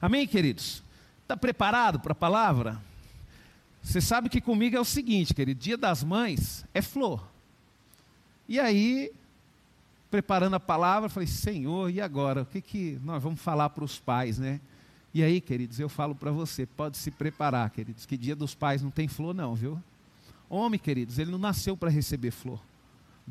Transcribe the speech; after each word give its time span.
Amém, 0.00 0.26
queridos? 0.26 0.82
Está 1.22 1.36
preparado 1.36 1.98
para 1.98 2.12
a 2.12 2.14
palavra? 2.14 2.80
Você 3.82 4.00
sabe 4.00 4.28
que 4.28 4.40
comigo 4.40 4.76
é 4.76 4.80
o 4.80 4.84
seguinte, 4.84 5.34
querido: 5.34 5.60
dia 5.60 5.76
das 5.76 6.04
mães 6.04 6.64
é 6.72 6.80
flor. 6.80 7.26
E 8.48 8.60
aí, 8.60 9.10
preparando 10.10 10.54
a 10.54 10.60
palavra, 10.60 11.08
falei: 11.08 11.26
Senhor, 11.26 11.90
e 11.90 12.00
agora? 12.00 12.42
O 12.42 12.46
que, 12.46 12.60
que 12.60 12.98
nós 13.02 13.22
vamos 13.22 13.40
falar 13.40 13.70
para 13.70 13.84
os 13.84 13.98
pais, 13.98 14.38
né? 14.38 14.60
E 15.12 15.22
aí, 15.22 15.40
queridos, 15.40 15.80
eu 15.80 15.88
falo 15.88 16.14
para 16.14 16.30
você: 16.30 16.64
pode 16.64 16.96
se 16.96 17.10
preparar, 17.10 17.68
queridos, 17.70 18.06
que 18.06 18.16
dia 18.16 18.36
dos 18.36 18.54
pais 18.54 18.82
não 18.82 18.90
tem 18.90 19.08
flor, 19.08 19.34
não, 19.34 19.54
viu? 19.54 19.82
Homem, 20.48 20.78
queridos, 20.78 21.18
ele 21.18 21.30
não 21.30 21.38
nasceu 21.38 21.76
para 21.76 21.90
receber 21.90 22.30
flor. 22.30 22.60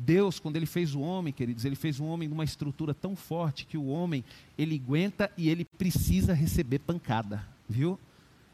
Deus, 0.00 0.38
quando 0.38 0.54
ele 0.56 0.64
fez 0.64 0.94
o 0.94 1.00
homem, 1.00 1.32
queridos, 1.32 1.64
ele 1.64 1.74
fez 1.74 1.98
um 1.98 2.06
homem 2.06 2.28
numa 2.28 2.44
estrutura 2.44 2.94
tão 2.94 3.16
forte 3.16 3.66
que 3.66 3.76
o 3.76 3.86
homem, 3.86 4.24
ele 4.56 4.76
aguenta 4.76 5.28
e 5.36 5.48
ele 5.48 5.64
precisa 5.64 6.32
receber 6.32 6.78
pancada, 6.78 7.44
viu? 7.68 7.98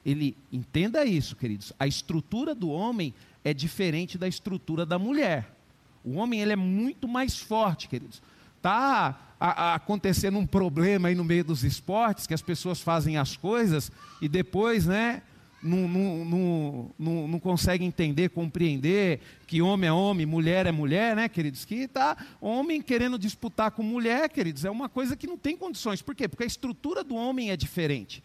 Ele 0.06 0.34
entenda 0.50 1.04
isso, 1.04 1.36
queridos. 1.36 1.70
A 1.78 1.86
estrutura 1.86 2.54
do 2.54 2.70
homem 2.70 3.12
é 3.44 3.52
diferente 3.52 4.16
da 4.16 4.26
estrutura 4.26 4.86
da 4.86 4.98
mulher. 4.98 5.54
O 6.02 6.14
homem 6.14 6.40
ele 6.40 6.52
é 6.52 6.56
muito 6.56 7.06
mais 7.06 7.38
forte, 7.38 7.88
queridos. 7.88 8.22
Tá 8.62 9.20
a, 9.38 9.48
a, 9.48 9.74
acontecendo 9.74 10.38
um 10.38 10.46
problema 10.46 11.08
aí 11.08 11.14
no 11.14 11.24
meio 11.24 11.44
dos 11.44 11.62
esportes 11.62 12.26
que 12.26 12.32
as 12.32 12.42
pessoas 12.42 12.80
fazem 12.80 13.18
as 13.18 13.36
coisas 13.36 13.92
e 14.20 14.28
depois, 14.28 14.86
né, 14.86 15.22
não, 15.64 15.88
não, 15.88 16.90
não, 16.98 17.28
não, 17.28 17.40
consegue 17.40 17.84
entender, 17.84 18.28
compreender 18.28 19.20
que 19.46 19.62
homem 19.62 19.88
é 19.88 19.92
homem, 19.92 20.26
mulher 20.26 20.66
é 20.66 20.72
mulher, 20.72 21.16
né, 21.16 21.26
queridos? 21.26 21.64
Que 21.64 21.84
está 21.84 22.16
homem 22.38 22.82
querendo 22.82 23.18
disputar 23.18 23.70
com 23.70 23.82
mulher, 23.82 24.28
queridos, 24.28 24.66
é 24.66 24.70
uma 24.70 24.90
coisa 24.90 25.16
que 25.16 25.26
não 25.26 25.38
tem 25.38 25.56
condições. 25.56 26.02
Por 26.02 26.14
quê? 26.14 26.28
Porque 26.28 26.44
a 26.44 26.46
estrutura 26.46 27.02
do 27.02 27.14
homem 27.14 27.50
é 27.50 27.56
diferente. 27.56 28.22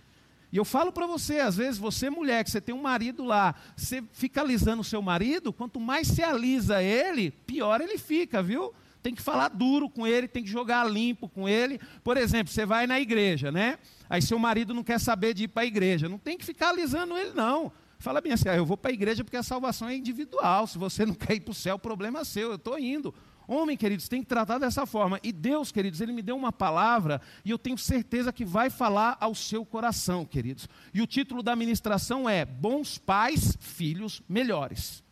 E 0.52 0.58
eu 0.58 0.66
falo 0.66 0.92
para 0.92 1.08
você, 1.08 1.40
às 1.40 1.56
vezes 1.56 1.78
você 1.78 2.10
mulher, 2.10 2.44
que 2.44 2.52
você 2.52 2.60
tem 2.60 2.76
um 2.76 2.82
marido 2.82 3.24
lá, 3.24 3.56
você 3.78 4.04
fica 4.12 4.42
alisando 4.42 4.82
o 4.82 4.86
seu 4.86 5.02
marido, 5.02 5.54
quanto 5.54 5.80
mais 5.80 6.08
você 6.08 6.24
alisa 6.24 6.84
ele, 6.84 7.32
pior 7.32 7.80
ele 7.80 7.98
fica, 7.98 8.44
viu? 8.44 8.74
Tem 9.02 9.16
que 9.16 9.22
falar 9.22 9.48
duro 9.48 9.90
com 9.90 10.06
ele, 10.06 10.28
tem 10.28 10.44
que 10.44 10.50
jogar 10.50 10.84
limpo 10.84 11.30
com 11.30 11.48
ele. 11.48 11.80
Por 12.04 12.18
exemplo, 12.18 12.52
você 12.52 12.66
vai 12.66 12.86
na 12.86 13.00
igreja, 13.00 13.50
né? 13.50 13.78
Aí 14.10 14.22
seu 14.22 14.40
marido 14.40 14.74
não 14.74 14.84
quer 14.84 15.00
saber 15.00 15.34
de 15.34 15.44
ir 15.44 15.48
para 15.50 15.64
a 15.64 15.66
igreja. 15.66 16.10
Não 16.10 16.18
tem 16.18 16.38
que 16.38 16.46
ficar 16.46 16.70
alisando 16.70 17.16
ele, 17.18 17.34
não. 17.34 17.72
Fala 18.00 18.22
bem 18.22 18.32
assim, 18.32 18.48
ah, 18.48 18.56
eu 18.56 18.66
vou 18.66 18.78
para 18.78 18.92
a 18.92 18.94
igreja 18.94 19.24
porque 19.24 19.38
a 19.38 19.44
salvação 19.44 19.88
é 19.88 19.96
individual. 19.96 20.66
Se 20.66 20.78
você 20.78 21.06
não 21.06 21.14
quer 21.16 21.36
ir 21.36 21.42
para 21.42 21.52
o 21.52 21.56
céu, 21.56 21.78
problema 21.78 22.20
é 22.20 22.24
seu, 22.24 22.50
eu 22.50 22.56
estou 22.56 22.80
indo. 22.80 23.14
Homem, 23.48 23.76
queridos, 23.76 24.08
tem 24.08 24.22
que 24.22 24.28
tratar 24.28 24.60
dessa 24.60 24.86
forma. 24.86 25.20
E 25.24 25.32
Deus, 25.32 25.72
queridos, 25.72 26.00
Ele 26.02 26.14
me 26.14 26.22
deu 26.22 26.38
uma 26.38 26.52
palavra 26.52 27.20
e 27.44 27.50
eu 27.50 27.58
tenho 27.58 27.78
certeza 27.78 28.32
que 28.32 28.46
vai 28.46 28.70
falar 28.70 29.18
ao 29.20 29.34
seu 29.34 29.66
coração, 29.66 30.24
queridos. 30.24 30.70
E 30.94 31.02
o 31.02 31.08
título 31.08 31.42
da 31.42 31.56
ministração 31.56 32.30
é 32.30 32.46
Bons 32.46 32.98
Pais, 32.98 33.58
Filhos 33.60 34.22
Melhores. 34.30 35.04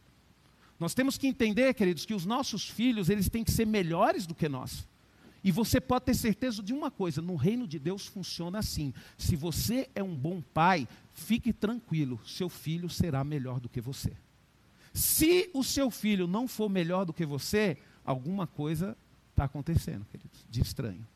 Nós 0.80 0.94
temos 0.94 1.18
que 1.18 1.28
entender, 1.28 1.74
queridos, 1.74 2.06
que 2.06 2.14
os 2.14 2.26
nossos 2.26 2.70
filhos, 2.70 3.10
eles 3.10 3.28
têm 3.28 3.44
que 3.44 3.52
ser 3.52 3.66
melhores 3.66 4.28
do 4.28 4.36
que 4.36 4.48
nós. 4.48 4.88
E 5.48 5.52
você 5.52 5.80
pode 5.80 6.04
ter 6.04 6.14
certeza 6.14 6.62
de 6.62 6.74
uma 6.74 6.92
coisa: 6.92 7.22
no 7.22 7.38
reino 7.38 7.66
de 7.66 7.80
Deus 7.80 8.06
funciona 8.06 8.60
assim. 8.60 8.94
Se 9.18 9.34
você 9.34 9.90
é 9.96 10.04
um 10.04 10.14
bom 10.14 10.42
pai, 10.42 10.86
fique 11.14 11.54
tranquilo, 11.54 12.20
seu 12.28 12.50
filho 12.50 12.90
será 12.90 13.24
melhor 13.24 13.62
do 13.62 13.70
que 13.70 13.80
você. 13.80 14.12
Se 14.94 15.50
o 15.54 15.64
seu 15.64 15.90
filho 15.90 16.28
não 16.28 16.50
for 16.50 16.68
melhor 16.68 17.06
do 17.06 17.14
que 17.14 17.26
você, 17.26 17.78
alguma 18.04 18.46
coisa 18.46 18.98
está 19.30 19.46
acontecendo, 19.46 20.06
queridos, 20.12 20.46
de 20.50 20.60
estranho. 20.60 21.08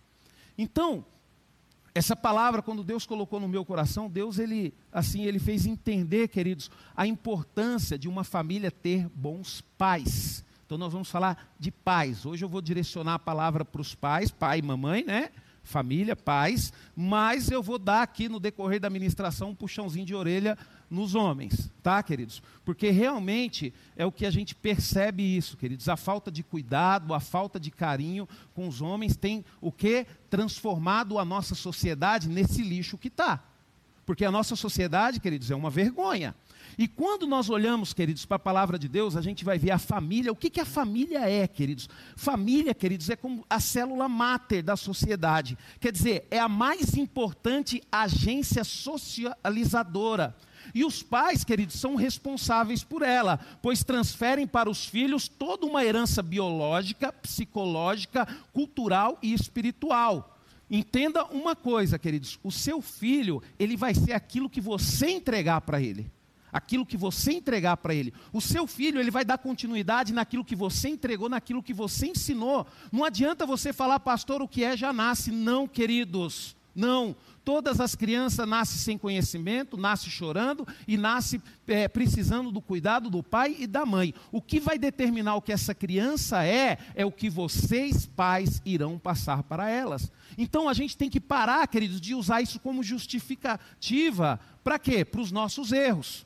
Então, 0.58 1.04
essa 1.94 2.16
palavra, 2.16 2.62
quando 2.62 2.86
Deus 2.86 3.06
colocou 3.06 3.38
no 3.38 3.50
meu 3.50 3.66
coração, 3.66 4.09
Deus 4.09 4.40
ele 4.40 4.74
assim 4.94 5.26
ele 5.26 5.40
fez 5.40 5.66
entender, 5.66 6.30
queridos, 6.30 6.72
a 6.96 7.06
importância 7.06 8.00
de 8.00 8.08
uma 8.08 8.24
família 8.24 8.72
ter 8.72 9.09
bons 9.09 9.59
pais. 9.78 10.42
Então 10.72 10.78
nós 10.78 10.94
vamos 10.94 11.12
falar 11.12 11.52
de 11.59 11.70
pais. 11.70 12.26
Hoje 12.26 12.46
eu 12.46 12.48
vou 12.48 12.62
direcionar 12.62 13.16
a 13.16 13.20
palavra 13.20 13.66
para 13.66 13.82
os 13.82 13.94
pais, 13.94 14.32
pai 14.32 14.59
e 14.59 14.62
mamãe, 14.62 15.04
né? 15.04 15.30
Família, 15.62 16.16
pais, 16.16 16.72
mas 16.96 17.52
eu 17.52 17.62
vou 17.62 17.78
dar 17.78 18.02
aqui 18.02 18.30
no 18.30 18.40
decorrer 18.40 18.80
da 18.80 18.90
ministração 18.90 19.50
um 19.50 19.54
puxãozinho 19.54 20.06
de 20.06 20.16
orelha 20.16 20.58
nos 20.90 21.14
homens, 21.14 21.70
tá, 21.84 22.02
queridos? 22.02 22.42
Porque 22.64 22.90
realmente 22.90 23.74
é 23.98 24.06
o 24.06 24.14
que 24.14 24.26
a 24.26 24.31
gente 24.31 24.56
percebe 24.56 25.36
isso, 25.36 25.58
queridos. 25.58 25.90
A 25.90 25.98
falta 25.98 26.31
de 26.31 26.42
cuidado, 26.42 27.14
a 27.14 27.20
falta 27.20 27.60
de 27.60 27.70
carinho 27.70 28.26
com 28.54 28.66
os 28.66 28.81
homens 28.81 29.18
tem 29.18 29.44
o 29.60 29.74
que? 29.74 30.08
Transformado 30.30 31.20
a 31.20 31.26
nossa 31.26 31.54
sociedade 31.54 32.30
nesse 32.30 32.62
lixo 32.62 32.98
que 32.98 33.10
está. 33.10 33.44
Porque 34.12 34.26
a 34.26 34.32
nossa 34.32 34.58
sociedade, 34.58 35.22
queridos, 35.22 35.50
é 35.52 35.56
uma 35.56 35.70
vergonha. 35.70 36.36
E 36.78 36.86
quando 36.86 37.26
nós 37.26 37.50
olhamos, 37.50 37.94
queridos, 37.94 38.26
para 38.26 38.36
a 38.36 38.40
palavra 38.40 38.78
de 38.78 38.90
Deus, 38.90 39.16
a 39.16 39.22
gente 39.22 39.46
vai 39.46 39.58
ver 39.58 39.72
a 39.72 39.80
família. 39.80 40.34
O 40.34 40.36
que, 40.36 40.50
que 40.50 40.60
a 40.60 40.66
família 40.66 41.30
é, 41.30 41.48
queridos? 41.48 41.88
Família, 42.18 42.74
queridos, 42.74 43.10
é 43.10 43.16
como 43.16 43.46
a 43.50 43.62
célula 43.62 44.10
máter 44.10 44.64
da 44.64 44.76
sociedade. 44.76 45.58
Quer 45.80 45.94
dizer, 45.94 46.28
é 46.30 46.40
a 46.40 46.50
mais 46.50 46.98
importante 46.98 47.82
agência 47.90 48.66
socializadora. 48.66 50.36
E 50.76 50.84
os 50.84 51.02
pais, 51.02 51.46
queridos, 51.46 51.80
são 51.80 51.96
responsáveis 51.96 52.84
por 52.84 53.04
ela, 53.04 53.40
pois 53.62 53.82
transferem 53.82 54.46
para 54.46 54.70
os 54.70 54.86
filhos 54.86 55.30
toda 55.30 55.66
uma 55.66 55.86
herança 55.86 56.22
biológica, 56.22 57.14
psicológica, 57.14 58.28
cultural 58.52 59.18
e 59.24 59.34
espiritual. 59.34 60.38
Entenda 60.72 61.26
uma 61.26 61.54
coisa, 61.54 62.00
queridos: 62.00 62.40
o 62.42 62.50
seu 62.50 62.82
filho, 62.82 63.44
ele 63.59 63.76
vai 63.76 63.94
ser 63.94 64.14
aquilo 64.14 64.50
que 64.50 64.62
você 64.62 65.09
entregar 65.09 65.59
para 65.62 65.82
ele 65.82 66.09
aquilo 66.52 66.86
que 66.86 66.98
você 66.98 67.32
entregar 67.32 67.78
para 67.78 67.96
ele. 67.96 68.14
O 68.34 68.42
seu 68.42 68.68
filho, 68.68 69.00
ele 69.00 69.10
vai 69.10 69.24
dar 69.24 69.38
continuidade 69.38 70.14
naquilo 70.14 70.44
que 70.44 70.56
você 70.56 70.90
entregou, 70.90 71.30
naquilo 71.30 71.64
que 71.64 71.74
você 71.74 72.08
ensinou. 72.08 72.68
Não 72.92 73.06
adianta 73.06 73.46
você 73.46 73.72
falar, 73.72 74.02
pastor, 74.02 74.42
o 74.42 74.48
que 74.48 74.64
é 74.64 74.76
já 74.76 74.92
nasce. 74.92 75.31
Não, 75.31 75.66
queridos. 75.68 76.56
Não. 76.76 77.16
Todas 77.44 77.79
as 77.79 77.96
crianças 77.96 78.47
nascem 78.47 78.78
sem 78.78 78.97
conhecimento, 78.97 79.78
nascem 79.78 80.09
chorando 80.09 80.68
e 80.88 80.97
nascem 80.97 81.41
é, 81.68 81.88
precisando 81.88 82.52
do 82.52 82.62
cuidado 82.62 83.09
do 83.09 83.24
pai 83.24 83.56
e 83.59 83.66
da 83.66 83.85
mãe. 83.85 84.13
O 84.31 84.41
que 84.41 84.59
vai 84.59 84.78
determinar 84.78 85.35
o 85.35 85.41
que 85.41 85.51
essa 85.51 85.74
criança 85.74 86.46
é, 86.46 86.78
é 86.96 87.06
o 87.06 87.12
que 87.12 87.30
vocês, 87.30 88.06
pais, 88.06 88.62
irão 88.66 89.00
passar 89.00 89.44
para 89.44 89.69
elas. 89.69 90.12
Então 90.38 90.69
a 90.69 90.74
gente 90.74 90.96
tem 90.96 91.09
que 91.09 91.19
parar, 91.19 91.68
queridos, 91.68 92.00
de 92.00 92.13
usar 92.13 92.41
isso 92.41 92.59
como 92.59 92.84
justificativa. 92.84 94.40
Para 94.63 94.78
quê? 94.78 95.03
Para 95.03 95.22
os 95.22 95.31
nossos 95.31 95.72
erros 95.72 96.25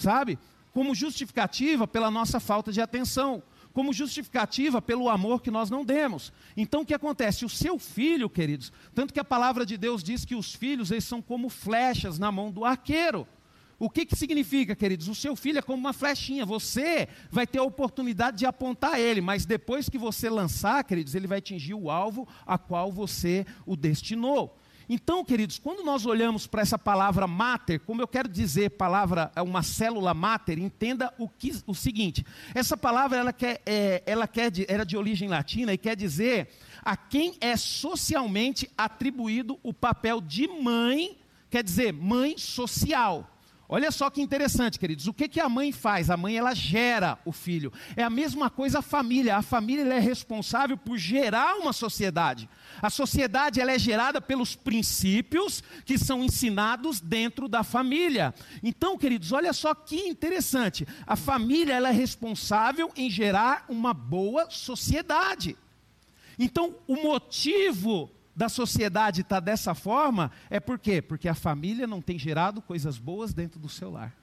sabe? 0.00 0.38
Como 0.72 0.94
justificativa 0.94 1.86
pela 1.86 2.10
nossa 2.10 2.40
falta 2.40 2.72
de 2.72 2.80
atenção, 2.80 3.42
como 3.72 3.92
justificativa 3.92 4.82
pelo 4.82 5.08
amor 5.08 5.42
que 5.42 5.50
nós 5.50 5.70
não 5.70 5.84
demos. 5.84 6.32
Então 6.56 6.82
o 6.82 6.86
que 6.86 6.94
acontece? 6.94 7.44
O 7.44 7.48
seu 7.48 7.78
filho, 7.78 8.28
queridos, 8.28 8.72
tanto 8.94 9.14
que 9.14 9.20
a 9.20 9.24
palavra 9.24 9.64
de 9.64 9.76
Deus 9.76 10.02
diz 10.02 10.24
que 10.24 10.34
os 10.34 10.54
filhos 10.54 10.90
eles 10.90 11.04
são 11.04 11.22
como 11.22 11.48
flechas 11.48 12.18
na 12.18 12.30
mão 12.32 12.50
do 12.50 12.64
arqueiro. 12.64 13.26
O 13.78 13.88
que, 13.88 14.04
que 14.04 14.14
significa, 14.14 14.76
queridos? 14.76 15.08
O 15.08 15.14
seu 15.14 15.34
filho 15.34 15.58
é 15.58 15.62
como 15.62 15.78
uma 15.78 15.94
flechinha. 15.94 16.44
Você 16.44 17.08
vai 17.30 17.46
ter 17.46 17.60
a 17.60 17.62
oportunidade 17.62 18.36
de 18.36 18.44
apontar 18.44 19.00
ele, 19.00 19.22
mas 19.22 19.46
depois 19.46 19.88
que 19.88 19.96
você 19.96 20.28
lançar, 20.28 20.84
queridos, 20.84 21.14
ele 21.14 21.26
vai 21.26 21.38
atingir 21.38 21.72
o 21.72 21.90
alvo 21.90 22.28
a 22.46 22.58
qual 22.58 22.92
você 22.92 23.46
o 23.64 23.74
destinou. 23.74 24.59
Então, 24.92 25.24
queridos, 25.24 25.56
quando 25.56 25.84
nós 25.84 26.04
olhamos 26.04 26.48
para 26.48 26.62
essa 26.62 26.76
palavra 26.76 27.24
mater, 27.24 27.78
como 27.78 28.02
eu 28.02 28.08
quero 28.08 28.28
dizer, 28.28 28.70
palavra 28.70 29.30
é 29.36 29.40
uma 29.40 29.62
célula 29.62 30.12
mater, 30.12 30.58
entenda 30.58 31.14
o, 31.16 31.28
que, 31.28 31.52
o 31.64 31.72
seguinte: 31.72 32.26
essa 32.56 32.76
palavra 32.76 33.16
ela 33.16 33.32
quer, 33.32 33.62
é, 33.64 34.02
ela 34.04 34.26
quer 34.26 34.50
era 34.66 34.84
de 34.84 34.96
origem 34.96 35.28
latina 35.28 35.72
e 35.72 35.78
quer 35.78 35.94
dizer 35.94 36.48
a 36.82 36.96
quem 36.96 37.36
é 37.40 37.56
socialmente 37.56 38.68
atribuído 38.76 39.60
o 39.62 39.72
papel 39.72 40.20
de 40.20 40.48
mãe, 40.48 41.16
quer 41.48 41.62
dizer, 41.62 41.92
mãe 41.92 42.36
social. 42.36 43.30
Olha 43.72 43.92
só 43.92 44.10
que 44.10 44.20
interessante, 44.20 44.80
queridos. 44.80 45.06
O 45.06 45.14
que, 45.14 45.28
que 45.28 45.38
a 45.38 45.48
mãe 45.48 45.70
faz? 45.70 46.10
A 46.10 46.16
mãe 46.16 46.36
ela 46.36 46.52
gera 46.52 47.16
o 47.24 47.30
filho. 47.30 47.72
É 47.94 48.02
a 48.02 48.10
mesma 48.10 48.50
coisa 48.50 48.80
a 48.80 48.82
família. 48.82 49.36
A 49.36 49.42
família 49.42 49.84
é 49.94 50.00
responsável 50.00 50.76
por 50.76 50.98
gerar 50.98 51.54
uma 51.54 51.72
sociedade. 51.72 52.50
A 52.82 52.90
sociedade 52.90 53.60
ela 53.60 53.70
é 53.70 53.78
gerada 53.78 54.20
pelos 54.20 54.56
princípios 54.56 55.62
que 55.84 55.96
são 55.96 56.24
ensinados 56.24 57.00
dentro 57.00 57.46
da 57.46 57.62
família. 57.62 58.34
Então, 58.60 58.98
queridos, 58.98 59.30
olha 59.30 59.52
só 59.52 59.72
que 59.72 60.00
interessante. 60.08 60.84
A 61.06 61.14
família 61.14 61.74
ela 61.74 61.90
é 61.90 61.92
responsável 61.92 62.90
em 62.96 63.08
gerar 63.08 63.66
uma 63.68 63.94
boa 63.94 64.50
sociedade. 64.50 65.56
Então, 66.36 66.74
o 66.88 66.96
motivo 66.96 68.10
da 68.40 68.48
sociedade 68.48 69.20
está 69.20 69.38
dessa 69.38 69.74
forma, 69.74 70.32
é 70.48 70.58
por 70.58 70.78
quê? 70.78 71.02
Porque 71.02 71.28
a 71.28 71.34
família 71.34 71.86
não 71.86 72.00
tem 72.00 72.18
gerado 72.18 72.62
coisas 72.62 72.96
boas 72.96 73.34
dentro 73.34 73.60
do 73.60 73.68
seu 73.68 73.90
lar. 73.90 74.16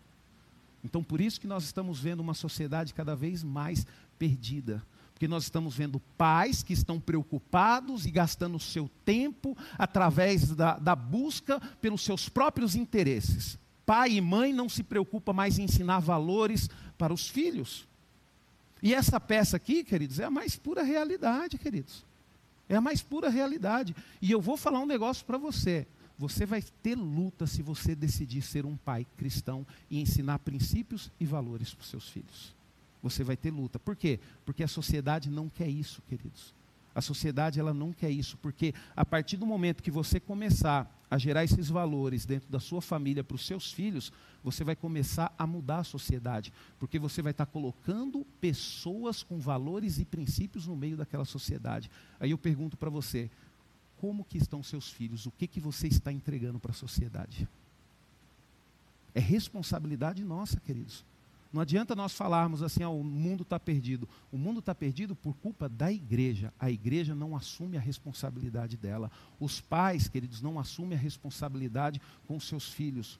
Então, 0.83 1.03
por 1.03 1.21
isso 1.21 1.39
que 1.39 1.45
nós 1.45 1.63
estamos 1.63 1.99
vendo 1.99 2.21
uma 2.21 2.33
sociedade 2.33 2.95
cada 2.95 3.15
vez 3.15 3.43
mais 3.43 3.85
perdida. 4.17 4.83
Porque 5.13 5.27
nós 5.27 5.43
estamos 5.43 5.75
vendo 5.75 5.99
pais 6.17 6.63
que 6.63 6.73
estão 6.73 6.99
preocupados 6.99 8.07
e 8.07 8.11
gastando 8.11 8.55
o 8.55 8.59
seu 8.59 8.89
tempo 9.05 9.55
através 9.77 10.49
da, 10.49 10.79
da 10.79 10.95
busca 10.95 11.59
pelos 11.79 12.01
seus 12.01 12.27
próprios 12.27 12.75
interesses. 12.75 13.55
Pai 13.85 14.13
e 14.13 14.21
mãe 14.21 14.51
não 14.51 14.67
se 14.67 14.81
preocupam 14.81 15.31
mais 15.31 15.59
em 15.59 15.65
ensinar 15.65 15.99
valores 15.99 16.71
para 16.97 17.13
os 17.13 17.27
filhos. 17.27 17.87
E 18.81 18.95
essa 18.95 19.19
peça 19.19 19.57
aqui, 19.57 19.83
queridos, 19.83 20.19
é 20.19 20.23
a 20.23 20.31
mais 20.31 20.55
pura 20.55 20.81
realidade, 20.81 21.59
queridos. 21.59 22.06
É 22.69 22.75
a 22.75 22.81
mais 22.81 23.01
pura 23.01 23.29
realidade. 23.29 23.95
E 24.21 24.31
eu 24.31 24.41
vou 24.41 24.57
falar 24.57 24.79
um 24.79 24.85
negócio 24.85 25.25
para 25.25 25.37
você. 25.37 25.87
Você 26.17 26.45
vai 26.45 26.63
ter 26.81 26.95
luta 26.95 27.45
se 27.45 27.61
você 27.61 27.95
decidir 27.95 28.41
ser 28.41 28.65
um 28.65 28.75
pai 28.75 29.05
cristão 29.17 29.65
e 29.89 30.01
ensinar 30.01 30.39
princípios 30.39 31.11
e 31.19 31.25
valores 31.25 31.73
para 31.73 31.83
os 31.83 31.89
seus 31.89 32.09
filhos 32.09 32.57
você 33.01 33.23
vai 33.23 33.37
ter 33.37 33.51
luta. 33.51 33.79
Por 33.79 33.95
quê? 33.95 34.19
Porque 34.45 34.63
a 34.63 34.67
sociedade 34.67 35.29
não 35.29 35.49
quer 35.49 35.67
isso, 35.67 36.01
queridos. 36.07 36.53
A 36.93 37.01
sociedade 37.01 37.59
ela 37.59 37.73
não 37.73 37.93
quer 37.93 38.09
isso, 38.09 38.37
porque 38.37 38.73
a 38.95 39.05
partir 39.05 39.37
do 39.37 39.45
momento 39.45 39.83
que 39.83 39.91
você 39.91 40.19
começar 40.19 40.91
a 41.09 41.17
gerar 41.17 41.43
esses 41.43 41.69
valores 41.69 42.25
dentro 42.25 42.49
da 42.49 42.59
sua 42.59 42.81
família 42.81 43.23
para 43.23 43.35
os 43.35 43.45
seus 43.45 43.71
filhos, 43.71 44.11
você 44.49 44.63
vai 44.63 44.77
começar 44.77 45.33
a 45.37 45.45
mudar 45.45 45.79
a 45.79 45.83
sociedade, 45.83 46.53
porque 46.79 46.97
você 46.97 47.21
vai 47.21 47.31
estar 47.31 47.45
colocando 47.45 48.25
pessoas 48.39 49.21
com 49.21 49.39
valores 49.39 49.99
e 49.99 50.05
princípios 50.05 50.65
no 50.65 50.75
meio 50.75 50.95
daquela 50.95 51.25
sociedade. 51.25 51.91
Aí 52.17 52.31
eu 52.31 52.37
pergunto 52.37 52.77
para 52.77 52.89
você, 52.89 53.29
como 53.97 54.23
que 54.23 54.37
estão 54.37 54.63
seus 54.63 54.89
filhos? 54.89 55.25
O 55.25 55.31
que 55.31 55.47
que 55.47 55.59
você 55.59 55.87
está 55.87 56.13
entregando 56.13 56.59
para 56.59 56.71
a 56.71 56.73
sociedade? 56.73 57.45
É 59.13 59.19
responsabilidade 59.19 60.23
nossa, 60.23 60.61
queridos. 60.61 61.03
Não 61.51 61.61
adianta 61.61 61.93
nós 61.93 62.13
falarmos 62.13 62.63
assim, 62.63 62.83
ah, 62.83 62.89
o 62.89 63.03
mundo 63.03 63.43
está 63.43 63.59
perdido. 63.59 64.07
O 64.31 64.37
mundo 64.37 64.59
está 64.59 64.73
perdido 64.73 65.13
por 65.13 65.35
culpa 65.35 65.67
da 65.67 65.91
igreja. 65.91 66.53
A 66.57 66.71
igreja 66.71 67.13
não 67.13 67.35
assume 67.35 67.75
a 67.75 67.81
responsabilidade 67.81 68.77
dela. 68.77 69.11
Os 69.39 69.59
pais, 69.59 70.07
queridos, 70.07 70.41
não 70.41 70.57
assumem 70.57 70.97
a 70.97 71.01
responsabilidade 71.01 71.99
com 72.25 72.39
seus 72.39 72.69
filhos. 72.69 73.19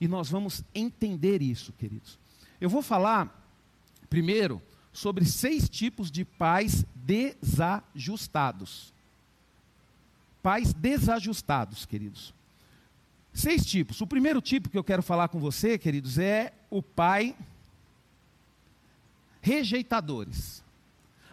E 0.00 0.08
nós 0.08 0.30
vamos 0.30 0.64
entender 0.74 1.42
isso, 1.42 1.72
queridos. 1.74 2.18
Eu 2.60 2.70
vou 2.70 2.82
falar, 2.82 3.46
primeiro, 4.08 4.62
sobre 4.92 5.24
seis 5.24 5.68
tipos 5.68 6.10
de 6.10 6.24
pais 6.24 6.84
desajustados. 6.94 8.92
Pais 10.42 10.72
desajustados, 10.72 11.84
queridos. 11.84 12.32
Seis 13.32 13.64
tipos. 13.64 14.00
O 14.00 14.06
primeiro 14.06 14.40
tipo 14.40 14.68
que 14.68 14.78
eu 14.78 14.84
quero 14.84 15.02
falar 15.02 15.28
com 15.28 15.38
você, 15.38 15.78
queridos, 15.78 16.18
é 16.18 16.52
o 16.70 16.82
pai 16.82 17.36
rejeitadores. 19.40 20.62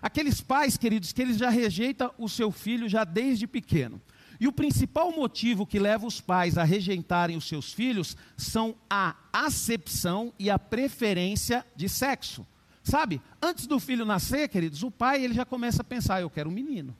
Aqueles 0.01 0.41
pais, 0.41 0.77
queridos, 0.77 1.11
que 1.11 1.21
eles 1.21 1.37
já 1.37 1.49
rejeitam 1.49 2.13
o 2.17 2.29
seu 2.29 2.51
filho 2.51 2.87
já 2.87 3.03
desde 3.03 3.47
pequeno. 3.47 3.99
E 4.39 4.47
o 4.47 4.51
principal 4.51 5.11
motivo 5.11 5.65
que 5.65 5.79
leva 5.79 6.05
os 6.05 6.21
pais 6.21 6.57
a 6.57 6.63
rejeitarem 6.63 7.37
os 7.37 7.47
seus 7.47 7.73
filhos 7.73 8.15
são 8.35 8.75
a 8.89 9.15
acepção 9.33 10.33
e 10.37 10.49
a 10.49 10.59
preferência 10.59 11.65
de 11.75 11.89
sexo. 11.89 12.45
Sabe? 12.83 13.21
Antes 13.41 13.67
do 13.67 13.79
filho 13.79 14.05
nascer, 14.05 14.47
queridos, 14.47 14.83
o 14.83 14.91
pai 14.91 15.23
ele 15.23 15.33
já 15.33 15.43
começa 15.43 15.81
a 15.81 15.85
pensar: 15.85 16.21
eu 16.21 16.29
quero 16.29 16.49
um 16.49 16.53
menino. 16.53 16.95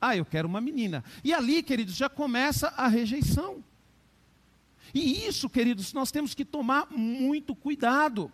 Ah, 0.00 0.16
eu 0.16 0.24
quero 0.24 0.48
uma 0.48 0.60
menina. 0.60 1.04
E 1.22 1.32
ali, 1.32 1.62
queridos, 1.62 1.94
já 1.94 2.08
começa 2.08 2.68
a 2.68 2.88
rejeição. 2.88 3.62
E 4.94 5.26
isso, 5.26 5.48
queridos, 5.48 5.92
nós 5.92 6.10
temos 6.10 6.34
que 6.34 6.44
tomar 6.44 6.90
muito 6.90 7.54
cuidado. 7.54 8.30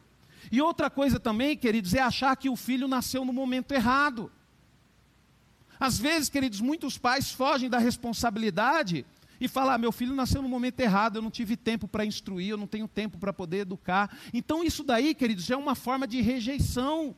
E 0.50 0.62
outra 0.62 0.88
coisa 0.88 1.20
também, 1.20 1.56
queridos, 1.56 1.94
é 1.94 2.00
achar 2.00 2.36
que 2.36 2.48
o 2.48 2.56
filho 2.56 2.88
nasceu 2.88 3.24
no 3.24 3.32
momento 3.32 3.72
errado. 3.72 4.30
Às 5.78 5.98
vezes, 5.98 6.28
queridos, 6.28 6.60
muitos 6.60 6.98
pais 6.98 7.30
fogem 7.30 7.70
da 7.70 7.78
responsabilidade 7.78 9.04
e 9.40 9.48
falam: 9.48 9.74
ah, 9.74 9.78
meu 9.78 9.92
filho 9.92 10.14
nasceu 10.14 10.42
no 10.42 10.48
momento 10.48 10.80
errado, 10.80 11.16
eu 11.16 11.22
não 11.22 11.30
tive 11.30 11.56
tempo 11.56 11.86
para 11.86 12.04
instruir, 12.04 12.50
eu 12.50 12.56
não 12.56 12.66
tenho 12.66 12.88
tempo 12.88 13.18
para 13.18 13.32
poder 13.32 13.58
educar. 13.58 14.16
Então, 14.32 14.64
isso 14.64 14.82
daí, 14.82 15.14
queridos, 15.14 15.50
é 15.50 15.56
uma 15.56 15.74
forma 15.74 16.06
de 16.06 16.20
rejeição. 16.20 17.14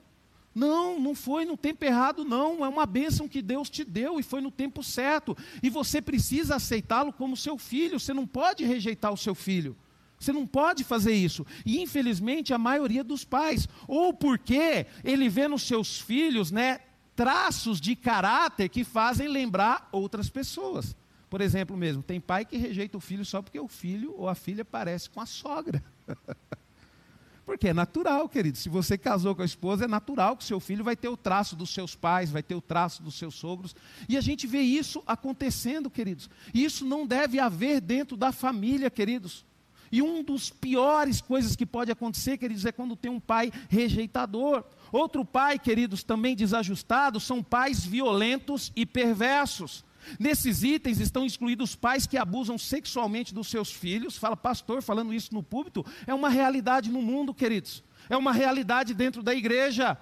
Não, 0.53 0.99
não 0.99 1.15
foi 1.15 1.45
no 1.45 1.57
tempo 1.57 1.85
errado, 1.85 2.25
não. 2.25 2.65
É 2.65 2.69
uma 2.69 2.85
bênção 2.85 3.29
que 3.29 3.41
Deus 3.41 3.71
te 3.71 3.85
deu 3.85 4.19
e 4.19 4.23
foi 4.23 4.41
no 4.41 4.51
tempo 4.51 4.83
certo. 4.83 5.37
E 5.63 5.71
você 5.71 6.03
precisa 6.03 6.57
aceitá-lo 6.57 7.13
como 7.13 7.37
seu 7.37 7.57
filho. 7.57 8.01
Você 8.01 8.13
não 8.13 8.27
pode 8.27 8.65
rejeitar 8.65 9.13
o 9.13 9.17
seu 9.17 9.35
filho. 9.35 9.77
Você 10.19 10.33
não 10.33 10.47
pode 10.47 10.85
fazer 10.85 11.15
isso. 11.15 11.47
E 11.65 11.81
infelizmente 11.81 12.53
a 12.53 12.59
maioria 12.59 13.03
dos 13.03 13.25
pais, 13.25 13.67
ou 13.89 14.13
porque 14.13 14.87
ele 15.03 15.29
vê 15.31 15.49
nos 15.49 15.63
seus 15.63 15.99
filhos, 15.99 16.51
né, 16.51 16.81
traços 17.21 17.79
de 17.79 17.95
caráter 17.95 18.71
que 18.71 18.83
fazem 18.83 19.29
lembrar 19.29 19.91
outras 19.93 20.31
pessoas. 20.31 20.97
Por 21.29 21.43
exemplo, 21.43 21.77
mesmo, 21.77 22.03
tem 22.03 22.19
pai 22.19 22.47
que 22.47 22.57
rejeita 22.57 22.97
o 22.97 23.01
filho 23.01 23.27
só 23.27 23.43
porque 23.43 23.61
o 23.61 23.69
filho 23.69 24.15
ou 24.17 24.27
a 24.27 24.35
filha 24.35 24.65
parece 24.65 25.11
com 25.11 25.21
a 25.21 25.27
sogra. 25.27 25.85
porque 27.45 27.69
é 27.69 27.75
natural, 27.75 28.27
querido. 28.27 28.57
Se 28.57 28.71
você 28.71 28.97
casou 28.97 29.35
com 29.35 29.43
a 29.43 29.45
esposa, 29.45 29.85
é 29.85 29.87
natural 29.87 30.35
que 30.35 30.45
seu 30.45 30.59
filho 30.59 30.83
vai 30.83 30.97
ter 30.97 31.11
o 31.11 31.17
traço 31.17 31.55
dos 31.55 31.69
seus 31.69 31.95
pais, 31.95 32.31
vai 32.31 32.43
ter 32.43 32.55
o 32.55 32.61
traço 32.63 33.03
dos 33.03 33.17
seus 33.17 33.35
sogros. 33.35 33.77
E 34.09 34.17
a 34.17 34.23
gente 34.23 34.47
vê 34.47 34.63
isso 34.63 35.03
acontecendo, 35.07 35.91
queridos. 35.91 36.31
E 36.55 36.65
isso 36.65 36.87
não 36.87 37.07
deve 37.07 37.39
haver 37.39 37.83
dentro 37.83 38.17
da 38.17 38.33
família, 38.33 38.89
queridos. 38.89 39.45
E 39.93 40.01
um 40.01 40.23
dos 40.23 40.49
piores 40.49 41.21
coisas 41.21 41.55
que 41.55 41.67
pode 41.67 41.91
acontecer, 41.91 42.39
queridos, 42.39 42.65
é 42.65 42.73
quando 42.73 42.97
tem 42.97 43.11
um 43.11 43.21
pai 43.21 43.53
rejeitador. 43.69 44.65
Outro 44.93 45.25
pai, 45.25 45.59
queridos, 45.59 46.03
também 46.03 46.35
desajustado, 46.35 47.21
são 47.21 47.43
pais 47.43 47.85
violentos 47.85 48.73
e 48.75 48.85
perversos. 48.85 49.85
Nesses 50.19 50.63
itens 50.63 50.99
estão 50.99 51.25
excluídos 51.25 51.77
pais 51.77 52.07
que 52.07 52.17
abusam 52.17 52.59
sexualmente 52.59 53.35
dos 53.35 53.49
seus 53.49 53.71
filhos. 53.71 54.17
Fala, 54.17 54.37
pastor, 54.37 54.83
falando 54.83 55.13
isso 55.13 55.33
no 55.33 55.43
púlpito, 55.43 55.85
é 56.07 56.15
uma 56.15 56.29
realidade 56.29 56.91
no 56.91 57.03
mundo, 57.03 57.35
queridos. 57.35 57.85
É 58.09 58.17
uma 58.17 58.33
realidade 58.33 58.95
dentro 58.95 59.23
da 59.23 59.35
igreja. 59.35 59.97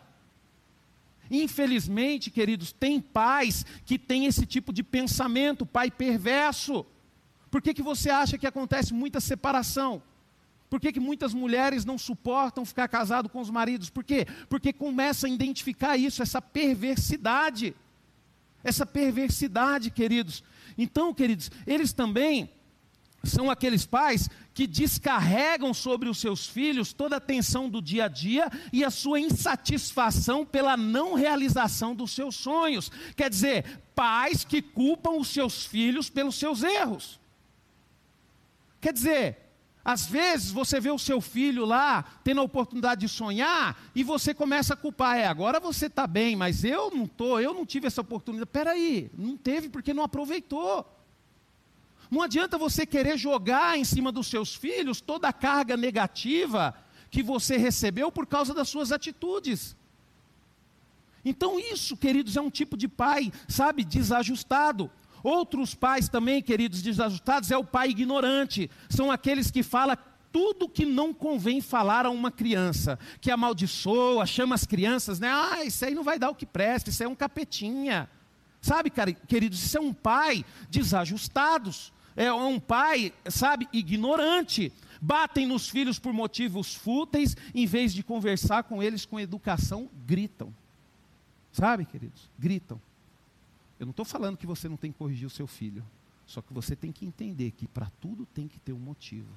Infelizmente, 1.30 2.30
queridos, 2.30 2.72
tem 2.72 3.00
pais 3.00 3.66
que 3.84 3.98
têm 3.98 4.24
esse 4.26 4.46
tipo 4.46 4.72
de 4.72 4.82
pensamento, 4.82 5.66
pai 5.66 5.90
perverso. 5.90 6.86
Por 7.50 7.60
que, 7.60 7.74
que 7.74 7.82
você 7.82 8.08
acha 8.08 8.38
que 8.38 8.46
acontece 8.46 8.94
muita 8.94 9.20
separação? 9.20 10.02
Por 10.68 10.80
que, 10.80 10.92
que 10.92 11.00
muitas 11.00 11.32
mulheres 11.32 11.84
não 11.84 11.96
suportam 11.96 12.64
ficar 12.64 12.88
casado 12.88 13.28
com 13.28 13.40
os 13.40 13.50
maridos? 13.50 13.88
Por 13.88 14.04
quê? 14.04 14.26
Porque 14.48 14.72
começa 14.72 15.26
a 15.26 15.30
identificar 15.30 15.96
isso, 15.96 16.22
essa 16.22 16.42
perversidade. 16.42 17.74
Essa 18.62 18.84
perversidade, 18.84 19.90
queridos. 19.90 20.42
Então, 20.76 21.14
queridos, 21.14 21.50
eles 21.66 21.92
também 21.92 22.50
são 23.24 23.50
aqueles 23.50 23.84
pais 23.86 24.28
que 24.54 24.66
descarregam 24.66 25.72
sobre 25.74 26.08
os 26.08 26.18
seus 26.18 26.46
filhos 26.46 26.92
toda 26.92 27.16
a 27.16 27.20
tensão 27.20 27.68
do 27.68 27.82
dia 27.82 28.04
a 28.04 28.08
dia 28.08 28.50
e 28.72 28.84
a 28.84 28.90
sua 28.90 29.18
insatisfação 29.18 30.44
pela 30.44 30.76
não 30.76 31.14
realização 31.14 31.94
dos 31.94 32.12
seus 32.12 32.36
sonhos. 32.36 32.90
Quer 33.16 33.30
dizer, 33.30 33.80
pais 33.94 34.44
que 34.44 34.62
culpam 34.62 35.12
os 35.12 35.28
seus 35.28 35.64
filhos 35.64 36.10
pelos 36.10 36.36
seus 36.36 36.62
erros. 36.62 37.18
Quer 38.80 38.92
dizer, 38.92 39.47
às 39.84 40.06
vezes 40.06 40.50
você 40.50 40.80
vê 40.80 40.90
o 40.90 40.98
seu 40.98 41.20
filho 41.20 41.64
lá 41.64 42.04
tendo 42.22 42.40
a 42.40 42.44
oportunidade 42.44 43.02
de 43.02 43.08
sonhar 43.08 43.80
e 43.94 44.04
você 44.04 44.34
começa 44.34 44.74
a 44.74 44.76
culpar. 44.76 45.16
É, 45.16 45.26
agora 45.26 45.58
você 45.58 45.86
está 45.86 46.06
bem, 46.06 46.36
mas 46.36 46.64
eu 46.64 46.90
não 46.90 47.04
estou, 47.04 47.40
eu 47.40 47.54
não 47.54 47.64
tive 47.64 47.86
essa 47.86 48.02
oportunidade. 48.02 48.50
Peraí, 48.50 49.10
não 49.16 49.36
teve 49.36 49.68
porque 49.68 49.94
não 49.94 50.02
aproveitou. 50.02 50.86
Não 52.10 52.22
adianta 52.22 52.58
você 52.58 52.86
querer 52.86 53.18
jogar 53.18 53.78
em 53.78 53.84
cima 53.84 54.10
dos 54.10 54.26
seus 54.26 54.54
filhos 54.54 55.00
toda 55.00 55.28
a 55.28 55.32
carga 55.32 55.76
negativa 55.76 56.74
que 57.10 57.22
você 57.22 57.56
recebeu 57.56 58.10
por 58.10 58.26
causa 58.26 58.52
das 58.52 58.68
suas 58.68 58.92
atitudes. 58.92 59.76
Então, 61.24 61.58
isso, 61.58 61.96
queridos, 61.96 62.36
é 62.36 62.40
um 62.40 62.50
tipo 62.50 62.76
de 62.76 62.88
pai, 62.88 63.32
sabe, 63.48 63.84
desajustado. 63.84 64.90
Outros 65.22 65.74
pais 65.74 66.08
também, 66.08 66.42
queridos, 66.42 66.82
desajustados, 66.82 67.50
é 67.50 67.56
o 67.56 67.64
pai 67.64 67.90
ignorante. 67.90 68.70
São 68.88 69.10
aqueles 69.10 69.50
que 69.50 69.62
falam 69.62 69.96
tudo 70.32 70.68
que 70.68 70.84
não 70.84 71.12
convém 71.12 71.60
falar 71.60 72.06
a 72.06 72.10
uma 72.10 72.30
criança, 72.30 72.98
que 73.20 73.30
amaldiçoa, 73.30 74.26
chama 74.26 74.54
as 74.54 74.64
crianças, 74.64 75.18
né? 75.18 75.28
Ah, 75.30 75.64
isso 75.64 75.84
aí 75.84 75.94
não 75.94 76.04
vai 76.04 76.18
dar 76.18 76.30
o 76.30 76.34
que 76.34 76.46
presta, 76.46 76.90
isso 76.90 77.02
é 77.02 77.08
um 77.08 77.14
capetinha. 77.14 78.08
Sabe, 78.60 78.90
cara, 78.90 79.12
queridos, 79.12 79.62
isso 79.62 79.78
é 79.78 79.80
um 79.80 79.92
pai 79.92 80.44
desajustados. 80.70 81.92
É 82.16 82.32
um 82.32 82.58
pai, 82.58 83.12
sabe, 83.28 83.68
ignorante. 83.72 84.72
Batem 85.00 85.46
nos 85.46 85.68
filhos 85.68 86.00
por 86.00 86.12
motivos 86.12 86.74
fúteis, 86.74 87.36
em 87.54 87.64
vez 87.64 87.94
de 87.94 88.02
conversar 88.02 88.64
com 88.64 88.82
eles 88.82 89.06
com 89.06 89.20
educação, 89.20 89.88
gritam. 90.04 90.52
Sabe, 91.52 91.84
queridos? 91.84 92.28
Gritam. 92.36 92.80
Eu 93.78 93.86
não 93.86 93.90
estou 93.90 94.04
falando 94.04 94.36
que 94.36 94.46
você 94.46 94.68
não 94.68 94.76
tem 94.76 94.90
que 94.90 94.98
corrigir 94.98 95.26
o 95.26 95.30
seu 95.30 95.46
filho. 95.46 95.84
Só 96.26 96.42
que 96.42 96.52
você 96.52 96.76
tem 96.76 96.92
que 96.92 97.06
entender 97.06 97.52
que 97.52 97.66
para 97.66 97.90
tudo 98.00 98.26
tem 98.26 98.46
que 98.46 98.60
ter 98.60 98.72
um 98.72 98.78
motivo. 98.78 99.28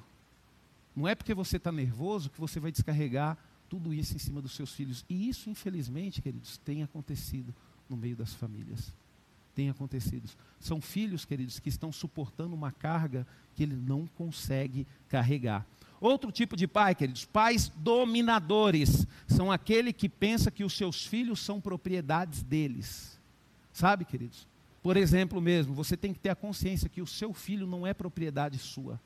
Não 0.95 1.07
é 1.07 1.15
porque 1.15 1.33
você 1.33 1.57
está 1.57 1.71
nervoso 1.71 2.29
que 2.29 2.39
você 2.39 2.59
vai 2.59 2.71
descarregar 2.71 3.37
tudo 3.69 3.93
isso 3.93 4.13
em 4.13 4.19
cima 4.19 4.41
dos 4.41 4.51
seus 4.51 4.73
filhos. 4.73 5.05
E 5.07 5.29
isso, 5.29 5.49
infelizmente, 5.49 6.21
queridos, 6.21 6.57
tem 6.57 6.83
acontecido 6.83 7.55
no 7.89 7.95
meio 7.95 8.15
das 8.15 8.33
famílias. 8.33 8.93
Tem 9.55 9.69
acontecido. 9.69 10.29
São 10.59 10.81
filhos, 10.81 11.23
queridos, 11.23 11.59
que 11.59 11.69
estão 11.69 11.91
suportando 11.91 12.53
uma 12.53 12.71
carga 12.71 13.25
que 13.55 13.63
ele 13.63 13.75
não 13.75 14.05
consegue 14.07 14.85
carregar. 15.07 15.65
Outro 16.01 16.31
tipo 16.31 16.57
de 16.57 16.67
pai, 16.67 16.95
queridos, 16.95 17.23
pais 17.23 17.69
dominadores, 17.69 19.07
são 19.27 19.51
aquele 19.51 19.93
que 19.93 20.09
pensa 20.09 20.51
que 20.51 20.63
os 20.63 20.75
seus 20.75 21.05
filhos 21.05 21.39
são 21.39 21.61
propriedades 21.61 22.43
deles. 22.43 23.20
Sabe, 23.73 24.05
queridos? 24.05 24.47
Por 24.81 24.97
exemplo 24.97 25.39
mesmo, 25.39 25.73
você 25.73 25.95
tem 25.95 26.13
que 26.13 26.19
ter 26.19 26.29
a 26.29 26.35
consciência 26.35 26.89
que 26.89 27.01
o 27.01 27.07
seu 27.07 27.33
filho 27.33 27.67
não 27.67 27.85
é 27.85 27.93
propriedade 27.93 28.57
sua. 28.57 28.99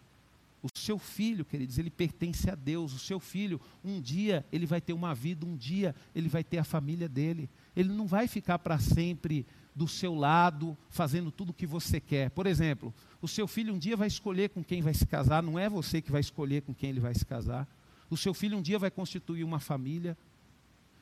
O 0.64 0.70
seu 0.74 0.98
filho, 0.98 1.46
queridos, 1.46 1.78
ele 1.78 1.92
pertence 1.92 2.50
a 2.50 2.56
Deus. 2.56 2.94
O 2.94 2.98
seu 2.98 3.20
filho, 3.20 3.62
um 3.84 4.02
dia 4.02 4.44
ele 4.52 4.66
vai 4.66 4.82
ter 4.82 4.94
uma 4.94 5.14
vida, 5.14 5.46
um 5.46 5.56
dia 5.56 5.94
ele 6.16 6.28
vai 6.28 6.44
ter 6.44 6.58
a 6.58 6.64
família 6.64 7.08
dele. 7.08 7.50
Ele 7.76 7.90
não 7.90 8.08
vai 8.08 8.28
ficar 8.28 8.58
para 8.58 8.80
sempre 8.80 9.46
do 9.76 9.88
seu 9.88 10.16
lado, 10.16 10.76
fazendo 10.90 11.30
tudo 11.30 11.50
o 11.50 11.54
que 11.54 11.68
você 11.68 12.00
quer. 12.00 12.32
Por 12.32 12.48
exemplo, 12.48 12.94
o 13.22 13.28
seu 13.28 13.48
filho 13.48 13.74
um 13.74 13.78
dia 13.78 13.98
vai 13.98 14.08
escolher 14.08 14.50
com 14.50 14.64
quem 14.64 14.82
vai 14.82 14.94
se 14.94 15.06
casar, 15.06 15.44
não 15.44 15.60
é 15.60 15.70
você 15.70 16.02
que 16.02 16.12
vai 16.12 16.22
escolher 16.22 16.62
com 16.62 16.74
quem 16.74 16.90
ele 16.90 17.02
vai 17.02 17.14
se 17.14 17.26
casar. 17.26 17.68
O 18.10 18.16
seu 18.16 18.34
filho 18.34 18.58
um 18.58 18.62
dia 18.62 18.80
vai 18.80 18.90
constituir 18.90 19.44
uma 19.44 19.60
família. 19.60 20.18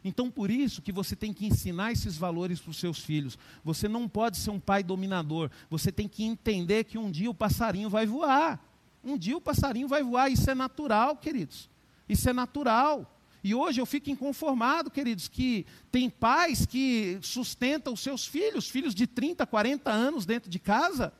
Então, 0.04 0.30
por 0.30 0.52
isso 0.52 0.82
que 0.82 0.92
você 0.92 1.16
tem 1.16 1.32
que 1.32 1.46
ensinar 1.46 1.92
esses 1.92 2.18
valores 2.18 2.60
para 2.60 2.72
os 2.72 2.78
seus 2.78 3.00
filhos. 3.00 3.38
Você 3.64 3.88
não 3.88 4.08
pode 4.10 4.38
ser 4.38 4.50
um 4.50 4.60
pai 4.60 4.84
dominador. 4.84 5.50
Você 5.70 5.92
tem 5.92 6.08
que 6.08 6.24
entender 6.24 6.84
que 6.84 6.98
um 6.98 7.10
dia 7.10 7.30
o 7.30 7.34
passarinho 7.34 7.90
vai 7.90 8.06
voar. 8.06 8.62
Um 9.04 9.18
dia 9.18 9.38
o 9.38 9.42
passarinho 9.42 9.88
vai 9.88 10.04
voar. 10.04 10.30
Isso 10.30 10.50
é 10.50 10.56
natural, 10.56 11.16
queridos. 11.16 11.70
Isso 12.08 12.30
é 12.30 12.34
natural. 12.34 13.10
E 13.44 13.54
hoje 13.54 13.82
eu 13.82 13.86
fico 13.86 14.10
inconformado, 14.10 14.90
queridos, 14.90 15.28
que 15.28 15.66
tem 15.92 16.10
pais 16.10 16.66
que 16.66 17.20
sustentam 17.22 17.94
os 17.94 18.00
seus 18.00 18.26
filhos, 18.26 18.70
filhos 18.70 18.96
de 18.96 19.06
30, 19.06 19.46
40 19.46 19.92
anos 19.92 20.26
dentro 20.26 20.50
de 20.50 20.60
casa. 20.60 21.14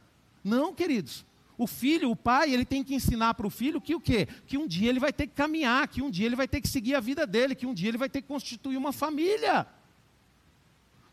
Não, 0.44 0.74
queridos. 0.74 1.26
O 1.58 1.68
filho, 1.68 2.10
o 2.10 2.16
pai, 2.16 2.52
ele 2.52 2.66
tem 2.66 2.84
que 2.84 2.96
ensinar 2.96 3.34
para 3.36 3.46
o 3.46 3.50
filho 3.50 3.80
que 3.80 3.94
o 3.96 4.00
quê? 4.00 4.28
Que 4.48 4.58
um 4.58 4.68
dia 4.68 4.90
ele 4.90 5.00
vai 5.00 5.14
ter 5.14 5.28
que 5.28 5.34
caminhar, 5.34 5.88
que 5.88 6.02
um 6.02 6.10
dia 6.10 6.26
ele 6.26 6.36
vai 6.36 6.48
ter 6.48 6.62
que 6.62 6.68
seguir 6.68 6.96
a 6.96 7.00
vida 7.00 7.28
dele, 7.28 7.56
que 7.56 7.66
um 7.66 7.74
dia 7.74 7.90
ele 7.90 7.98
vai 7.98 8.10
ter 8.10 8.22
que 8.22 8.28
constituir 8.28 8.78
uma 8.78 8.92
família. 8.92 9.68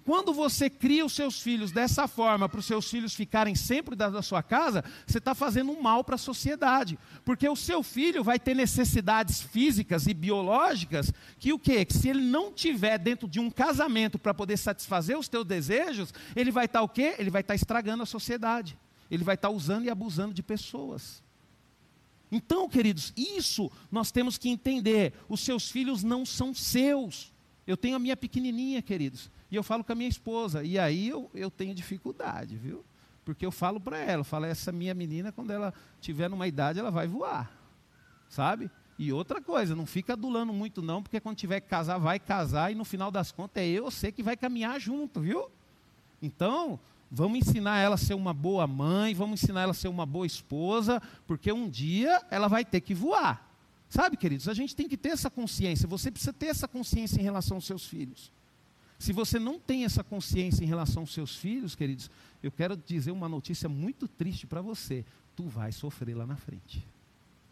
Quando 0.04 0.32
você 0.32 0.70
cria 0.70 1.04
os 1.04 1.12
seus 1.12 1.40
filhos 1.40 1.70
dessa 1.70 2.08
forma, 2.08 2.48
para 2.48 2.58
os 2.58 2.66
seus 2.66 2.90
filhos 2.90 3.14
ficarem 3.14 3.54
sempre 3.54 3.94
dentro 3.94 4.14
da 4.14 4.22
sua 4.22 4.42
casa, 4.42 4.82
você 5.06 5.18
está 5.18 5.34
fazendo 5.34 5.70
um 5.70 5.80
mal 5.80 6.02
para 6.02 6.14
a 6.14 6.18
sociedade. 6.18 6.98
Porque 7.24 7.48
o 7.48 7.54
seu 7.54 7.82
filho 7.82 8.24
vai 8.24 8.38
ter 8.38 8.54
necessidades 8.54 9.40
físicas 9.40 10.06
e 10.06 10.14
biológicas 10.14 11.12
que 11.38 11.52
o 11.52 11.58
quê? 11.58 11.84
Que 11.84 11.94
se 11.94 12.08
ele 12.08 12.22
não 12.22 12.50
tiver 12.50 12.98
dentro 12.98 13.28
de 13.28 13.38
um 13.38 13.50
casamento 13.50 14.18
para 14.18 14.32
poder 14.32 14.56
satisfazer 14.56 15.18
os 15.18 15.28
teus 15.28 15.44
desejos, 15.44 16.14
ele 16.34 16.50
vai 16.50 16.64
estar 16.64 16.80
tá 16.80 16.84
o 16.84 16.88
quê? 16.88 17.14
Ele 17.18 17.30
vai 17.30 17.42
estar 17.42 17.52
tá 17.52 17.56
estragando 17.56 18.02
a 18.02 18.06
sociedade. 18.06 18.76
Ele 19.10 19.24
vai 19.24 19.34
estar 19.34 19.50
usando 19.50 19.84
e 19.84 19.90
abusando 19.90 20.32
de 20.32 20.42
pessoas. 20.42 21.22
Então, 22.30 22.68
queridos, 22.68 23.12
isso 23.16 23.70
nós 23.90 24.10
temos 24.12 24.38
que 24.38 24.48
entender. 24.48 25.12
Os 25.28 25.40
seus 25.40 25.70
filhos 25.70 26.02
não 26.02 26.24
são 26.24 26.54
seus. 26.54 27.32
Eu 27.66 27.76
tenho 27.76 27.96
a 27.96 27.98
minha 27.98 28.16
pequenininha, 28.16 28.80
queridos. 28.80 29.30
E 29.50 29.56
eu 29.56 29.62
falo 29.62 29.82
com 29.82 29.92
a 29.92 29.96
minha 29.96 30.08
esposa. 30.08 30.62
E 30.62 30.78
aí 30.78 31.08
eu, 31.08 31.28
eu 31.34 31.50
tenho 31.50 31.74
dificuldade, 31.74 32.56
viu? 32.56 32.84
Porque 33.24 33.44
eu 33.44 33.50
falo 33.50 33.80
para 33.80 33.98
ela, 33.98 34.24
falo, 34.24 34.46
essa 34.46 34.72
minha 34.72 34.94
menina, 34.94 35.32
quando 35.32 35.50
ela 35.50 35.74
tiver 36.00 36.28
numa 36.28 36.46
idade, 36.46 36.78
ela 36.78 36.90
vai 36.90 37.06
voar. 37.06 37.50
Sabe? 38.28 38.70
E 38.98 39.12
outra 39.12 39.40
coisa, 39.40 39.74
não 39.74 39.86
fica 39.86 40.12
adulando 40.12 40.52
muito 40.52 40.82
não, 40.82 41.02
porque 41.02 41.18
quando 41.20 41.36
tiver 41.36 41.60
que 41.60 41.68
casar, 41.68 41.98
vai 41.98 42.18
casar 42.18 42.70
e 42.70 42.74
no 42.74 42.84
final 42.84 43.10
das 43.10 43.32
contas 43.32 43.62
é 43.62 43.66
eu, 43.66 43.84
você 43.90 44.12
que 44.12 44.22
vai 44.22 44.36
caminhar 44.36 44.78
junto, 44.78 45.20
viu? 45.20 45.50
Então, 46.20 46.78
vamos 47.10 47.40
ensinar 47.40 47.78
ela 47.78 47.96
a 47.96 47.98
ser 47.98 48.14
uma 48.14 48.32
boa 48.32 48.66
mãe, 48.66 49.14
vamos 49.14 49.42
ensinar 49.42 49.62
ela 49.62 49.72
a 49.72 49.74
ser 49.74 49.88
uma 49.88 50.06
boa 50.06 50.26
esposa, 50.26 51.02
porque 51.26 51.52
um 51.52 51.68
dia 51.68 52.22
ela 52.30 52.48
vai 52.48 52.64
ter 52.64 52.80
que 52.80 52.94
voar. 52.94 53.48
Sabe, 53.88 54.16
queridos, 54.16 54.48
a 54.48 54.54
gente 54.54 54.76
tem 54.76 54.88
que 54.88 54.96
ter 54.96 55.08
essa 55.08 55.28
consciência, 55.28 55.88
você 55.88 56.10
precisa 56.10 56.32
ter 56.32 56.46
essa 56.46 56.68
consciência 56.68 57.18
em 57.20 57.24
relação 57.24 57.56
aos 57.56 57.66
seus 57.66 57.84
filhos. 57.86 58.30
Se 59.00 59.12
você 59.12 59.38
não 59.38 59.58
tem 59.58 59.84
essa 59.84 60.04
consciência 60.04 60.62
em 60.62 60.66
relação 60.66 61.02
aos 61.02 61.12
seus 61.12 61.34
filhos, 61.34 61.74
queridos, 61.74 62.10
eu 62.42 62.52
quero 62.52 62.76
dizer 62.76 63.10
uma 63.10 63.28
notícia 63.28 63.68
muito 63.68 64.06
triste 64.06 64.46
para 64.46 64.60
você. 64.60 65.04
Tu 65.34 65.42
vai 65.44 65.72
sofrer 65.72 66.14
lá 66.14 66.26
na 66.26 66.36
frente. 66.36 66.86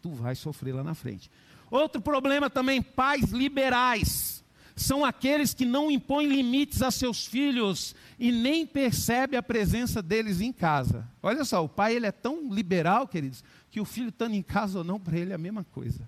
Tu 0.01 0.11
vai 0.11 0.35
sofrer 0.35 0.73
lá 0.73 0.83
na 0.83 0.93
frente. 0.93 1.29
Outro 1.71 2.01
problema 2.01 2.49
também, 2.49 2.81
pais 2.81 3.31
liberais. 3.31 4.43
São 4.79 5.03
aqueles 5.03 5.53
que 5.53 5.65
não 5.65 5.91
impõem 5.91 6.27
limites 6.27 6.81
a 6.81 6.89
seus 6.89 7.25
filhos 7.25 7.93
e 8.17 8.31
nem 8.31 8.65
percebe 8.65 9.35
a 9.35 9.43
presença 9.43 10.01
deles 10.01 10.39
em 10.39 10.53
casa. 10.53 11.05
Olha 11.21 11.43
só, 11.43 11.61
o 11.61 11.67
pai 11.67 11.97
ele 11.97 12.05
é 12.05 12.13
tão 12.13 12.49
liberal, 12.49 13.05
queridos, 13.05 13.43
que 13.69 13.81
o 13.81 13.85
filho 13.85 14.07
estando 14.07 14.35
em 14.35 14.41
casa 14.41 14.77
ou 14.77 14.83
não, 14.85 14.97
para 14.97 15.17
ele 15.17 15.33
é 15.33 15.35
a 15.35 15.37
mesma 15.37 15.65
coisa. 15.65 16.07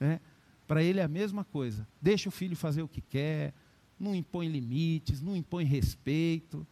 Né? 0.00 0.20
Para 0.66 0.82
ele 0.82 1.00
é 1.00 1.02
a 1.02 1.08
mesma 1.08 1.44
coisa. 1.44 1.86
Deixa 2.00 2.30
o 2.30 2.32
filho 2.32 2.56
fazer 2.56 2.80
o 2.80 2.88
que 2.88 3.02
quer, 3.02 3.52
não 4.00 4.14
impõe 4.14 4.48
limites, 4.48 5.20
não 5.20 5.36
impõe 5.36 5.66
respeito. 5.66 6.66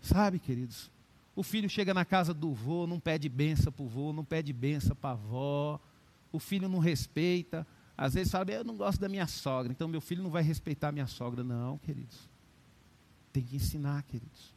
Sabe, 0.00 0.38
queridos? 0.38 0.90
O 1.36 1.42
filho 1.42 1.68
chega 1.68 1.92
na 1.92 2.06
casa 2.06 2.32
do 2.32 2.50
vô, 2.54 2.86
não 2.86 2.98
pede 2.98 3.28
benção 3.28 3.70
para 3.70 3.84
o 3.84 3.88
vô, 3.88 4.10
não 4.10 4.24
pede 4.24 4.54
benção 4.54 4.96
para 4.96 5.10
a 5.10 5.12
avó. 5.12 5.78
O 6.32 6.38
filho 6.38 6.66
não 6.66 6.78
respeita. 6.78 7.66
Às 8.02 8.14
vezes 8.14 8.32
fala, 8.32 8.50
eu 8.50 8.64
não 8.64 8.76
gosto 8.76 9.00
da 9.00 9.08
minha 9.08 9.28
sogra, 9.28 9.70
então 9.70 9.86
meu 9.86 10.00
filho 10.00 10.24
não 10.24 10.30
vai 10.30 10.42
respeitar 10.42 10.88
a 10.88 10.92
minha 10.92 11.06
sogra. 11.06 11.44
Não, 11.44 11.78
queridos. 11.78 12.18
Tem 13.32 13.44
que 13.44 13.54
ensinar, 13.54 14.02
queridos. 14.02 14.52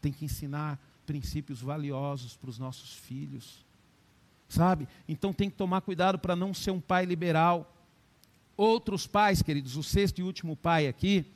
Tem 0.00 0.10
que 0.10 0.24
ensinar 0.24 0.80
princípios 1.04 1.60
valiosos 1.60 2.34
para 2.34 2.48
os 2.48 2.58
nossos 2.58 2.94
filhos. 2.94 3.62
Sabe? 4.48 4.88
Então 5.06 5.34
tem 5.34 5.50
que 5.50 5.56
tomar 5.56 5.82
cuidado 5.82 6.18
para 6.18 6.34
não 6.34 6.54
ser 6.54 6.70
um 6.70 6.80
pai 6.80 7.04
liberal. 7.04 7.76
Outros 8.56 9.06
pais, 9.06 9.42
queridos, 9.42 9.76
o 9.76 9.82
sexto 9.82 10.20
e 10.20 10.22
último 10.22 10.56
pai 10.56 10.88
aqui, 10.88 11.26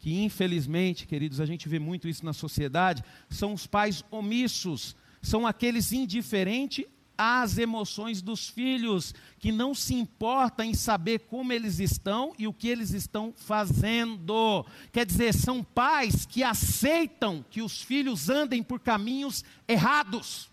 que 0.00 0.24
infelizmente, 0.24 1.06
queridos, 1.06 1.40
a 1.40 1.46
gente 1.46 1.68
vê 1.68 1.78
muito 1.78 2.08
isso 2.08 2.24
na 2.24 2.32
sociedade, 2.32 3.04
são 3.30 3.52
os 3.52 3.64
pais 3.64 4.02
omissos, 4.10 4.96
são 5.22 5.46
aqueles 5.46 5.92
indiferentes 5.92 6.84
às 7.16 7.58
emoções 7.58 8.20
dos 8.20 8.48
filhos, 8.48 9.14
que 9.38 9.50
não 9.50 9.74
se 9.74 9.94
importa 9.94 10.64
em 10.64 10.74
saber 10.74 11.20
como 11.20 11.52
eles 11.52 11.78
estão 11.78 12.34
e 12.38 12.46
o 12.46 12.52
que 12.52 12.68
eles 12.68 12.92
estão 12.92 13.32
fazendo. 13.36 14.64
Quer 14.92 15.06
dizer, 15.06 15.34
são 15.34 15.62
pais 15.62 16.26
que 16.26 16.42
aceitam 16.42 17.44
que 17.50 17.62
os 17.62 17.82
filhos 17.82 18.28
andem 18.28 18.62
por 18.62 18.80
caminhos 18.80 19.44
errados. 19.66 20.50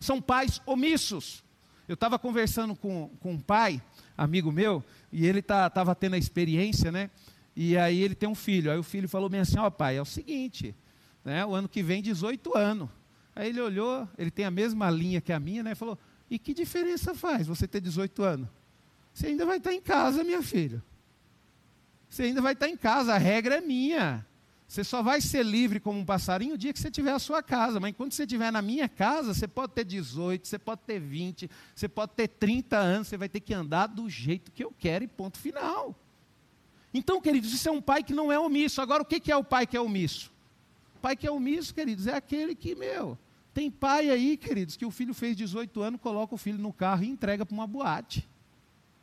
São 0.00 0.20
pais 0.20 0.60
omissos. 0.66 1.42
Eu 1.88 1.94
estava 1.94 2.18
conversando 2.18 2.74
com, 2.74 3.10
com 3.20 3.32
um 3.32 3.40
pai, 3.40 3.82
amigo 4.16 4.52
meu, 4.52 4.84
e 5.12 5.26
ele 5.26 5.40
estava 5.40 5.70
tá, 5.70 5.94
tendo 5.94 6.14
a 6.14 6.18
experiência, 6.18 6.92
né? 6.92 7.10
E 7.54 7.76
aí 7.76 8.00
ele 8.00 8.14
tem 8.14 8.28
um 8.28 8.34
filho. 8.34 8.70
Aí 8.70 8.78
o 8.78 8.82
filho 8.82 9.08
falou 9.08 9.28
bem 9.28 9.40
assim: 9.40 9.58
Ó, 9.58 9.66
oh, 9.66 9.70
pai, 9.70 9.96
é 9.96 10.02
o 10.02 10.06
seguinte, 10.06 10.74
né? 11.24 11.44
O 11.44 11.54
ano 11.54 11.68
que 11.68 11.82
vem, 11.82 12.02
18 12.02 12.56
anos. 12.56 12.88
Aí 13.34 13.48
ele 13.48 13.60
olhou, 13.60 14.08
ele 14.18 14.30
tem 14.30 14.44
a 14.44 14.50
mesma 14.50 14.90
linha 14.90 15.20
que 15.20 15.32
a 15.32 15.40
minha, 15.40 15.62
né? 15.62 15.74
Falou: 15.74 15.98
E 16.30 16.38
que 16.38 16.52
diferença 16.52 17.14
faz 17.14 17.46
você 17.46 17.66
ter 17.66 17.80
18 17.80 18.22
anos? 18.22 18.48
Você 19.12 19.28
ainda 19.28 19.44
vai 19.44 19.58
estar 19.58 19.72
em 19.72 19.80
casa, 19.80 20.24
minha 20.24 20.42
filha. 20.42 20.82
Você 22.08 22.24
ainda 22.24 22.42
vai 22.42 22.52
estar 22.52 22.68
em 22.68 22.76
casa, 22.76 23.14
a 23.14 23.18
regra 23.18 23.56
é 23.56 23.60
minha. 23.60 24.26
Você 24.72 24.82
só 24.82 25.02
vai 25.02 25.20
ser 25.20 25.44
livre 25.44 25.78
como 25.78 25.98
um 25.98 26.04
passarinho 26.04 26.54
o 26.54 26.58
dia 26.58 26.72
que 26.72 26.80
você 26.80 26.90
tiver 26.90 27.12
a 27.12 27.18
sua 27.18 27.42
casa. 27.42 27.78
Mas 27.78 27.90
enquanto 27.90 28.14
você 28.14 28.22
estiver 28.22 28.50
na 28.50 28.62
minha 28.62 28.88
casa, 28.88 29.34
você 29.34 29.46
pode 29.46 29.74
ter 29.74 29.84
18, 29.84 30.48
você 30.48 30.58
pode 30.58 30.80
ter 30.86 30.98
20, 30.98 31.50
você 31.74 31.86
pode 31.86 32.12
ter 32.12 32.26
30 32.26 32.78
anos, 32.78 33.08
você 33.08 33.18
vai 33.18 33.28
ter 33.28 33.40
que 33.40 33.52
andar 33.52 33.86
do 33.88 34.08
jeito 34.08 34.50
que 34.50 34.64
eu 34.64 34.72
quero 34.78 35.04
e 35.04 35.08
ponto 35.08 35.36
final. 35.38 35.94
Então, 36.94 37.20
queridos, 37.20 37.52
isso 37.52 37.68
é 37.68 37.72
um 37.72 37.82
pai 37.82 38.02
que 38.02 38.14
não 38.14 38.32
é 38.32 38.38
omisso. 38.38 38.80
Agora, 38.80 39.02
o 39.02 39.04
que 39.04 39.30
é 39.30 39.36
o 39.36 39.44
pai 39.44 39.66
que 39.66 39.76
é 39.76 39.80
omisso? 39.80 40.31
Pai 41.02 41.16
que 41.16 41.26
é 41.26 41.30
omisso, 41.30 41.74
queridos, 41.74 42.06
é 42.06 42.14
aquele 42.14 42.54
que, 42.54 42.76
meu, 42.76 43.18
tem 43.52 43.70
pai 43.70 44.08
aí, 44.08 44.36
queridos, 44.36 44.76
que 44.76 44.86
o 44.86 44.90
filho 44.90 45.12
fez 45.12 45.36
18 45.36 45.82
anos, 45.82 46.00
coloca 46.00 46.34
o 46.34 46.38
filho 46.38 46.58
no 46.58 46.72
carro 46.72 47.02
e 47.02 47.08
entrega 47.08 47.44
para 47.44 47.54
uma 47.54 47.66
boate. 47.66 48.26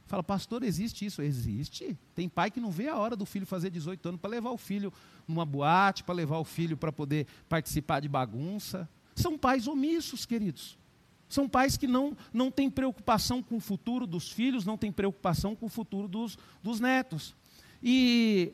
Fala, 0.08 0.24
pastor, 0.24 0.64
existe 0.64 1.06
isso? 1.06 1.22
Existe. 1.22 1.96
Tem 2.16 2.28
pai 2.28 2.50
que 2.50 2.60
não 2.60 2.72
vê 2.72 2.88
a 2.88 2.98
hora 2.98 3.16
do 3.16 3.28
filho 3.28 3.46
fazer 3.46 3.70
18 3.70 4.10
anos 4.10 4.22
para 4.22 4.32
levar 4.32 4.50
o 4.50 4.58
filho 4.58 4.92
numa 5.28 5.46
boate, 5.46 6.04
para 6.04 6.16
levar 6.16 6.40
o 6.40 6.44
filho 6.44 6.76
para 6.76 6.92
poder 6.92 7.28
participar 7.48 8.00
de 8.00 8.08
bagunça. 8.08 8.90
São 9.14 9.38
pais 9.38 9.68
omissos, 9.68 10.26
queridos. 10.26 10.80
São 11.28 11.48
pais 11.48 11.78
que 11.78 11.86
não, 11.86 12.18
não 12.34 12.50
têm 12.50 12.72
preocupação 12.72 13.44
com 13.44 13.58
o 13.58 13.60
futuro 13.60 14.08
dos 14.08 14.32
filhos, 14.32 14.66
não 14.66 14.78
têm 14.78 14.92
preocupação 14.92 15.56
com 15.56 15.68
o 15.68 15.70
futuro 15.70 16.08
dos, 16.08 16.40
dos 16.64 16.80
netos. 16.80 17.36
E 17.84 18.52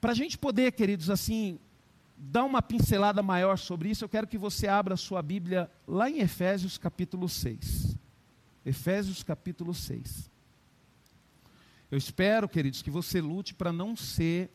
para 0.00 0.12
a 0.12 0.14
gente 0.14 0.38
poder, 0.38 0.70
queridos, 0.72 1.10
assim, 1.10 1.58
dar 2.30 2.44
uma 2.44 2.62
pincelada 2.62 3.22
maior 3.22 3.58
sobre 3.58 3.90
isso, 3.90 4.04
eu 4.04 4.08
quero 4.08 4.26
que 4.26 4.38
você 4.38 4.66
abra 4.66 4.96
sua 4.96 5.20
Bíblia 5.20 5.70
lá 5.86 6.08
em 6.08 6.20
Efésios 6.20 6.78
capítulo 6.78 7.28
6. 7.28 7.96
Efésios 8.64 9.22
capítulo 9.22 9.74
6. 9.74 10.30
Eu 11.90 11.98
espero, 11.98 12.48
queridos, 12.48 12.82
que 12.82 12.90
você 12.90 13.20
lute 13.20 13.54
para 13.54 13.72
não 13.72 13.94
ser 13.94 14.50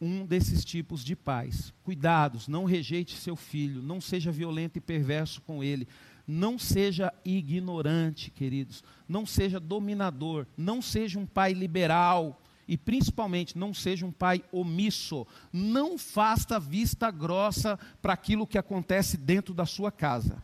um 0.00 0.24
desses 0.24 0.64
tipos 0.64 1.02
de 1.02 1.16
pais. 1.16 1.72
Cuidados, 1.82 2.46
não 2.46 2.64
rejeite 2.64 3.16
seu 3.16 3.34
filho, 3.34 3.82
não 3.82 4.00
seja 4.00 4.30
violento 4.30 4.76
e 4.76 4.80
perverso 4.80 5.40
com 5.42 5.64
ele, 5.64 5.88
não 6.26 6.58
seja 6.58 7.12
ignorante, 7.24 8.30
queridos, 8.30 8.84
não 9.08 9.24
seja 9.24 9.58
dominador, 9.58 10.46
não 10.56 10.82
seja 10.82 11.18
um 11.18 11.26
pai 11.26 11.54
liberal 11.54 12.40
e 12.68 12.76
principalmente 12.76 13.56
não 13.56 13.72
seja 13.72 14.04
um 14.04 14.12
pai 14.12 14.44
omisso. 14.52 15.26
Não 15.50 15.96
faça 15.96 16.60
vista 16.60 17.10
grossa 17.10 17.78
para 18.02 18.12
aquilo 18.12 18.46
que 18.46 18.58
acontece 18.58 19.16
dentro 19.16 19.54
da 19.54 19.64
sua 19.64 19.90
casa. 19.90 20.42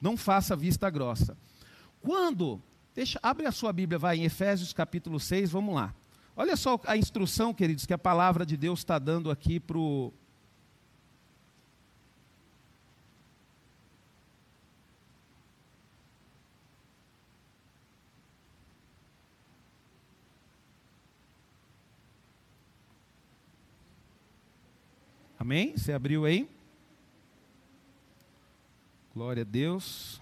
Não 0.00 0.16
faça 0.16 0.54
vista 0.54 0.88
grossa. 0.88 1.36
Quando, 2.00 2.62
deixa, 2.94 3.18
abre 3.20 3.46
a 3.46 3.52
sua 3.52 3.72
Bíblia, 3.72 3.98
vai 3.98 4.18
em 4.18 4.24
Efésios 4.24 4.72
capítulo 4.72 5.18
6, 5.18 5.50
vamos 5.50 5.74
lá. 5.74 5.92
Olha 6.36 6.54
só 6.54 6.78
a 6.86 6.96
instrução, 6.96 7.52
queridos, 7.52 7.86
que 7.86 7.94
a 7.94 7.98
palavra 7.98 8.46
de 8.46 8.56
Deus 8.56 8.80
está 8.80 8.98
dando 8.98 9.30
aqui 9.30 9.58
para 9.58 9.78
o. 9.78 10.12
Amém? 25.46 25.76
Você 25.76 25.92
abriu 25.92 26.24
aí? 26.24 26.50
Glória 29.14 29.42
a 29.42 29.44
Deus. 29.44 30.20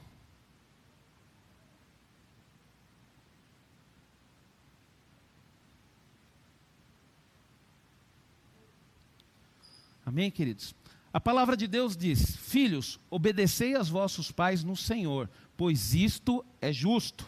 Amém, 10.04 10.30
queridos? 10.30 10.74
A 11.10 11.18
palavra 11.18 11.56
de 11.56 11.66
Deus 11.66 11.96
diz: 11.96 12.36
Filhos, 12.36 13.00
obedecei 13.08 13.74
aos 13.74 13.88
vossos 13.88 14.30
pais 14.30 14.62
no 14.62 14.76
Senhor, 14.76 15.30
pois 15.56 15.94
isto 15.94 16.44
é 16.60 16.70
justo. 16.70 17.26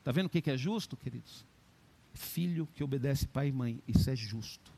Está 0.00 0.10
vendo 0.10 0.26
o 0.26 0.30
que 0.30 0.50
é 0.50 0.56
justo, 0.56 0.96
queridos? 0.96 1.46
Filho 2.12 2.68
que 2.74 2.82
obedece 2.82 3.24
pai 3.28 3.50
e 3.50 3.52
mãe, 3.52 3.80
isso 3.86 4.10
é 4.10 4.16
justo. 4.16 4.75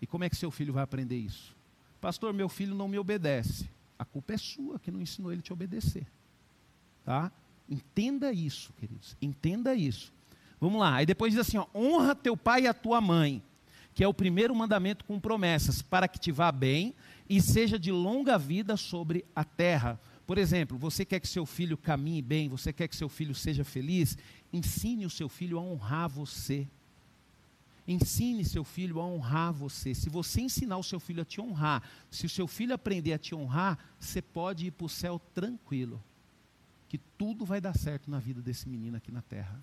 E 0.00 0.06
como 0.06 0.24
é 0.24 0.30
que 0.30 0.36
seu 0.36 0.50
filho 0.50 0.72
vai 0.72 0.82
aprender 0.82 1.16
isso? 1.16 1.54
Pastor, 2.00 2.32
meu 2.32 2.48
filho 2.48 2.74
não 2.74 2.88
me 2.88 2.98
obedece. 2.98 3.68
A 3.98 4.04
culpa 4.04 4.32
é 4.32 4.38
sua 4.38 4.78
que 4.78 4.90
não 4.90 5.00
ensinou 5.00 5.30
ele 5.30 5.40
a 5.40 5.42
te 5.42 5.52
obedecer. 5.52 6.06
Tá? 7.04 7.30
Entenda 7.68 8.32
isso, 8.32 8.72
queridos. 8.78 9.16
Entenda 9.20 9.74
isso. 9.74 10.12
Vamos 10.58 10.80
lá. 10.80 10.96
Aí 10.96 11.06
depois 11.06 11.32
diz 11.32 11.40
assim: 11.40 11.58
ó, 11.58 11.66
honra 11.74 12.14
teu 12.14 12.36
pai 12.36 12.62
e 12.62 12.66
a 12.66 12.74
tua 12.74 13.00
mãe 13.00 13.42
que 13.94 14.04
é 14.04 14.08
o 14.08 14.14
primeiro 14.14 14.54
mandamento 14.54 15.04
com 15.04 15.20
promessas, 15.20 15.82
para 15.82 16.08
que 16.08 16.18
te 16.18 16.32
vá 16.32 16.50
bem 16.50 16.94
e 17.28 17.40
seja 17.40 17.78
de 17.78 17.92
longa 17.92 18.38
vida 18.38 18.76
sobre 18.76 19.24
a 19.34 19.44
terra. 19.44 20.00
Por 20.26 20.38
exemplo, 20.38 20.78
você 20.78 21.04
quer 21.04 21.20
que 21.20 21.28
seu 21.28 21.44
filho 21.44 21.76
caminhe 21.76 22.22
bem, 22.22 22.48
você 22.48 22.72
quer 22.72 22.88
que 22.88 22.96
seu 22.96 23.08
filho 23.08 23.34
seja 23.34 23.64
feliz, 23.64 24.16
ensine 24.52 25.04
o 25.04 25.10
seu 25.10 25.28
filho 25.28 25.58
a 25.58 25.60
honrar 25.60 26.08
você. 26.08 26.66
Ensine 27.92 28.44
seu 28.44 28.62
filho 28.62 29.00
a 29.00 29.04
honrar 29.04 29.52
você. 29.52 29.96
Se 29.96 30.08
você 30.08 30.42
ensinar 30.42 30.76
o 30.76 30.82
seu 30.84 31.00
filho 31.00 31.22
a 31.22 31.24
te 31.24 31.40
honrar, 31.40 31.82
se 32.08 32.24
o 32.24 32.28
seu 32.28 32.46
filho 32.46 32.72
aprender 32.72 33.12
a 33.12 33.18
te 33.18 33.34
honrar, 33.34 33.76
você 33.98 34.22
pode 34.22 34.66
ir 34.66 34.70
para 34.70 34.86
o 34.86 34.88
céu 34.88 35.20
tranquilo. 35.34 36.00
Que 36.88 36.98
tudo 37.18 37.44
vai 37.44 37.60
dar 37.60 37.76
certo 37.76 38.08
na 38.08 38.20
vida 38.20 38.40
desse 38.40 38.68
menino 38.68 38.96
aqui 38.96 39.10
na 39.10 39.22
terra. 39.22 39.60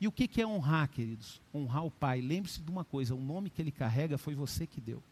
E 0.00 0.06
o 0.06 0.12
que 0.12 0.40
é 0.40 0.46
honrar, 0.46 0.88
queridos? 0.88 1.42
Honrar 1.52 1.84
o 1.84 1.90
pai. 1.90 2.20
Lembre-se 2.20 2.62
de 2.62 2.70
uma 2.70 2.84
coisa: 2.84 3.12
o 3.12 3.20
nome 3.20 3.50
que 3.50 3.60
ele 3.60 3.72
carrega 3.72 4.16
foi 4.16 4.36
você 4.36 4.68
que 4.68 4.80
deu. 4.80 5.02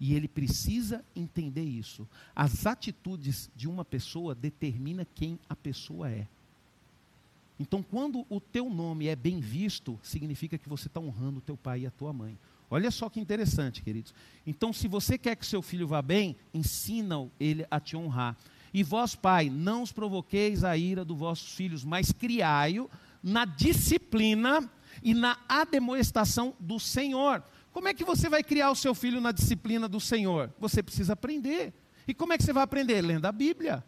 E 0.00 0.14
ele 0.14 0.26
precisa 0.26 1.04
entender 1.14 1.62
isso. 1.62 2.08
As 2.34 2.66
atitudes 2.66 3.48
de 3.54 3.68
uma 3.68 3.84
pessoa 3.84 4.34
determinam 4.34 5.06
quem 5.14 5.38
a 5.48 5.54
pessoa 5.54 6.10
é. 6.10 6.26
Então, 7.62 7.80
quando 7.80 8.26
o 8.28 8.40
teu 8.40 8.68
nome 8.68 9.06
é 9.06 9.14
bem 9.14 9.38
visto, 9.38 9.96
significa 10.02 10.58
que 10.58 10.68
você 10.68 10.88
está 10.88 10.98
honrando 10.98 11.38
o 11.38 11.40
teu 11.40 11.56
pai 11.56 11.82
e 11.82 11.86
a 11.86 11.92
tua 11.92 12.12
mãe. 12.12 12.36
Olha 12.68 12.90
só 12.90 13.08
que 13.08 13.20
interessante, 13.20 13.82
queridos. 13.82 14.12
Então, 14.44 14.72
se 14.72 14.88
você 14.88 15.16
quer 15.16 15.36
que 15.36 15.46
seu 15.46 15.62
filho 15.62 15.86
vá 15.86 16.02
bem, 16.02 16.34
ensina 16.52 17.30
ele 17.38 17.64
a 17.70 17.78
te 17.78 17.96
honrar. 17.96 18.36
E 18.74 18.82
vós, 18.82 19.14
pai, 19.14 19.48
não 19.48 19.82
os 19.82 19.92
provoqueis 19.92 20.64
a 20.64 20.76
ira 20.76 21.04
dos 21.04 21.16
vossos 21.16 21.54
filhos, 21.54 21.84
mas 21.84 22.10
criai-o 22.10 22.90
na 23.22 23.44
disciplina 23.44 24.68
e 25.00 25.14
na 25.14 25.38
ademoestação 25.48 26.56
do 26.58 26.80
Senhor. 26.80 27.44
Como 27.70 27.86
é 27.86 27.94
que 27.94 28.04
você 28.04 28.28
vai 28.28 28.42
criar 28.42 28.72
o 28.72 28.76
seu 28.76 28.92
filho 28.92 29.20
na 29.20 29.30
disciplina 29.30 29.88
do 29.88 30.00
Senhor? 30.00 30.52
Você 30.58 30.82
precisa 30.82 31.12
aprender. 31.12 31.72
E 32.08 32.12
como 32.12 32.32
é 32.32 32.38
que 32.38 32.42
você 32.42 32.52
vai 32.52 32.64
aprender? 32.64 33.00
Lendo 33.02 33.26
a 33.26 33.32
Bíblia. 33.32 33.84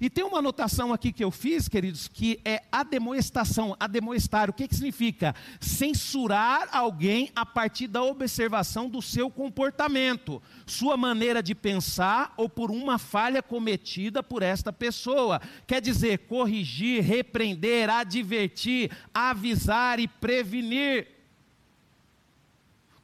E 0.00 0.10
tem 0.10 0.24
uma 0.24 0.38
anotação 0.38 0.92
aqui 0.92 1.12
que 1.12 1.24
eu 1.24 1.30
fiz, 1.30 1.68
queridos, 1.68 2.08
que 2.08 2.40
é 2.44 2.62
ademoestação. 2.70 3.76
Ademoestar, 3.78 4.50
o 4.50 4.52
que, 4.52 4.68
que 4.68 4.74
significa? 4.74 5.34
Censurar 5.60 6.68
alguém 6.72 7.30
a 7.34 7.46
partir 7.46 7.86
da 7.86 8.02
observação 8.02 8.88
do 8.88 9.00
seu 9.00 9.30
comportamento, 9.30 10.42
sua 10.66 10.96
maneira 10.96 11.42
de 11.42 11.54
pensar 11.54 12.34
ou 12.36 12.48
por 12.48 12.70
uma 12.70 12.98
falha 12.98 13.42
cometida 13.42 14.22
por 14.22 14.42
esta 14.42 14.72
pessoa. 14.72 15.40
Quer 15.66 15.80
dizer, 15.80 16.26
corrigir, 16.26 17.02
repreender, 17.02 17.88
advertir, 17.88 18.90
avisar 19.12 19.98
e 19.98 20.08
prevenir. 20.08 21.15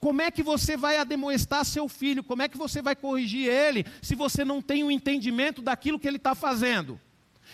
Como 0.02 0.20
é 0.20 0.32
que 0.32 0.42
você 0.42 0.76
vai 0.76 0.96
ademoestar 0.96 1.64
seu 1.64 1.88
filho? 1.88 2.24
Como 2.24 2.42
é 2.42 2.48
que 2.48 2.58
você 2.58 2.82
vai 2.82 2.96
corrigir 2.96 3.48
ele 3.48 3.86
se 4.02 4.16
você 4.16 4.44
não 4.44 4.60
tem 4.60 4.82
o 4.82 4.88
um 4.88 4.90
entendimento 4.90 5.62
daquilo 5.62 5.96
que 5.96 6.08
ele 6.08 6.16
está 6.16 6.34
fazendo? 6.34 7.00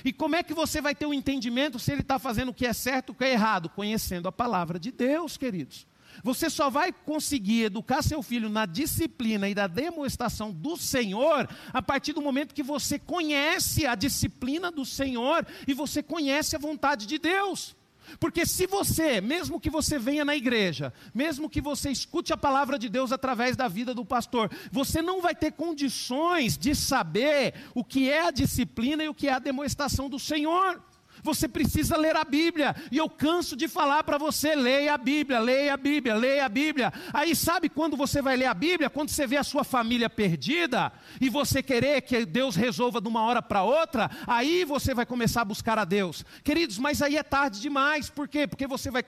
E 0.02 0.14
como 0.14 0.34
é 0.34 0.42
que 0.42 0.54
você 0.54 0.80
vai 0.80 0.94
ter 0.94 1.04
o 1.04 1.10
um 1.10 1.12
entendimento 1.12 1.78
se 1.78 1.92
ele 1.92 2.00
está 2.00 2.18
fazendo 2.18 2.48
o 2.48 2.54
que 2.54 2.64
é 2.64 2.72
certo 2.72 3.10
e 3.10 3.12
o 3.12 3.14
que 3.14 3.24
é 3.24 3.32
errado? 3.32 3.68
Conhecendo 3.68 4.28
a 4.28 4.32
palavra 4.32 4.78
de 4.78 4.90
Deus, 4.90 5.36
queridos. 5.36 5.86
Você 6.24 6.48
só 6.48 6.70
vai 6.70 6.90
conseguir 6.90 7.64
educar 7.64 8.00
seu 8.00 8.22
filho 8.22 8.48
na 8.48 8.64
disciplina 8.64 9.46
e 9.46 9.54
na 9.54 9.66
demonstração 9.66 10.50
do 10.50 10.74
Senhor 10.78 11.46
a 11.70 11.82
partir 11.82 12.14
do 12.14 12.22
momento 12.22 12.54
que 12.54 12.62
você 12.62 12.98
conhece 12.98 13.86
a 13.86 13.94
disciplina 13.94 14.70
do 14.70 14.86
Senhor 14.86 15.46
e 15.66 15.74
você 15.74 16.02
conhece 16.02 16.56
a 16.56 16.58
vontade 16.58 17.04
de 17.04 17.18
Deus. 17.18 17.76
Porque 18.18 18.46
se 18.46 18.66
você, 18.66 19.20
mesmo 19.20 19.60
que 19.60 19.70
você 19.70 19.98
venha 19.98 20.24
na 20.24 20.36
igreja, 20.36 20.92
mesmo 21.14 21.48
que 21.48 21.60
você 21.60 21.90
escute 21.90 22.32
a 22.32 22.36
palavra 22.36 22.78
de 22.78 22.88
Deus 22.88 23.12
através 23.12 23.56
da 23.56 23.68
vida 23.68 23.94
do 23.94 24.04
pastor, 24.04 24.50
você 24.70 25.02
não 25.02 25.20
vai 25.20 25.34
ter 25.34 25.52
condições 25.52 26.56
de 26.56 26.74
saber 26.74 27.54
o 27.74 27.84
que 27.84 28.10
é 28.10 28.26
a 28.26 28.30
disciplina 28.30 29.04
e 29.04 29.08
o 29.08 29.14
que 29.14 29.28
é 29.28 29.32
a 29.32 29.38
demonstração 29.38 30.08
do 30.08 30.18
Senhor. 30.18 30.82
Você 31.22 31.48
precisa 31.48 31.96
ler 31.96 32.16
a 32.16 32.24
Bíblia. 32.24 32.74
E 32.90 32.96
eu 32.96 33.08
canso 33.08 33.56
de 33.56 33.68
falar 33.68 34.04
para 34.04 34.18
você: 34.18 34.54
leia 34.54 34.94
a 34.94 34.98
Bíblia, 34.98 35.38
leia 35.38 35.74
a 35.74 35.76
Bíblia, 35.76 36.14
leia 36.14 36.44
a 36.44 36.48
Bíblia. 36.48 36.92
Aí 37.12 37.34
sabe 37.34 37.68
quando 37.68 37.96
você 37.96 38.20
vai 38.22 38.36
ler 38.36 38.46
a 38.46 38.54
Bíblia? 38.54 38.90
Quando 38.90 39.10
você 39.10 39.26
vê 39.26 39.36
a 39.36 39.44
sua 39.44 39.64
família 39.64 40.08
perdida 40.08 40.92
e 41.20 41.28
você 41.28 41.62
querer 41.62 42.02
que 42.02 42.24
Deus 42.24 42.56
resolva 42.56 43.00
de 43.00 43.08
uma 43.08 43.22
hora 43.22 43.42
para 43.42 43.62
outra, 43.62 44.10
aí 44.26 44.64
você 44.64 44.94
vai 44.94 45.06
começar 45.06 45.42
a 45.42 45.44
buscar 45.44 45.78
a 45.78 45.84
Deus. 45.84 46.24
Queridos, 46.42 46.78
mas 46.78 47.02
aí 47.02 47.16
é 47.16 47.22
tarde 47.22 47.60
demais. 47.60 48.10
Por 48.10 48.28
quê? 48.28 48.46
Porque 48.46 48.66
você 48.66 48.90
vai 48.90 49.04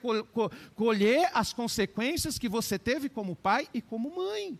colher 0.74 1.30
as 1.34 1.52
consequências 1.52 2.38
que 2.38 2.48
você 2.48 2.78
teve 2.78 3.08
como 3.08 3.36
pai 3.36 3.68
e 3.72 3.80
como 3.80 4.14
mãe. 4.14 4.58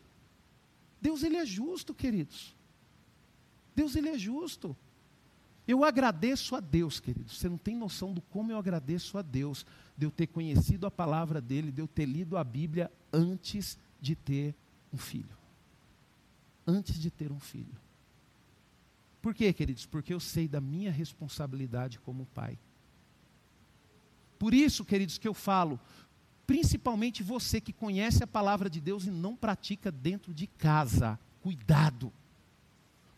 Deus 1.00 1.22
ele 1.22 1.36
é 1.36 1.46
justo, 1.46 1.94
queridos. 1.94 2.54
Deus 3.74 3.96
ele 3.96 4.10
é 4.10 4.18
justo. 4.18 4.76
Eu 5.70 5.85
agradeço 5.85 6.56
a 6.56 6.61
Deus, 6.61 6.98
queridos. 6.98 7.38
Você 7.38 7.48
não 7.48 7.56
tem 7.56 7.76
noção 7.76 8.12
do 8.12 8.20
como 8.20 8.50
eu 8.50 8.59
agradeço 8.59 9.16
a 9.16 9.22
Deus 9.22 9.64
de 9.96 10.04
eu 10.04 10.11
ter 10.11 10.26
conhecido 10.26 10.85
a 10.85 10.90
palavra 10.90 11.40
dele, 11.40 11.70
de 11.70 11.80
eu 11.80 11.87
ter 11.87 12.06
lido 12.06 12.37
a 12.37 12.42
Bíblia 12.42 12.90
antes 13.12 13.78
de 14.00 14.16
ter 14.16 14.52
um 14.92 14.96
filho. 14.96 15.38
Antes 16.66 16.98
de 16.98 17.09
ter 17.09 17.30
um 17.30 17.38
filho. 17.38 17.78
Por 19.22 19.33
quê, 19.33 19.52
queridos? 19.52 19.87
Porque 19.87 20.12
eu 20.12 20.18
sei 20.18 20.48
da 20.48 20.61
minha 20.61 20.90
responsabilidade 20.90 22.00
como 22.00 22.26
pai. 22.35 22.59
Por 24.40 24.52
isso, 24.52 24.85
queridos, 24.85 25.18
que 25.18 25.28
eu 25.28 25.35
falo, 25.35 25.78
principalmente 26.48 27.22
você 27.22 27.61
que 27.61 27.72
conhece 27.72 28.24
a 28.24 28.26
palavra 28.26 28.68
de 28.68 28.80
Deus 28.80 29.06
e 29.06 29.11
não 29.12 29.37
pratica 29.37 29.92
dentro 29.92 30.35
de 30.35 30.48
casa, 30.48 31.16
cuidado. 31.40 32.12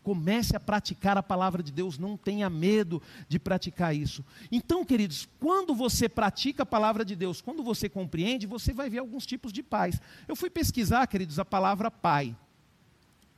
Comece 0.03 0.55
a 0.55 0.59
praticar 0.59 1.17
a 1.17 1.23
palavra 1.23 1.63
de 1.63 1.71
Deus, 1.71 1.97
não 1.97 2.17
tenha 2.17 2.49
medo 2.49 3.01
de 3.27 3.39
praticar 3.39 3.95
isso. 3.95 4.23
Então, 4.51 4.83
queridos, 4.83 5.27
quando 5.39 5.73
você 5.73 6.09
pratica 6.09 6.63
a 6.63 6.65
palavra 6.65 7.05
de 7.05 7.15
Deus, 7.15 7.41
quando 7.41 7.63
você 7.63 7.87
compreende, 7.87 8.45
você 8.45 8.73
vai 8.73 8.89
ver 8.89 8.99
alguns 8.99 9.25
tipos 9.25 9.53
de 9.53 9.63
pais. 9.63 9.99
Eu 10.27 10.35
fui 10.35 10.49
pesquisar, 10.49 11.07
queridos, 11.07 11.39
a 11.39 11.45
palavra 11.45 11.89
pai. 11.89 12.35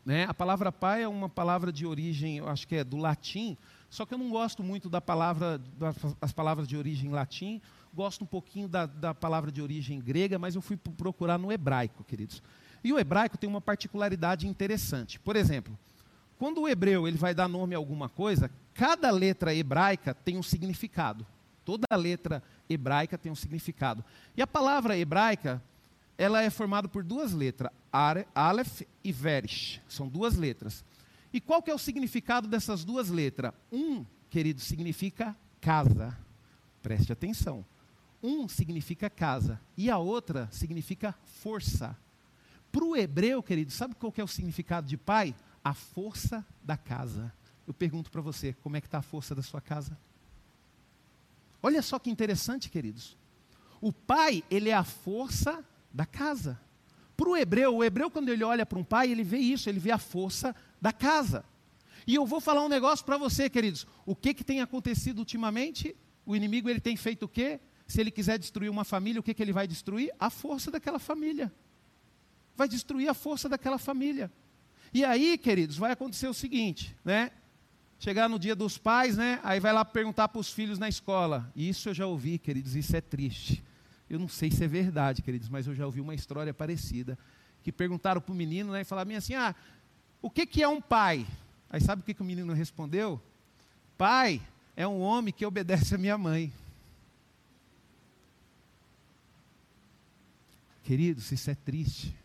Né? 0.06 0.25
A 0.28 0.34
palavra 0.34 0.71
pai 0.71 1.04
é 1.04 1.08
uma 1.08 1.30
palavra 1.30 1.71
de 1.71 1.86
origem, 1.86 2.38
eu 2.38 2.47
acho 2.47 2.67
que 2.67 2.75
é 2.75 2.84
do 2.84 2.97
latim, 2.97 3.58
Só 3.89 4.06
que 4.06 4.13
eu 4.13 4.17
não 4.17 4.30
gosto 4.30 4.62
muito 4.62 4.89
da 4.89 4.99
palavra, 4.99 5.60
das 6.19 6.34
palavras 6.34 6.67
de 6.67 6.75
origem 6.75 7.10
latim, 7.12 7.62
gosto 7.93 8.23
um 8.23 8.28
pouquinho 8.28 8.67
da, 8.67 8.86
da 8.86 9.13
palavra 9.13 9.51
de 9.51 9.62
origem 9.62 9.99
grega, 9.99 10.38
mas 10.38 10.54
eu 10.54 10.62
fui 10.62 10.75
procurar 10.75 11.38
no 11.38 11.51
hebraico, 11.51 12.04
queridos. 12.04 12.43
E 12.84 12.93
o 12.93 12.99
hebraico 12.99 13.38
tem 13.38 13.49
uma 13.49 13.62
particularidade 13.62 14.47
interessante. 14.47 15.19
Por 15.19 15.36
exemplo, 15.36 15.75
quando 16.38 16.62
o 16.62 16.67
hebreu 16.67 17.08
ele 17.08 17.17
vai 17.17 17.34
dar 17.34 17.48
nome 17.48 17.76
a 17.76 17.78
alguma 17.78 18.10
coisa, 18.10 18.52
cada 18.74 19.10
letra 19.12 19.54
hebraica 19.54 20.13
tem 20.13 20.38
um 20.38 20.43
significado. 20.43 21.26
Toda 21.63 21.88
letra 21.95 22.43
hebraica 22.69 23.17
tem 23.17 23.32
um 23.32 23.36
significado. 23.36 24.04
E 24.36 24.41
a 24.41 24.48
palavra 24.48 24.98
hebraica, 24.98 25.62
ela 26.17 26.41
é 26.41 26.50
formada 26.50 26.88
por 26.88 27.04
duas 27.04 27.34
letras, 27.34 27.71
Aleph 27.91 28.82
e 29.04 29.12
Verish. 29.12 29.82
São 29.88 30.08
duas 30.08 30.36
letras. 30.36 30.84
E 31.34 31.41
qual 31.41 31.62
que 31.62 31.71
é 31.71 31.74
o 31.74 31.80
significado 31.80 32.48
dessas 32.48 32.86
duas 32.86 33.10
letras? 33.10 33.54
Um, 33.71 34.06
querido, 34.30 34.62
significa 34.62 35.36
casa. 35.60 36.15
Preste 36.82 37.12
atenção. 37.12 37.65
Um 38.21 38.48
significa 38.48 39.10
casa 39.10 39.60
e 39.78 39.89
a 39.89 39.98
outra 39.98 40.48
significa 40.52 41.15
força. 41.24 41.98
Para 42.71 42.84
o 42.84 42.95
hebreu, 42.95 43.41
querido, 43.41 43.71
sabe 43.71 43.95
qual 43.95 44.12
que 44.12 44.19
é 44.19 44.24
o 44.24 44.28
significado 44.28 44.88
de 44.88 44.98
pai? 44.98 45.34
A 45.65 45.73
força 45.73 46.45
da 46.63 46.78
casa. 46.78 47.34
Eu 47.67 47.73
pergunto 47.73 48.12
para 48.12 48.21
você, 48.21 48.54
como 48.62 48.78
é 48.78 48.82
que 48.82 48.88
está 48.88 48.99
a 48.99 49.01
força 49.01 49.36
da 49.36 49.41
sua 49.41 49.60
casa? 49.60 49.97
Olha 51.62 51.82
só 51.82 51.97
que 51.97 52.12
interessante, 52.12 52.69
queridos. 52.69 53.17
O 53.82 53.91
pai, 53.91 54.43
ele 54.51 54.69
é 54.69 54.73
a 54.75 54.84
força 54.84 55.65
da 55.91 56.06
casa. 56.06 56.62
Para 57.17 57.30
o 57.30 57.36
hebreu, 57.36 57.75
o 57.75 57.84
hebreu, 57.84 58.12
quando 58.12 58.30
ele 58.30 58.43
olha 58.43 58.65
para 58.65 58.78
um 58.78 58.84
pai, 58.84 59.12
ele 59.12 59.23
vê 59.23 59.39
isso, 59.39 59.67
ele 59.67 59.80
vê 59.80 59.89
a 59.89 59.97
força 59.97 60.56
da 60.80 60.93
casa. 60.93 61.43
E 62.06 62.13
eu 62.13 62.25
vou 62.25 62.39
falar 62.39 62.63
um 62.63 62.69
negócio 62.69 63.04
para 63.04 63.17
você, 63.17 63.49
queridos. 63.49 63.88
O 64.06 64.15
que, 64.15 64.36
que 64.36 64.43
tem 64.43 64.62
acontecido 64.62 65.19
ultimamente? 65.19 65.95
O 66.25 66.36
inimigo 66.36 66.69
ele 66.69 66.80
tem 66.80 66.95
feito 66.95 67.23
o 67.23 67.28
quê? 67.28 67.60
Se 67.88 67.99
ele 67.99 68.12
quiser 68.12 68.38
destruir 68.38 68.69
uma 68.69 68.84
família, 68.84 69.19
o 69.19 69.23
que, 69.23 69.34
que 69.34 69.41
ele 69.41 69.54
vai 69.54 69.67
destruir? 69.67 70.13
A 70.19 70.30
força 70.30 70.69
daquela 70.69 70.99
família. 70.99 71.51
Vai 72.56 72.67
destruir 72.67 73.10
a 73.10 73.13
força 73.15 73.49
daquela 73.49 73.80
família. 73.80 74.32
E 74.95 75.03
aí, 75.03 75.38
queridos, 75.38 75.75
vai 75.75 75.91
acontecer 75.91 76.25
o 76.25 76.34
seguinte, 76.34 76.95
né? 77.03 77.29
Chegar 77.99 78.29
no 78.29 78.39
dia 78.39 78.55
dos 78.55 78.77
pais, 78.77 79.17
né? 79.17 79.41
Aí 79.43 79.60
vai 79.60 79.73
lá 79.73 79.84
perguntar 79.84 80.29
para 80.29 80.39
os 80.39 80.53
filhos 80.53 80.79
na 80.79 80.88
escola. 80.88 81.51
Isso 81.53 81.89
eu 81.89 81.93
já 81.93 82.08
ouvi, 82.08 82.39
queridos, 82.39 82.77
isso 82.77 82.95
é 82.95 83.01
triste. 83.01 83.62
Eu 84.10 84.17
não 84.17 84.29
sei 84.29 84.49
se 84.49 84.63
é 84.63 84.67
verdade, 84.69 85.21
queridos, 85.21 85.49
mas 85.49 85.67
eu 85.67 85.75
já 85.75 85.86
ouvi 85.86 85.99
uma 85.99 86.15
história 86.15 86.53
parecida. 86.53 87.19
Que 87.62 87.73
perguntaram 87.73 88.21
para 88.21 88.31
o 88.31 88.36
menino, 88.36 88.71
né? 88.71 88.84
E 88.84 88.86
falaram 88.86 89.13
assim: 89.17 89.34
ah, 89.34 89.53
o 90.21 90.29
que, 90.29 90.45
que 90.45 90.63
é 90.63 90.67
um 90.69 90.79
pai? 90.79 91.27
Aí 91.69 91.81
sabe 91.81 92.01
o 92.01 92.05
que, 92.05 92.13
que 92.13 92.21
o 92.21 92.25
menino 92.25 92.53
respondeu? 92.53 93.21
Pai 93.97 94.41
é 94.77 94.88
um 94.88 95.01
homem 95.01 95.34
que 95.34 95.45
obedece 95.45 95.93
a 95.93 95.97
minha 95.97 96.17
mãe. 96.17 96.53
Queridos, 100.86 101.29
isso 101.34 101.51
é 101.51 101.55
triste. 101.55 102.15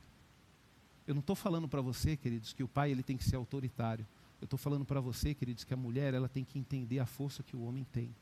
Eu 1.07 1.15
não 1.15 1.21
estou 1.21 1.37
falando 1.37 1.69
para 1.69 1.81
você, 1.81 2.17
queridos, 2.17 2.53
que 2.53 2.63
o 2.63 2.69
pai 2.69 2.91
ele 2.91 3.03
tem 3.03 3.17
que 3.17 3.25
ser 3.25 3.37
autoritário. 3.37 4.07
Eu 4.41 4.45
estou 4.45 4.59
falando 4.59 4.85
para 4.85 5.01
você, 5.01 5.35
queridos, 5.35 5.65
que 5.65 5.75
a 5.75 5.77
mulher 5.77 6.15
ela 6.15 6.29
tem 6.29 6.45
que 6.45 6.59
entender 6.59 6.99
a 6.99 7.07
força 7.07 7.43
que 7.43 7.57
o 7.57 7.63
homem 7.63 7.87
tem. 7.93 8.15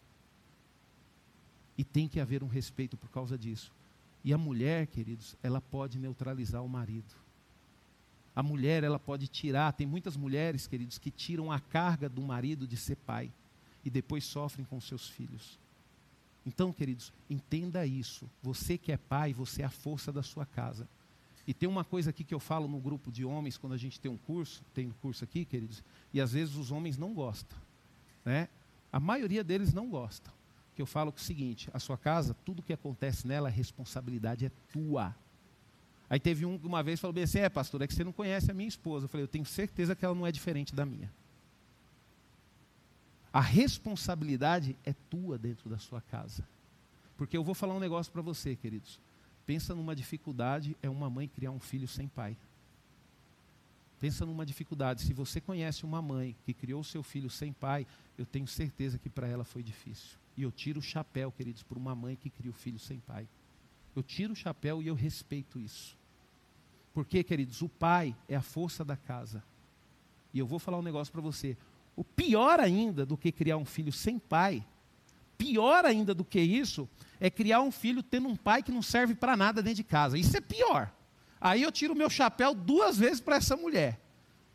E 1.77 1.85
tem 1.85 2.09
que 2.09 2.19
haver 2.19 2.43
um 2.43 2.49
respeito 2.49 2.97
por 2.97 3.11
causa 3.11 3.39
disso. 3.39 3.73
E 4.25 4.33
a 4.33 4.39
mulher, 4.39 4.87
queridos, 4.87 5.37
ela 5.43 5.61
pode 5.61 5.99
neutralizar 5.99 6.65
o 6.65 6.69
marido. 6.69 7.15
A 8.35 8.43
mulher, 8.43 8.85
ela 8.85 8.99
pode 8.99 9.27
tirar, 9.29 9.73
tem 9.73 9.87
muitas 9.87 10.17
mulheres, 10.17 10.67
queridos, 10.67 10.99
que 10.99 11.11
tiram 11.11 11.51
a 11.51 11.61
carga 11.61 12.09
do 12.09 12.23
marido 12.23 12.67
de 12.67 12.77
ser 12.77 12.97
pai 12.97 13.33
e 13.85 13.91
depois 13.91 14.25
sofrem 14.25 14.65
com 14.65 14.81
seus 14.81 15.09
filhos. 15.09 15.59
Então, 16.45 16.73
queridos, 16.73 17.13
entenda 17.29 17.87
isso. 17.87 18.29
Você 18.43 18.79
que 18.79 18.91
é 18.91 18.97
pai, 18.97 19.33
você 19.33 19.63
é 19.63 19.65
a 19.65 19.71
força 19.71 20.13
da 20.13 20.23
sua 20.23 20.47
casa. 20.47 20.89
E 21.49 21.55
tem 21.55 21.67
uma 21.67 21.83
coisa 21.83 22.11
aqui 22.11 22.25
que 22.25 22.35
eu 22.35 22.39
falo 22.39 22.69
no 22.69 22.79
grupo 22.79 23.11
de 23.11 23.25
homens, 23.25 23.57
quando 23.57 23.73
a 23.73 23.79
gente 23.79 23.99
tem 23.99 24.11
um 24.11 24.19
curso, 24.19 24.63
tem 24.75 24.87
um 24.87 24.93
curso 25.01 25.25
aqui, 25.25 25.47
queridos, 25.47 25.83
e 26.13 26.21
às 26.21 26.35
vezes 26.35 26.55
os 26.57 26.71
homens 26.71 26.99
não 26.99 27.15
gostam. 27.15 27.59
Né? 28.23 28.51
A 28.93 29.01
maioria 29.01 29.43
deles 29.43 29.73
não 29.73 29.89
gosta. 29.89 30.31
Que 30.77 30.83
eu 30.83 30.85
falo 30.85 31.11
que 31.11 31.19
é 31.19 31.23
o 31.23 31.25
seguinte: 31.25 31.71
a 31.73 31.79
sua 31.79 31.97
casa, 31.97 32.37
tudo 32.45 32.63
que 32.63 32.71
acontece 32.71 33.27
nela, 33.27 33.49
a 33.49 33.51
responsabilidade 33.51 34.45
é 34.45 34.51
tua. 34.71 35.17
Aí 36.11 36.21
teve 36.21 36.45
um 36.45 36.59
que 36.59 36.67
uma 36.67 36.83
vez 36.83 37.01
falou 37.01 37.15
bem 37.15 37.25
assim: 37.25 37.39
é, 37.39 37.49
pastor, 37.49 37.81
é 37.81 37.87
que 37.87 37.95
você 37.95 38.05
não 38.05 38.13
conhece 38.13 38.51
a 38.51 38.55
minha 38.55 38.69
esposa. 38.69 39.07
Eu 39.07 39.09
falei: 39.09 39.25
eu 39.25 39.29
tenho 39.29 39.47
certeza 39.47 39.97
que 39.97 40.05
ela 40.05 40.15
não 40.15 40.27
é 40.27 40.31
diferente 40.31 40.75
da 40.75 40.85
minha. 40.85 41.11
A 43.33 43.41
responsabilidade 43.41 44.77
é 44.85 44.93
tua 45.09 45.39
dentro 45.39 45.71
da 45.71 45.79
sua 45.79 46.03
casa. 46.03 46.47
Porque 47.17 47.39
eu 47.39 47.43
vou 47.43 47.55
falar 47.55 47.75
um 47.75 47.81
negócio 47.81 48.13
para 48.13 48.21
você, 48.21 48.55
queridos. 48.55 49.01
Pensa 49.49 49.75
numa 49.75 49.97
dificuldade, 49.97 50.77
é 50.83 50.91
uma 50.91 51.09
mãe 51.09 51.27
criar 51.27 51.53
um 51.53 51.59
filho 51.59 51.89
sem 51.89 52.07
pai. 52.07 52.37
Pensa 53.99 54.27
numa 54.27 54.45
dificuldade. 54.45 55.01
Se 55.01 55.15
você 55.15 55.41
conhece 55.41 55.87
uma 55.87 56.03
mãe 56.03 56.37
que 56.45 56.53
criou 56.53 56.85
seu 56.85 57.03
filho 57.03 57.31
sem 57.31 57.51
pai, 57.51 57.87
eu 58.19 58.27
tenho 58.27 58.47
certeza 58.47 58.99
que 58.99 59.09
para 59.09 59.27
ela 59.27 59.45
foi 59.45 59.63
difícil. 59.63 60.19
E 60.37 60.43
eu 60.43 60.53
tiro 60.53 60.81
o 60.81 60.83
chapéu, 60.83 61.33
queridos, 61.33 61.63
por 61.63 61.79
uma 61.79 61.95
mãe 61.95 62.15
que 62.15 62.29
cria 62.29 62.51
o 62.51 62.53
filho 62.53 62.79
sem 62.79 63.01
pai. 63.01 63.27
Eu 63.97 64.03
tiro 64.03 64.35
o 64.35 64.37
chapéu 64.37 64.83
e 64.83 64.87
eu 64.87 64.95
respeito 64.95 65.59
isso. 65.59 65.97
Porque, 66.93 67.25
queridos, 67.25 67.63
o 67.63 67.71
pai 67.71 68.15
é 68.29 68.37
a 68.37 68.43
força 68.43 68.85
da 68.85 68.99
casa. 68.99 69.43
E 70.35 70.39
eu 70.39 70.47
vou 70.47 70.59
falar 70.59 70.77
um 70.77 70.83
negócio 70.83 71.11
para 71.11 71.23
você. 71.23 71.57
O 71.97 72.05
pior 72.05 72.61
ainda 72.61 73.07
do 73.07 73.17
que 73.17 73.33
criar 73.33 73.57
um 73.57 73.65
filho 73.65 73.95
sem 73.95 74.19
pai 74.19 74.63
Pior 75.39 75.85
ainda 75.85 76.13
do 76.13 76.25
que 76.25 76.41
isso 76.41 76.89
é 77.21 77.31
criar 77.31 77.63
um 77.63 77.71
filho 77.71 78.03
tendo 78.03 78.29
um 78.29 78.37
pai 78.37 78.63
que 78.63 78.73
não 78.73 78.83
serve 78.83 79.15
para 79.15 79.37
nada 79.37 79.63
dentro 79.63 79.77
de 79.77 79.85
casa. 79.85 80.19
Isso 80.19 80.37
é 80.37 80.41
pior. 80.41 80.93
Aí 81.41 81.63
eu 81.63 81.71
tiro 81.71 81.95
o 81.95 81.97
meu 81.97 82.11
chapéu 82.11 82.53
duas 82.53 82.99
vezes 82.99 83.21
para 83.21 83.37
essa 83.37 83.57
mulher, 83.57 84.01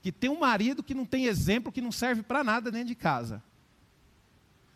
que 0.02 0.12
tem 0.12 0.30
um 0.30 0.39
marido 0.39 0.84
que 0.84 0.93
não 0.93 1.06
tem 1.06 1.26
exemplo, 1.26 1.72
que 1.72 1.82
não 1.82 1.91
serve 1.91 2.22
para 2.22 2.43
nada 2.43 2.69
dentro 2.69 2.89
de 2.89 2.96
casa. 2.96 3.41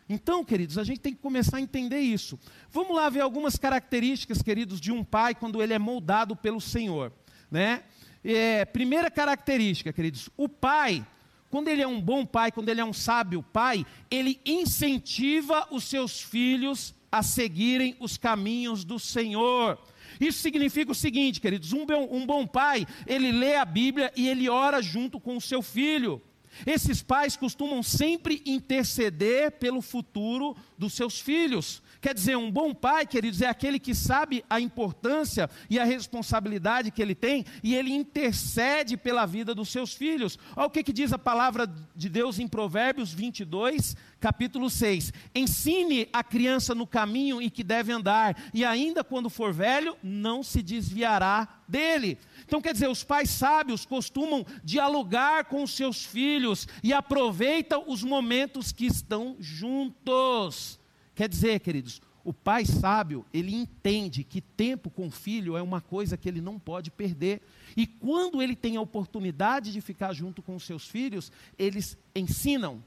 Então, 0.08 0.42
queridos, 0.42 0.78
a 0.78 0.84
gente 0.84 1.00
tem 1.00 1.12
que 1.12 1.20
começar 1.20 1.58
a 1.58 1.60
entender 1.60 2.00
isso. 2.00 2.38
Vamos 2.70 2.96
lá 2.96 3.10
ver 3.10 3.20
algumas 3.20 3.56
características, 3.56 4.40
queridos, 4.40 4.80
de 4.80 4.90
um 4.90 5.04
pai 5.04 5.34
quando 5.34 5.62
ele 5.62 5.74
é 5.74 5.78
moldado 5.78 6.34
pelo 6.34 6.62
Senhor. 6.62 7.12
Né? 7.50 7.82
É, 8.24 8.64
primeira 8.64 9.10
característica, 9.10 9.92
queridos, 9.92 10.30
o 10.34 10.48
pai 10.48 11.06
quando 11.50 11.68
ele 11.68 11.82
é 11.82 11.86
um 11.86 12.00
bom 12.00 12.26
pai, 12.26 12.52
quando 12.52 12.68
ele 12.68 12.80
é 12.80 12.84
um 12.84 12.92
sábio 12.92 13.42
pai, 13.42 13.86
ele 14.10 14.40
incentiva 14.44 15.66
os 15.70 15.84
seus 15.84 16.20
filhos 16.20 16.94
a 17.10 17.22
seguirem 17.22 17.96
os 18.00 18.16
caminhos 18.16 18.84
do 18.84 18.98
Senhor. 18.98 19.78
Isso 20.20 20.40
significa 20.40 20.92
o 20.92 20.94
seguinte, 20.94 21.40
queridos: 21.40 21.72
um 21.72 21.86
bom, 21.86 22.08
um 22.10 22.26
bom 22.26 22.46
pai, 22.46 22.86
ele 23.06 23.32
lê 23.32 23.56
a 23.56 23.64
Bíblia 23.64 24.12
e 24.16 24.28
ele 24.28 24.48
ora 24.48 24.82
junto 24.82 25.18
com 25.18 25.36
o 25.36 25.40
seu 25.40 25.62
filho. 25.62 26.20
Esses 26.66 27.02
pais 27.02 27.36
costumam 27.36 27.82
sempre 27.82 28.42
interceder 28.44 29.52
pelo 29.52 29.80
futuro 29.80 30.56
dos 30.76 30.92
seus 30.92 31.20
filhos. 31.20 31.82
Quer 32.00 32.14
dizer, 32.14 32.36
um 32.36 32.50
bom 32.50 32.72
pai, 32.72 33.04
queridos, 33.04 33.42
é 33.42 33.46
aquele 33.46 33.78
que 33.78 33.92
sabe 33.92 34.44
a 34.48 34.60
importância 34.60 35.50
e 35.68 35.80
a 35.80 35.84
responsabilidade 35.84 36.92
que 36.92 37.02
ele 37.02 37.14
tem 37.14 37.44
e 37.62 37.74
ele 37.74 37.92
intercede 37.92 38.96
pela 38.96 39.26
vida 39.26 39.52
dos 39.52 39.68
seus 39.68 39.94
filhos. 39.94 40.38
Olha 40.54 40.66
o 40.68 40.70
que, 40.70 40.84
que 40.84 40.92
diz 40.92 41.12
a 41.12 41.18
palavra 41.18 41.68
de 41.96 42.08
Deus 42.08 42.38
em 42.38 42.46
Provérbios 42.46 43.12
22, 43.12 43.96
capítulo 44.20 44.70
6. 44.70 45.12
Ensine 45.34 46.08
a 46.12 46.22
criança 46.22 46.72
no 46.72 46.86
caminho 46.86 47.42
em 47.42 47.50
que 47.50 47.64
deve 47.64 47.90
andar, 47.90 48.36
e 48.54 48.64
ainda 48.64 49.02
quando 49.02 49.28
for 49.28 49.52
velho, 49.52 49.96
não 50.00 50.44
se 50.44 50.62
desviará 50.62 51.48
dele. 51.66 52.16
Então, 52.44 52.60
quer 52.60 52.72
dizer, 52.72 52.88
os 52.88 53.02
pais 53.02 53.30
sábios 53.30 53.84
costumam 53.84 54.46
dialogar 54.62 55.46
com 55.46 55.64
os 55.64 55.74
seus 55.74 56.04
filhos 56.04 56.68
e 56.82 56.92
aproveitam 56.92 57.82
os 57.88 58.04
momentos 58.04 58.70
que 58.70 58.86
estão 58.86 59.36
juntos. 59.40 60.77
Quer 61.18 61.28
dizer, 61.28 61.58
queridos, 61.58 62.00
o 62.22 62.32
pai 62.32 62.64
sábio, 62.64 63.26
ele 63.34 63.52
entende 63.52 64.22
que 64.22 64.40
tempo 64.40 64.88
com 64.88 65.08
o 65.08 65.10
filho 65.10 65.56
é 65.56 65.60
uma 65.60 65.80
coisa 65.80 66.16
que 66.16 66.28
ele 66.28 66.40
não 66.40 66.60
pode 66.60 66.92
perder. 66.92 67.42
E 67.76 67.88
quando 67.88 68.40
ele 68.40 68.54
tem 68.54 68.76
a 68.76 68.80
oportunidade 68.80 69.72
de 69.72 69.80
ficar 69.80 70.12
junto 70.12 70.40
com 70.40 70.54
os 70.54 70.62
seus 70.62 70.86
filhos, 70.86 71.32
eles 71.58 71.98
ensinam. 72.14 72.80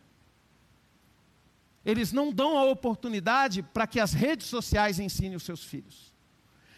Eles 1.86 2.14
não 2.14 2.32
dão 2.32 2.58
a 2.58 2.64
oportunidade 2.64 3.62
para 3.62 3.86
que 3.86 4.00
as 4.00 4.14
redes 4.14 4.48
sociais 4.48 4.98
ensinem 4.98 5.36
os 5.36 5.44
seus 5.44 5.66
filhos. 5.66 6.14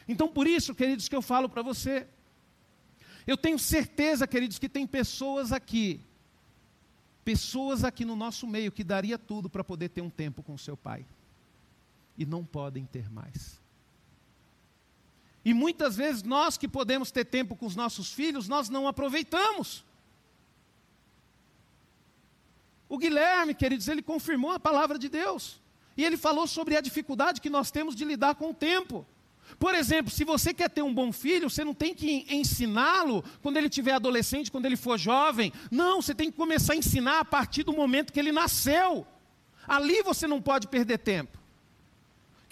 Então, 0.07 0.27
por 0.27 0.47
isso, 0.47 0.73
queridos, 0.73 1.07
que 1.07 1.15
eu 1.15 1.21
falo 1.21 1.47
para 1.47 1.61
você. 1.61 2.07
Eu 3.27 3.37
tenho 3.37 3.59
certeza, 3.59 4.25
queridos, 4.25 4.57
que 4.57 4.67
tem 4.67 4.87
pessoas 4.87 5.51
aqui, 5.51 6.01
pessoas 7.23 7.83
aqui 7.83 8.03
no 8.03 8.15
nosso 8.15 8.47
meio 8.47 8.71
que 8.71 8.83
daria 8.83 9.19
tudo 9.19 9.51
para 9.51 9.63
poder 9.63 9.89
ter 9.89 10.01
um 10.01 10.09
tempo 10.09 10.41
com 10.41 10.57
seu 10.57 10.75
pai 10.75 11.05
e 12.17 12.25
não 12.25 12.43
podem 12.43 12.85
ter 12.85 13.09
mais. 13.09 13.61
E 15.45 15.53
muitas 15.53 15.95
vezes 15.95 16.23
nós 16.23 16.57
que 16.57 16.67
podemos 16.67 17.11
ter 17.11 17.25
tempo 17.25 17.55
com 17.55 17.65
os 17.65 17.75
nossos 17.75 18.11
filhos, 18.11 18.47
nós 18.47 18.69
não 18.69 18.87
aproveitamos. 18.87 19.83
O 22.87 22.97
Guilherme, 22.97 23.53
queridos, 23.53 23.87
ele 23.87 24.01
confirmou 24.01 24.51
a 24.51 24.59
palavra 24.59 24.97
de 24.97 25.09
Deus. 25.09 25.61
E 25.97 26.03
ele 26.03 26.15
falou 26.15 26.47
sobre 26.47 26.77
a 26.77 26.81
dificuldade 26.81 27.41
que 27.41 27.49
nós 27.49 27.71
temos 27.71 27.95
de 27.95 28.05
lidar 28.05 28.35
com 28.35 28.51
o 28.51 28.53
tempo. 28.53 29.05
Por 29.59 29.75
exemplo, 29.75 30.11
se 30.11 30.23
você 30.23 30.53
quer 30.53 30.69
ter 30.69 30.81
um 30.81 30.93
bom 30.93 31.11
filho, 31.11 31.49
você 31.49 31.63
não 31.63 31.73
tem 31.73 31.93
que 31.93 32.25
ensiná-lo 32.29 33.23
quando 33.41 33.57
ele 33.57 33.69
tiver 33.69 33.93
adolescente, 33.93 34.51
quando 34.51 34.65
ele 34.65 34.77
for 34.77 34.97
jovem. 34.97 35.51
Não, 35.69 36.01
você 36.01 36.15
tem 36.15 36.31
que 36.31 36.37
começar 36.37 36.73
a 36.73 36.77
ensinar 36.77 37.19
a 37.19 37.25
partir 37.25 37.63
do 37.63 37.73
momento 37.73 38.13
que 38.13 38.19
ele 38.19 38.31
nasceu. 38.31 39.05
Ali 39.67 40.01
você 40.01 40.25
não 40.25 40.41
pode 40.41 40.67
perder 40.67 40.99
tempo. 40.99 41.42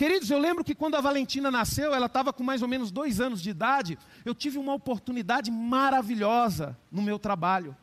Queridos, 0.02 0.32
eu 0.32 0.40
lembro 0.40 0.64
que 0.64 0.74
quando 0.74 0.96
a 0.96 1.00
Valentina 1.00 1.52
nasceu, 1.52 1.94
ela 1.94 2.08
estava 2.08 2.34
com 2.34 2.44
mais 2.44 2.64
ou 2.64 2.68
menos 2.68 2.90
dois 2.90 3.22
anos 3.22 3.40
de 3.40 3.52
idade, 3.52 4.00
eu 4.26 4.34
tive 4.34 4.58
uma 4.58 4.74
oportunidade 4.74 5.52
maravilhosa 5.52 6.76
no 6.92 7.04
meu 7.04 7.20
trabalho. 7.20 7.78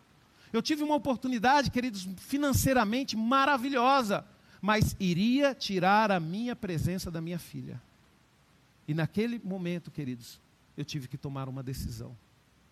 Eu 0.53 0.61
tive 0.61 0.83
uma 0.83 0.97
oportunidade, 0.97 1.71
queridos, 1.71 2.09
financeiramente 2.17 3.17
maravilhosa, 3.17 4.27
mas 4.61 4.97
iria 4.99 5.55
tirar 5.55 6.11
a 6.11 6.19
minha 6.19 6.57
presença 6.57 7.09
da 7.09 7.21
minha 7.21 7.39
filha. 7.39 7.81
E 8.89 8.93
naquele 8.93 9.41
momento, 9.45 9.89
queridos, 9.89 10.41
eu 10.77 10.85
tive 10.85 11.07
que 11.07 11.17
tomar 11.17 11.49
uma 11.49 11.63
decisão. 11.63 12.17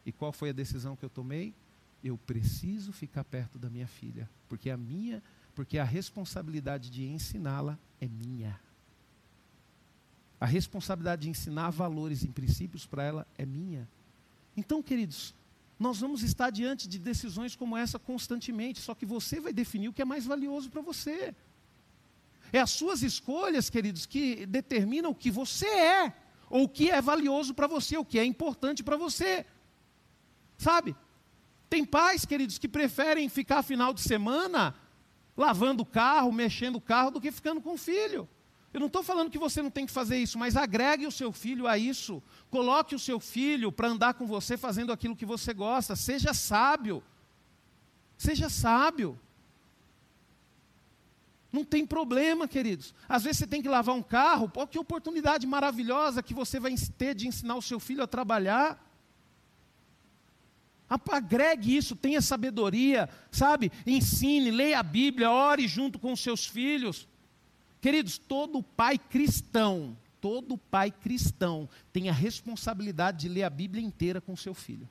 E 0.05 0.11
qual 0.11 0.33
foi 0.33 0.51
a 0.51 0.53
decisão 0.53 0.97
que 0.97 1.05
eu 1.05 1.11
tomei? 1.11 1.55
Eu 2.03 2.19
preciso 2.19 2.93
ficar 2.93 3.23
perto 3.23 3.61
da 3.61 3.71
minha 3.71 3.87
filha, 3.87 4.29
porque 4.49 4.71
a 4.71 4.77
minha, 4.77 5.23
porque 5.55 5.79
a 5.79 5.85
responsabilidade 5.85 6.91
de 6.91 7.07
ensiná-la 7.07 7.79
é 8.01 8.09
minha. 8.09 8.66
A 10.47 10.49
responsabilidade 10.49 11.23
de 11.23 11.29
ensinar 11.29 11.71
valores 11.71 12.23
e 12.23 12.29
princípios 12.29 12.87
para 12.87 13.03
ela 13.03 13.27
é 13.37 13.45
minha. 13.45 13.89
Então, 14.57 14.81
queridos, 14.81 15.35
nós 15.77 15.99
vamos 15.99 16.23
estar 16.23 16.51
diante 16.51 16.87
de 16.87 17.01
decisões 17.01 17.57
como 17.57 17.77
essa 17.77 17.99
constantemente, 17.99 18.79
só 18.79 18.95
que 18.95 19.05
você 19.05 19.41
vai 19.41 19.53
definir 19.53 19.89
o 19.89 19.93
que 19.93 20.03
é 20.03 20.05
mais 20.05 20.25
valioso 20.25 20.71
para 20.71 20.81
você. 20.81 21.35
É 22.53 22.61
as 22.61 22.71
suas 22.71 23.03
escolhas, 23.03 23.69
queridos, 23.69 24.07
que 24.07 24.47
determinam 24.47 25.11
o 25.11 25.15
que 25.17 25.33
você 25.33 25.67
é, 25.67 26.13
ou 26.49 26.63
o 26.63 26.69
que 26.69 26.93
é 26.93 27.03
valioso 27.03 27.53
para 27.53 27.67
você, 27.67 27.97
o 27.99 28.05
que 28.05 28.17
é 28.17 28.25
importante 28.25 28.85
para 28.85 28.97
você. 28.97 29.45
Sabe? 30.57 30.95
Tem 31.69 31.85
pais, 31.85 32.25
queridos, 32.25 32.57
que 32.57 32.69
preferem 32.69 33.29
ficar 33.29 33.65
final 33.65 33.93
de 33.93 34.01
semana 34.01 34.77
lavando 35.37 35.83
o 35.83 35.87
carro, 35.87 36.31
mexendo 36.31 36.77
o 36.77 36.81
carro, 36.81 37.11
do 37.11 37.21
que 37.21 37.33
ficando 37.33 37.61
com 37.61 37.75
o 37.75 37.77
filho. 37.77 38.29
Eu 38.77 38.81
não 38.81 38.89
estou 38.89 39.03
falando 39.03 39.31
que 39.31 39.39
você 39.39 39.63
não 39.63 39.71
tem 39.71 39.87
que 39.87 39.91
fazer 39.91 40.19
isso, 40.19 40.39
mas 40.39 40.55
agregue 40.55 41.07
o 41.07 41.11
seu 41.11 41.33
filho 41.33 41.67
a 41.67 41.79
isso. 41.79 42.23
Coloque 42.51 42.95
o 42.95 42.99
seu 42.99 43.19
filho 43.19 43.73
para 43.73 43.89
andar 43.89 44.13
com 44.13 44.27
você 44.27 44.55
fazendo 44.59 44.93
aquilo 44.93 45.17
que 45.17 45.25
você 45.25 45.55
gosta. 45.55 45.97
Seja 45.97 46.35
sábio. 46.35 47.03
Seja 48.19 48.51
sábio. 48.51 49.19
Não 51.51 51.65
tem 51.65 51.87
problema, 51.87 52.47
queridos. 52.47 52.95
Às 53.09 53.25
vezes 53.25 53.39
você 53.39 53.47
tem 53.47 53.63
que 53.63 53.69
lavar 53.71 53.95
um 53.95 54.03
carro, 54.03 54.47
pô, 54.47 54.67
que 54.67 54.79
oportunidade 54.79 55.47
maravilhosa 55.47 56.23
que 56.23 56.35
você 56.35 56.61
vai 56.61 56.75
ter 56.99 57.15
de 57.15 57.27
ensinar 57.27 57.57
o 57.57 57.63
seu 57.63 57.81
filho 57.81 58.03
a 58.03 58.07
trabalhar. 58.07 58.79
Agregue 60.87 61.75
isso, 61.75 61.97
tenha 61.97 62.21
sabedoria, 62.21 63.09
sabe? 63.31 63.73
Ensine, 63.87 64.51
leia 64.51 64.81
a 64.81 64.83
Bíblia, 64.83 65.31
ore 65.31 65.67
junto 65.67 65.99
com 65.99 66.13
os 66.13 66.21
seus 66.21 66.45
filhos. 66.45 67.09
Queridos, 67.87 68.19
todo 68.19 68.65
pai 68.65 68.99
cristão, 68.99 69.97
todo 70.21 70.59
pai 70.59 70.91
cristão 70.91 71.69
tem 71.93 72.09
a 72.09 72.13
responsabilidade 72.13 73.21
de 73.21 73.29
ler 73.29 73.45
a 73.45 73.49
Bíblia 73.49 73.81
inteira 73.81 74.21
com 74.21 74.35
seu 74.35 74.55
filho. 74.55 74.89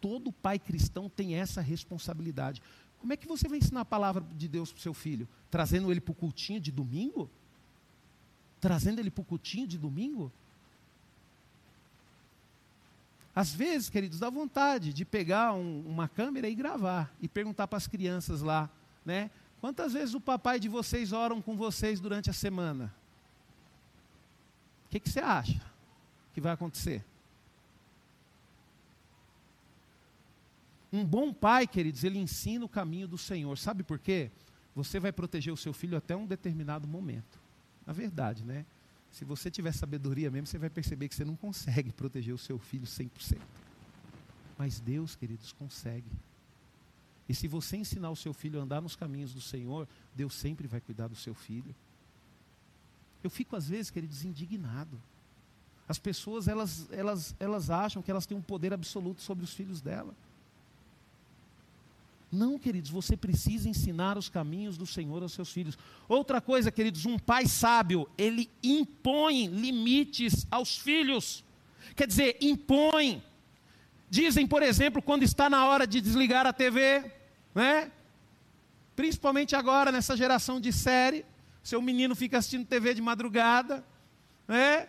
Todo 0.00 0.32
pai 0.32 0.58
cristão 0.58 1.10
tem 1.10 1.34
essa 1.34 1.60
responsabilidade. 1.60 2.62
Como 2.98 3.12
é 3.12 3.18
que 3.18 3.28
você 3.28 3.46
vai 3.46 3.58
ensinar 3.58 3.82
a 3.82 3.84
palavra 3.84 4.24
de 4.34 4.48
Deus 4.48 4.72
para 4.72 4.78
o 4.78 4.82
seu 4.82 4.94
filho? 4.94 5.28
Trazendo 5.50 5.90
ele 5.90 6.00
para 6.00 6.12
o 6.12 6.14
cultinho 6.14 6.58
de 6.58 6.72
domingo? 6.72 7.28
Trazendo 8.62 8.98
ele 8.98 9.10
para 9.10 9.20
o 9.20 9.26
cultinho 9.26 9.66
de 9.66 9.76
domingo? 9.76 10.32
Às 13.36 13.52
vezes, 13.52 13.90
queridos, 13.90 14.18
dá 14.18 14.30
vontade 14.30 14.94
de 14.94 15.04
pegar 15.04 15.52
um, 15.52 15.82
uma 15.86 16.08
câmera 16.08 16.48
e 16.48 16.54
gravar 16.54 17.14
e 17.20 17.28
perguntar 17.28 17.68
para 17.68 17.76
as 17.76 17.86
crianças 17.86 18.40
lá, 18.40 18.70
né? 19.04 19.30
Quantas 19.60 19.92
vezes 19.92 20.14
o 20.14 20.20
papai 20.20 20.60
de 20.60 20.68
vocês 20.68 21.12
oram 21.12 21.42
com 21.42 21.56
vocês 21.56 22.00
durante 22.00 22.30
a 22.30 22.32
semana? 22.32 22.94
O 24.86 24.90
que, 24.90 25.00
que 25.00 25.10
você 25.10 25.20
acha 25.20 25.60
que 26.32 26.40
vai 26.40 26.52
acontecer? 26.52 27.04
Um 30.92 31.04
bom 31.04 31.32
pai, 31.32 31.66
queridos, 31.66 32.04
ele 32.04 32.18
ensina 32.18 32.64
o 32.64 32.68
caminho 32.68 33.06
do 33.06 33.18
Senhor. 33.18 33.58
Sabe 33.58 33.82
por 33.82 33.98
quê? 33.98 34.30
Você 34.74 34.98
vai 34.98 35.12
proteger 35.12 35.52
o 35.52 35.56
seu 35.56 35.72
filho 35.72 35.98
até 35.98 36.16
um 36.16 36.26
determinado 36.26 36.86
momento. 36.86 37.38
Na 37.86 37.92
verdade, 37.92 38.44
né? 38.44 38.64
Se 39.10 39.24
você 39.24 39.50
tiver 39.50 39.72
sabedoria 39.72 40.30
mesmo, 40.30 40.46
você 40.46 40.58
vai 40.58 40.70
perceber 40.70 41.08
que 41.08 41.14
você 41.14 41.24
não 41.24 41.36
consegue 41.36 41.92
proteger 41.92 42.34
o 42.34 42.38
seu 42.38 42.58
filho 42.58 42.86
100%. 42.86 43.38
Mas 44.56 44.80
Deus, 44.80 45.14
queridos, 45.16 45.52
consegue. 45.52 46.10
E 47.28 47.34
se 47.34 47.46
você 47.46 47.76
ensinar 47.76 48.10
o 48.10 48.16
seu 48.16 48.32
filho 48.32 48.58
a 48.58 48.62
andar 48.62 48.80
nos 48.80 48.96
caminhos 48.96 49.34
do 49.34 49.40
Senhor, 49.40 49.86
Deus 50.14 50.34
sempre 50.34 50.66
vai 50.66 50.80
cuidar 50.80 51.08
do 51.08 51.16
seu 51.16 51.34
filho. 51.34 51.74
Eu 53.22 53.28
fico 53.28 53.54
às 53.54 53.68
vezes, 53.68 53.90
queridos, 53.90 54.24
indignado. 54.24 54.98
As 55.86 55.98
pessoas, 55.98 56.48
elas, 56.48 56.88
elas, 56.90 57.34
elas 57.38 57.70
acham 57.70 58.02
que 58.02 58.10
elas 58.10 58.26
têm 58.26 58.36
um 58.36 58.42
poder 58.42 58.72
absoluto 58.72 59.20
sobre 59.20 59.44
os 59.44 59.52
filhos 59.52 59.80
dela. 59.80 60.14
Não, 62.30 62.58
queridos, 62.58 62.90
você 62.90 63.16
precisa 63.16 63.68
ensinar 63.68 64.18
os 64.18 64.28
caminhos 64.28 64.76
do 64.76 64.86
Senhor 64.86 65.22
aos 65.22 65.32
seus 65.32 65.50
filhos. 65.50 65.78
Outra 66.06 66.40
coisa, 66.40 66.70
queridos, 66.70 67.06
um 67.06 67.18
pai 67.18 67.46
sábio, 67.46 68.08
ele 68.18 68.50
impõe 68.62 69.46
limites 69.46 70.46
aos 70.50 70.76
filhos. 70.76 71.42
Quer 71.96 72.06
dizer, 72.06 72.36
impõe. 72.40 73.22
Dizem, 74.10 74.46
por 74.46 74.62
exemplo, 74.62 75.02
quando 75.02 75.22
está 75.22 75.48
na 75.48 75.66
hora 75.66 75.86
de 75.86 76.02
desligar 76.02 76.46
a 76.46 76.52
TV, 76.52 77.17
né? 77.54 77.90
Principalmente 78.96 79.54
agora, 79.54 79.92
nessa 79.92 80.16
geração 80.16 80.60
de 80.60 80.72
série, 80.72 81.24
seu 81.62 81.80
menino 81.80 82.16
fica 82.16 82.38
assistindo 82.38 82.66
TV 82.66 82.94
de 82.94 83.02
madrugada, 83.02 83.84
né? 84.46 84.88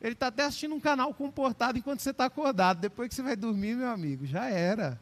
Ele 0.00 0.12
está 0.12 0.28
até 0.28 0.44
assistindo 0.44 0.74
um 0.74 0.80
canal 0.80 1.12
comportado 1.12 1.76
enquanto 1.78 2.00
você 2.00 2.10
está 2.10 2.26
acordado. 2.26 2.80
Depois 2.80 3.08
que 3.08 3.14
você 3.14 3.22
vai 3.22 3.34
dormir, 3.34 3.74
meu 3.74 3.88
amigo, 3.88 4.24
já 4.26 4.48
era. 4.48 5.00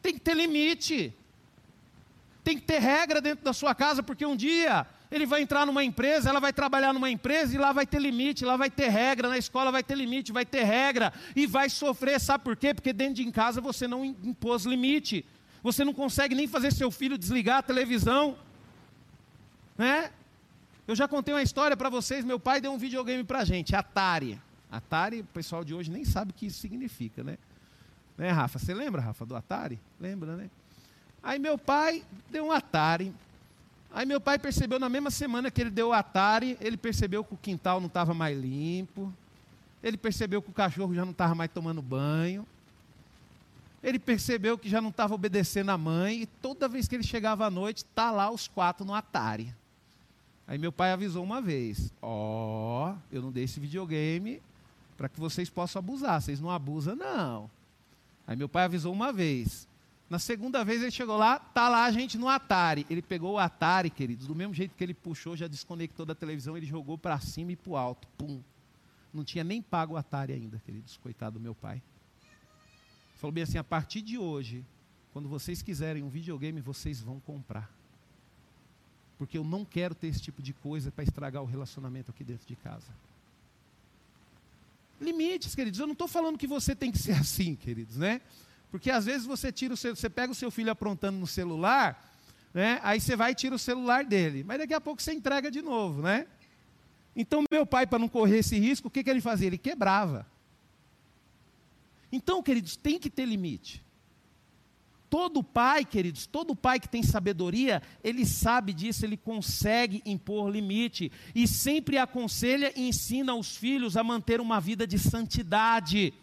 Tem 0.00 0.14
que 0.14 0.20
ter 0.20 0.34
limite. 0.34 1.12
Tem 2.42 2.56
que 2.56 2.62
ter 2.62 2.78
regra 2.78 3.20
dentro 3.20 3.44
da 3.44 3.52
sua 3.52 3.74
casa, 3.74 4.02
porque 4.02 4.24
um 4.24 4.34
dia 4.34 4.86
ele 5.10 5.26
vai 5.26 5.42
entrar 5.42 5.66
numa 5.66 5.84
empresa, 5.84 6.30
ela 6.30 6.40
vai 6.40 6.52
trabalhar 6.52 6.92
numa 6.92 7.10
empresa 7.10 7.54
e 7.54 7.58
lá 7.58 7.72
vai 7.72 7.84
ter 7.84 8.00
limite, 8.00 8.44
lá 8.44 8.56
vai 8.56 8.70
ter 8.70 8.88
regra, 8.88 9.28
na 9.28 9.36
escola 9.36 9.70
vai 9.70 9.82
ter 9.82 9.96
limite, 9.96 10.32
vai 10.32 10.46
ter 10.46 10.62
regra 10.62 11.12
e 11.34 11.46
vai 11.46 11.68
sofrer, 11.68 12.20
sabe 12.20 12.44
por 12.44 12.56
quê? 12.56 12.72
Porque 12.72 12.92
dentro 12.92 13.14
de 13.14 13.30
casa 13.32 13.60
você 13.60 13.86
não 13.86 14.04
impôs 14.04 14.64
limite. 14.64 15.26
Você 15.62 15.84
não 15.84 15.92
consegue 15.92 16.34
nem 16.34 16.46
fazer 16.46 16.72
seu 16.72 16.90
filho 16.90 17.18
desligar 17.18 17.58
a 17.58 17.62
televisão, 17.62 18.36
né? 19.76 20.10
Eu 20.86 20.96
já 20.96 21.06
contei 21.06 21.32
uma 21.32 21.42
história 21.42 21.76
para 21.76 21.88
vocês, 21.88 22.24
meu 22.24 22.40
pai 22.40 22.60
deu 22.60 22.72
um 22.72 22.78
videogame 22.78 23.22
para 23.22 23.44
gente, 23.44 23.76
Atari. 23.76 24.40
Atari, 24.70 25.20
o 25.20 25.24
pessoal 25.24 25.64
de 25.64 25.74
hoje 25.74 25.90
nem 25.90 26.04
sabe 26.04 26.30
o 26.30 26.34
que 26.34 26.46
isso 26.46 26.58
significa, 26.60 27.22
né? 27.22 27.38
Né, 28.16 28.30
Rafa? 28.30 28.58
Você 28.58 28.74
lembra, 28.74 29.00
Rafa, 29.00 29.24
do 29.24 29.36
Atari? 29.36 29.78
Lembra, 29.98 30.36
né? 30.36 30.50
Aí 31.22 31.38
meu 31.38 31.56
pai 31.56 32.02
deu 32.30 32.46
um 32.46 32.52
Atari. 32.52 33.14
Aí 33.92 34.06
meu 34.06 34.20
pai 34.20 34.38
percebeu 34.38 34.78
na 34.78 34.88
mesma 34.88 35.10
semana 35.10 35.50
que 35.50 35.60
ele 35.60 35.70
deu 35.70 35.88
o 35.88 35.92
Atari, 35.92 36.56
ele 36.60 36.76
percebeu 36.76 37.24
que 37.24 37.34
o 37.34 37.36
quintal 37.36 37.80
não 37.80 37.88
estava 37.88 38.14
mais 38.14 38.38
limpo. 38.38 39.12
Ele 39.82 39.96
percebeu 39.96 40.42
que 40.42 40.50
o 40.50 40.52
cachorro 40.52 40.94
já 40.94 41.04
não 41.04 41.12
estava 41.12 41.34
mais 41.34 41.50
tomando 41.50 41.80
banho. 41.80 42.46
Ele 43.82 43.98
percebeu 43.98 44.58
que 44.58 44.68
já 44.68 44.80
não 44.80 44.90
estava 44.90 45.14
obedecendo 45.14 45.70
a 45.70 45.78
mãe. 45.78 46.22
E 46.22 46.26
toda 46.26 46.68
vez 46.68 46.86
que 46.86 46.94
ele 46.94 47.02
chegava 47.02 47.46
à 47.46 47.50
noite, 47.50 47.84
tá 47.84 48.10
lá 48.10 48.30
os 48.30 48.46
quatro 48.46 48.84
no 48.84 48.94
Atari. 48.94 49.54
Aí 50.46 50.58
meu 50.58 50.72
pai 50.72 50.92
avisou 50.92 51.22
uma 51.22 51.40
vez: 51.40 51.92
Ó, 52.02 52.90
oh, 52.90 52.96
eu 53.10 53.22
não 53.22 53.30
dei 53.30 53.44
esse 53.44 53.60
videogame 53.60 54.42
para 54.96 55.08
que 55.08 55.18
vocês 55.18 55.48
possam 55.48 55.78
abusar. 55.78 56.20
Vocês 56.20 56.40
não 56.40 56.50
abusam, 56.50 56.94
não. 56.94 57.50
Aí 58.26 58.36
meu 58.36 58.48
pai 58.48 58.64
avisou 58.64 58.92
uma 58.92 59.12
vez. 59.12 59.68
Na 60.10 60.18
segunda 60.18 60.64
vez 60.64 60.82
ele 60.82 60.90
chegou 60.90 61.16
lá, 61.16 61.38
tá 61.38 61.68
lá 61.68 61.84
a 61.84 61.90
gente 61.92 62.18
no 62.18 62.28
Atari. 62.28 62.84
Ele 62.90 63.00
pegou 63.00 63.34
o 63.34 63.38
Atari, 63.38 63.88
queridos, 63.90 64.26
do 64.26 64.34
mesmo 64.34 64.52
jeito 64.52 64.74
que 64.76 64.82
ele 64.82 64.92
puxou, 64.92 65.36
já 65.36 65.46
desconectou 65.46 66.04
da 66.04 66.16
televisão, 66.16 66.56
ele 66.56 66.66
jogou 66.66 66.98
para 66.98 67.20
cima 67.20 67.52
e 67.52 67.56
para 67.56 67.70
o 67.70 67.76
alto. 67.76 68.08
Pum. 68.18 68.42
Não 69.14 69.22
tinha 69.22 69.44
nem 69.44 69.62
pago 69.62 69.94
o 69.94 69.96
Atari 69.96 70.32
ainda, 70.32 70.60
queridos, 70.66 70.96
coitado 70.96 71.38
do 71.38 71.40
meu 71.40 71.54
pai. 71.54 71.80
Falou 73.20 73.32
bem 73.32 73.44
assim: 73.44 73.58
a 73.58 73.64
partir 73.64 74.00
de 74.00 74.16
hoje, 74.16 74.64
quando 75.12 75.28
vocês 75.28 75.60
quiserem 75.60 76.02
um 76.02 76.08
videogame, 76.08 76.60
vocês 76.62 77.00
vão 77.00 77.20
comprar. 77.20 77.70
Porque 79.18 79.36
eu 79.36 79.44
não 79.44 79.62
quero 79.62 79.94
ter 79.94 80.06
esse 80.06 80.22
tipo 80.22 80.40
de 80.40 80.54
coisa 80.54 80.90
para 80.90 81.04
estragar 81.04 81.42
o 81.42 81.46
relacionamento 81.46 82.10
aqui 82.10 82.24
dentro 82.24 82.48
de 82.48 82.56
casa. 82.56 82.86
Limites, 84.98 85.54
queridos. 85.54 85.78
Eu 85.78 85.86
não 85.86 85.92
estou 85.92 86.08
falando 86.08 86.38
que 86.38 86.46
você 86.46 86.74
tem 86.74 86.90
que 86.90 86.96
ser 86.96 87.12
assim, 87.20 87.54
queridos, 87.54 87.98
né? 87.98 88.22
Porque 88.70 88.90
às 88.90 89.04
vezes 89.04 89.26
você 89.26 89.52
tira 89.52 89.74
o 89.74 89.76
seu, 89.76 89.94
você 89.94 90.08
pega 90.08 90.32
o 90.32 90.34
seu 90.34 90.50
filho 90.50 90.70
aprontando 90.70 91.18
no 91.18 91.26
celular, 91.26 92.02
né? 92.54 92.80
Aí 92.82 92.98
você 92.98 93.14
vai 93.16 93.32
e 93.32 93.34
tira 93.34 93.54
o 93.54 93.58
celular 93.58 94.02
dele. 94.02 94.42
Mas 94.44 94.60
daqui 94.60 94.72
a 94.72 94.80
pouco 94.80 95.02
você 95.02 95.12
entrega 95.12 95.50
de 95.50 95.60
novo, 95.60 96.00
né? 96.00 96.26
Então 97.14 97.44
meu 97.50 97.66
pai, 97.66 97.86
para 97.86 97.98
não 97.98 98.08
correr 98.08 98.38
esse 98.38 98.58
risco, 98.58 98.88
o 98.88 98.90
que, 98.90 99.04
que 99.04 99.10
ele 99.10 99.20
fazia? 99.20 99.48
Ele 99.48 99.58
quebrava. 99.58 100.26
Então, 102.12 102.42
queridos, 102.42 102.76
tem 102.76 102.98
que 102.98 103.10
ter 103.10 103.24
limite. 103.24 103.84
Todo 105.08 105.42
pai, 105.42 105.84
queridos, 105.84 106.24
todo 106.26 106.54
pai 106.54 106.78
que 106.78 106.88
tem 106.88 107.02
sabedoria, 107.02 107.82
ele 108.02 108.24
sabe 108.24 108.72
disso, 108.72 109.04
ele 109.04 109.16
consegue 109.16 110.00
impor 110.06 110.48
limite 110.48 111.10
e 111.34 111.48
sempre 111.48 111.98
aconselha 111.98 112.72
e 112.76 112.88
ensina 112.88 113.34
os 113.34 113.56
filhos 113.56 113.96
a 113.96 114.04
manter 114.04 114.40
uma 114.40 114.60
vida 114.60 114.86
de 114.86 115.00
santidade 115.00 116.14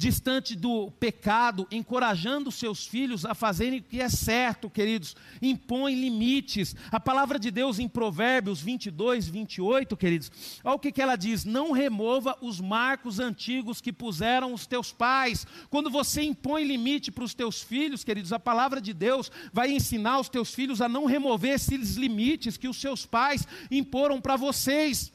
distante 0.00 0.56
do 0.56 0.90
pecado, 0.92 1.68
encorajando 1.70 2.50
seus 2.50 2.86
filhos 2.86 3.26
a 3.26 3.34
fazerem 3.34 3.80
o 3.80 3.82
que 3.82 4.00
é 4.00 4.08
certo, 4.08 4.70
queridos, 4.70 5.14
impõe 5.42 5.94
limites. 5.94 6.74
A 6.90 6.98
palavra 6.98 7.38
de 7.38 7.50
Deus 7.50 7.78
em 7.78 7.86
Provérbios 7.86 8.62
22, 8.62 9.28
28, 9.28 9.94
queridos, 9.98 10.32
olha 10.64 10.74
o 10.74 10.78
que, 10.78 10.90
que 10.90 11.02
ela 11.02 11.16
diz: 11.16 11.44
não 11.44 11.72
remova 11.72 12.34
os 12.40 12.62
marcos 12.62 13.20
antigos 13.20 13.82
que 13.82 13.92
puseram 13.92 14.54
os 14.54 14.66
teus 14.66 14.90
pais. 14.90 15.46
Quando 15.68 15.90
você 15.90 16.22
impõe 16.22 16.64
limite 16.64 17.12
para 17.12 17.24
os 17.24 17.34
teus 17.34 17.60
filhos, 17.60 18.02
queridos, 18.02 18.32
a 18.32 18.40
palavra 18.40 18.80
de 18.80 18.94
Deus 18.94 19.30
vai 19.52 19.70
ensinar 19.70 20.18
os 20.18 20.30
teus 20.30 20.54
filhos 20.54 20.80
a 20.80 20.88
não 20.88 21.04
remover 21.04 21.56
esses 21.56 21.96
limites 21.96 22.56
que 22.56 22.68
os 22.68 22.80
seus 22.80 23.04
pais 23.04 23.46
imporam 23.70 24.18
para 24.18 24.36
vocês. 24.36 25.12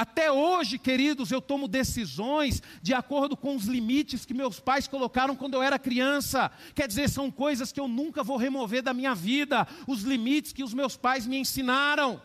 Até 0.00 0.32
hoje, 0.32 0.78
queridos, 0.78 1.30
eu 1.30 1.42
tomo 1.42 1.68
decisões 1.68 2.62
de 2.80 2.94
acordo 2.94 3.36
com 3.36 3.54
os 3.54 3.66
limites 3.66 4.24
que 4.24 4.32
meus 4.32 4.58
pais 4.58 4.88
colocaram 4.88 5.36
quando 5.36 5.52
eu 5.52 5.62
era 5.62 5.78
criança. 5.78 6.50
Quer 6.74 6.88
dizer, 6.88 7.10
são 7.10 7.30
coisas 7.30 7.70
que 7.70 7.78
eu 7.78 7.86
nunca 7.86 8.22
vou 8.22 8.38
remover 8.38 8.82
da 8.82 8.94
minha 8.94 9.14
vida, 9.14 9.68
os 9.86 10.00
limites 10.00 10.54
que 10.54 10.64
os 10.64 10.72
meus 10.72 10.96
pais 10.96 11.26
me 11.26 11.36
ensinaram. 11.36 12.18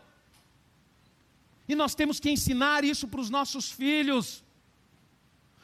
E 1.68 1.76
nós 1.76 1.94
temos 1.94 2.18
que 2.18 2.32
ensinar 2.32 2.86
isso 2.86 3.10
para 3.10 3.20
os 3.20 3.30
nossos 3.30 3.70
filhos. 3.70 4.42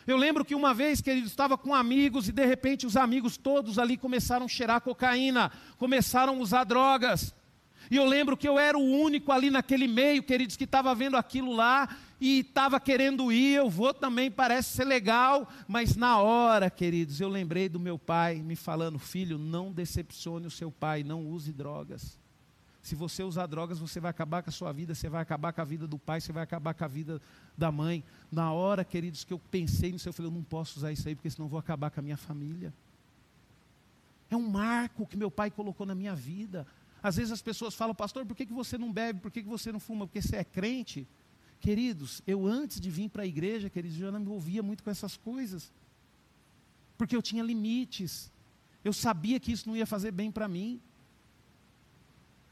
Eu 0.06 0.18
lembro 0.18 0.44
que 0.44 0.54
uma 0.54 0.74
vez, 0.74 1.00
queridos, 1.00 1.32
estava 1.32 1.58
com 1.58 1.74
amigos 1.74 2.28
e 2.28 2.34
de 2.34 2.46
repente 2.46 2.86
os 2.86 2.98
amigos 2.98 3.38
todos 3.38 3.80
ali 3.80 3.96
começaram 3.96 4.48
a 4.48 4.50
cheirar 4.50 4.82
cocaína, 4.82 5.50
começaram 5.78 6.34
a 6.34 6.40
usar 6.42 6.66
drogas. 6.66 7.34
E 7.92 7.98
eu 7.98 8.06
lembro 8.06 8.38
que 8.38 8.48
eu 8.48 8.58
era 8.58 8.78
o 8.78 8.82
único 8.82 9.34
ali 9.34 9.52
naquele 9.52 9.86
meio, 9.86 10.24
queridos, 10.24 10.56
que 10.56 10.64
estava 10.64 10.96
vendo 10.96 11.18
aquilo 11.18 11.52
lá 11.54 11.94
e 12.22 12.40
estava 12.40 12.80
querendo 12.80 13.34
ir. 13.34 13.56
Eu 13.56 13.70
vou 13.70 13.94
também, 13.94 14.32
parece 14.32 14.70
ser 14.70 14.86
legal. 14.86 15.46
Mas 15.68 15.98
na 15.98 16.18
hora, 16.18 16.70
queridos, 16.70 17.20
eu 17.20 17.28
lembrei 17.28 17.68
do 17.68 17.82
meu 17.82 18.00
pai 18.00 18.36
me 18.36 18.56
falando: 18.56 18.98
Filho, 18.98 19.38
não 19.38 19.74
decepcione 19.74 20.48
o 20.48 20.50
seu 20.50 20.72
pai, 20.72 21.04
não 21.04 21.28
use 21.28 21.52
drogas. 21.52 22.18
Se 22.82 22.96
você 22.96 23.24
usar 23.24 23.46
drogas, 23.46 23.78
você 23.78 24.00
vai 24.00 24.10
acabar 24.10 24.42
com 24.42 24.50
a 24.50 24.54
sua 24.54 24.72
vida, 24.72 24.96
você 24.96 25.10
vai 25.10 25.22
acabar 25.22 25.52
com 25.52 25.60
a 25.60 25.66
vida 25.66 25.86
do 25.86 26.00
pai, 26.00 26.22
você 26.22 26.32
vai 26.32 26.44
acabar 26.44 26.74
com 26.74 26.86
a 26.86 26.88
vida 26.88 27.22
da 27.58 27.74
mãe. 27.74 28.06
Na 28.32 28.54
hora, 28.54 28.86
queridos, 28.86 29.26
que 29.26 29.34
eu 29.34 29.40
pensei 29.52 29.92
nisso, 29.92 30.08
eu 30.08 30.14
falei: 30.14 30.32
Eu 30.32 30.36
não 30.36 30.44
posso 30.44 30.80
usar 30.80 30.94
isso 30.94 31.10
aí, 31.10 31.14
porque 31.14 31.30
senão 31.30 31.48
eu 31.48 31.50
vou 31.50 31.60
acabar 31.60 31.92
com 31.92 32.00
a 32.00 32.04
minha 32.04 32.16
família. 32.16 32.74
É 34.30 34.36
um 34.38 34.50
marco 34.50 35.06
que 35.06 35.18
meu 35.18 35.30
pai 35.30 35.52
colocou 35.52 35.86
na 35.86 35.94
minha 35.94 36.16
vida. 36.16 36.66
Às 37.02 37.16
vezes 37.16 37.32
as 37.32 37.42
pessoas 37.42 37.74
falam, 37.74 37.96
pastor, 37.96 38.26
por 38.26 38.36
que, 38.36 38.46
que 38.46 38.54
você 38.54 38.78
não 38.78 38.92
bebe? 38.92 39.20
Por 39.20 39.32
que, 39.32 39.42
que 39.42 39.50
você 39.50 39.72
não 39.72 39.80
fuma? 39.80 40.06
Porque 40.06 40.22
você 40.22 40.36
é 40.36 40.44
crente? 40.44 41.08
Queridos, 41.60 42.22
eu 42.26 42.46
antes 42.46 42.80
de 42.80 42.90
vir 42.90 43.10
para 43.10 43.24
a 43.24 43.28
igreja, 43.28 43.70
queridos, 43.70 43.98
eu 43.98 44.06
já 44.06 44.12
não 44.12 44.20
me 44.20 44.26
envolvia 44.26 44.64
muito 44.64 44.84
com 44.84 44.90
essas 44.90 45.18
coisas. 45.18 45.72
Porque 46.98 47.16
eu 47.16 47.22
tinha 47.22 47.44
limites. 47.44 48.32
Eu 48.84 48.94
sabia 48.94 49.40
que 49.40 49.52
isso 49.52 49.68
não 49.68 49.76
ia 49.76 49.86
fazer 49.86 50.12
bem 50.12 50.32
para 50.32 50.48
mim. 50.48 50.82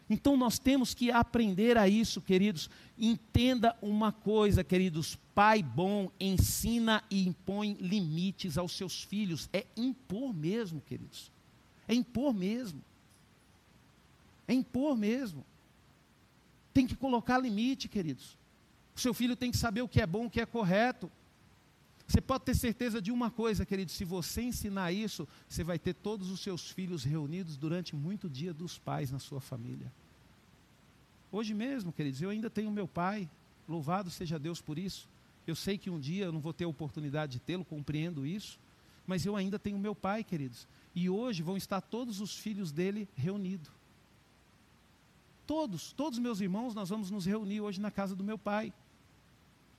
Então 0.09 0.35
nós 0.35 0.57
temos 0.57 0.95
que 0.95 1.12
aprender 1.12 1.77
a 1.77 1.88
isso, 1.88 2.19
queridos. 2.19 2.69
Entenda 2.97 3.77
uma 3.81 4.12
coisa, 4.12 4.63
queridos: 4.63 5.15
pai 5.35 5.62
bom 5.62 6.12
ensina 6.19 7.03
e 7.12 7.27
impõe 7.27 7.73
limites 7.79 8.57
aos 8.57 8.71
seus 8.71 9.03
filhos. 9.03 9.47
É 9.53 9.67
impor 9.77 10.33
mesmo, 10.33 10.81
queridos. 10.81 11.31
É 11.88 11.93
impor 11.93 12.33
mesmo. 12.33 12.83
É 14.49 14.53
impor 14.53 14.97
mesmo. 14.97 15.45
Tem 16.73 16.88
que 16.88 16.95
colocar 16.95 17.38
limite, 17.38 17.88
queridos. 17.88 18.35
O 18.95 18.99
seu 18.99 19.13
filho 19.13 19.35
tem 19.35 19.51
que 19.51 19.57
saber 19.57 19.83
o 19.83 19.88
que 19.88 20.01
é 20.01 20.07
bom, 20.07 20.25
o 20.25 20.29
que 20.29 20.41
é 20.41 20.45
correto. 20.45 21.12
Você 22.07 22.19
pode 22.19 22.45
ter 22.45 22.55
certeza 22.55 22.99
de 22.99 23.12
uma 23.12 23.29
coisa, 23.29 23.63
querido: 23.63 23.91
se 23.91 24.03
você 24.03 24.41
ensinar 24.41 24.91
isso, 24.91 25.27
você 25.47 25.63
vai 25.63 25.77
ter 25.77 25.93
todos 25.93 26.31
os 26.31 26.39
seus 26.39 26.71
filhos 26.71 27.03
reunidos 27.03 27.57
durante 27.57 27.95
muito 27.95 28.27
dia 28.27 28.51
dos 28.51 28.79
pais 28.79 29.12
na 29.12 29.19
sua 29.19 29.39
família. 29.39 29.93
Hoje 31.31 31.53
mesmo, 31.53 31.93
queridos, 31.93 32.19
eu 32.19 32.31
ainda 32.31 32.49
tenho 32.49 32.71
meu 32.71 32.88
pai, 32.88 33.29
louvado 33.67 34.09
seja 34.09 34.39
Deus 34.39 34.59
por 34.59 34.79
isso. 34.79 35.07
Eu 35.45 35.55
sei 35.55 35.77
que 35.77 35.91
um 35.91 35.99
dia 35.99 36.25
eu 36.25 36.31
não 36.31 36.39
vou 36.39 36.53
ter 36.53 36.63
a 36.63 36.67
oportunidade 36.67 37.33
de 37.33 37.39
tê-lo, 37.39 37.63
compreendo 37.63 38.25
isso, 38.25 38.57
mas 39.05 39.27
eu 39.27 39.35
ainda 39.35 39.59
tenho 39.59 39.77
meu 39.77 39.93
pai, 39.93 40.23
queridos. 40.23 40.67
E 40.95 41.07
hoje 41.07 41.43
vão 41.43 41.55
estar 41.55 41.81
todos 41.81 42.19
os 42.19 42.35
filhos 42.35 42.71
dele 42.71 43.07
reunidos. 43.15 43.78
Todos, 45.49 45.93
todos 45.93 46.19
meus 46.19 46.41
irmãos, 46.41 46.75
nós 46.75 46.89
vamos 46.89 47.09
nos 47.09 47.25
reunir 47.25 47.59
hoje 47.59 47.81
na 47.81 47.89
casa 47.89 48.15
do 48.15 48.23
meu 48.23 48.38
pai. 48.38 48.71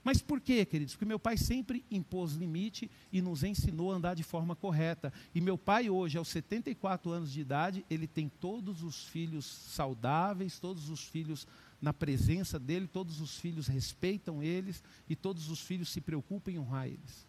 Mas 0.02 0.20
por 0.20 0.40
quê, 0.40 0.64
queridos? 0.64 0.94
Porque 0.94 1.04
meu 1.04 1.20
pai 1.20 1.36
sempre 1.36 1.84
impôs 1.88 2.32
limite 2.32 2.90
e 3.12 3.22
nos 3.22 3.44
ensinou 3.44 3.92
a 3.92 3.94
andar 3.94 4.14
de 4.14 4.24
forma 4.24 4.56
correta. 4.56 5.12
E 5.32 5.40
meu 5.40 5.56
pai 5.56 5.88
hoje, 5.88 6.18
aos 6.18 6.26
74 6.26 7.08
anos 7.12 7.30
de 7.30 7.40
idade, 7.40 7.86
ele 7.88 8.08
tem 8.08 8.28
todos 8.28 8.82
os 8.82 9.04
filhos 9.04 9.46
saudáveis, 9.46 10.58
todos 10.58 10.90
os 10.90 11.04
filhos 11.04 11.46
na 11.80 11.92
presença 11.92 12.58
dele, 12.58 12.88
todos 12.88 13.20
os 13.20 13.38
filhos 13.38 13.68
respeitam 13.68 14.42
eles 14.42 14.82
e 15.08 15.14
todos 15.14 15.50
os 15.50 15.60
filhos 15.60 15.88
se 15.90 16.00
preocupam 16.00 16.50
em 16.50 16.58
honrar 16.58 16.88
eles. 16.88 17.28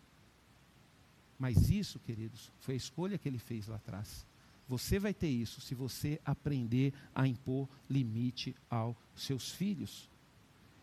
Mas 1.38 1.70
isso, 1.70 2.00
queridos, 2.00 2.52
foi 2.58 2.74
a 2.74 2.78
escolha 2.78 3.20
que 3.20 3.30
ele 3.30 3.38
fez 3.38 3.68
lá 3.68 3.76
atrás. 3.76 4.26
Você 4.72 4.98
vai 5.00 5.14
ter 5.14 5.28
isso 5.28 5.60
se 5.60 5.76
você 5.76 6.18
aprender 6.24 6.94
a 7.14 7.28
impor 7.28 7.68
limite 7.90 8.56
aos 8.70 8.96
seus 9.14 9.50
filhos. 9.52 10.10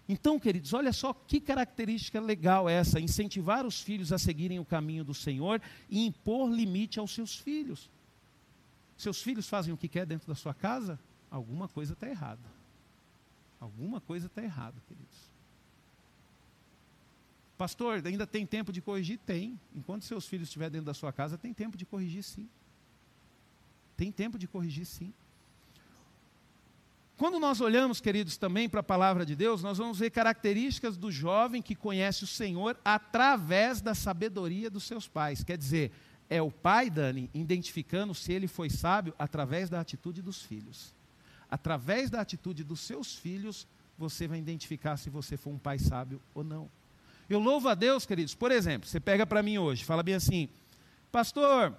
Então, 0.07 0.39
queridos, 0.39 0.75
olha 0.75 0.93
só 0.93 1.15
que 1.15 1.41
característica 1.41 2.21
legal 2.21 2.69
essa: 2.69 3.01
incentivar 3.01 3.65
os 3.65 3.81
filhos 3.81 4.13
a 4.13 4.19
seguirem 4.19 4.59
o 4.59 4.65
caminho 4.65 5.05
do 5.05 5.15
Senhor 5.15 5.63
e 5.89 6.05
impor 6.05 6.51
limite 6.51 6.99
aos 6.99 7.15
seus 7.15 7.39
filhos. 7.39 7.89
Seus 8.95 9.23
filhos 9.23 9.49
fazem 9.49 9.73
o 9.73 9.77
que 9.79 9.89
quer 9.89 10.05
dentro 10.05 10.29
da 10.29 10.35
sua 10.35 10.53
casa? 10.53 11.01
Alguma 11.31 11.67
coisa 11.67 11.95
está 11.95 12.07
errada. 12.07 12.45
Alguma 13.59 14.03
coisa 14.03 14.27
está 14.27 14.43
errada, 14.43 14.77
queridos. 14.87 15.19
Pastor, 17.57 18.07
ainda 18.07 18.27
tem 18.27 18.45
tempo 18.45 18.71
de 18.71 18.83
corrigir? 18.83 19.19
Tem. 19.25 19.59
Enquanto 19.75 20.05
seus 20.05 20.29
filhos 20.29 20.49
estiverem 20.49 20.73
dentro 20.73 20.87
da 20.87 20.95
sua 20.95 21.11
casa, 21.11 21.39
tem 21.39 21.55
tempo 21.55 21.79
de 21.79 21.87
corrigir 21.87 22.23
sim. 22.23 22.47
Tem 23.99 24.13
tempo 24.13 24.39
de 24.39 24.47
corrigir, 24.47 24.87
sim. 24.87 25.13
Quando 27.17 27.41
nós 27.41 27.61
olhamos, 27.61 28.01
queridos, 28.01 28.37
também 28.37 28.69
para 28.69 28.79
a 28.79 28.85
palavra 28.85 29.27
de 29.27 29.35
Deus, 29.35 29.61
nós 29.61 29.77
vamos 29.77 29.99
ver 29.99 30.11
características 30.11 30.97
do 30.97 31.11
jovem 31.11 31.61
que 31.61 31.75
conhece 31.75 32.23
o 32.23 32.27
Senhor 32.29 32.79
através 32.85 33.81
da 33.81 33.97
sabedoria 33.97 34.71
dos 34.71 34.85
seus 34.85 35.09
pais. 35.09 35.43
Quer 35.43 35.59
dizer, 35.59 35.91
é 36.31 36.41
o 36.41 36.49
pai, 36.49 36.89
Dani, 36.89 37.29
identificando 37.35 38.15
se 38.15 38.33
ele 38.33 38.47
foi 38.47 38.71
sábio 38.71 39.13
através 39.19 39.69
da 39.69 39.81
atitude 39.81 40.23
dos 40.23 40.43
filhos. 40.43 40.95
Através 41.51 42.09
da 42.09 42.21
atitude 42.21 42.63
dos 42.63 42.79
seus 42.79 43.17
filhos, 43.17 43.67
você 43.99 44.29
vai 44.29 44.39
identificar 44.39 44.97
se 44.97 45.11
você 45.11 45.37
for 45.37 45.51
um 45.51 45.59
pai 45.59 45.81
sábio 45.81 46.23
ou 46.33 46.45
não. 46.45 46.71
Eu 47.29 47.41
louvo 47.41 47.69
a 47.69 47.75
Deus, 47.75 48.07
queridos. 48.07 48.37
Por 48.37 48.53
exemplo, 48.53 48.89
você 48.89 49.01
pega 49.01 49.27
para 49.27 49.43
mim 49.43 49.59
hoje, 49.59 49.85
fala 49.85 50.05
bem 50.05 50.15
assim, 50.15 50.49
pastor, 51.11 51.77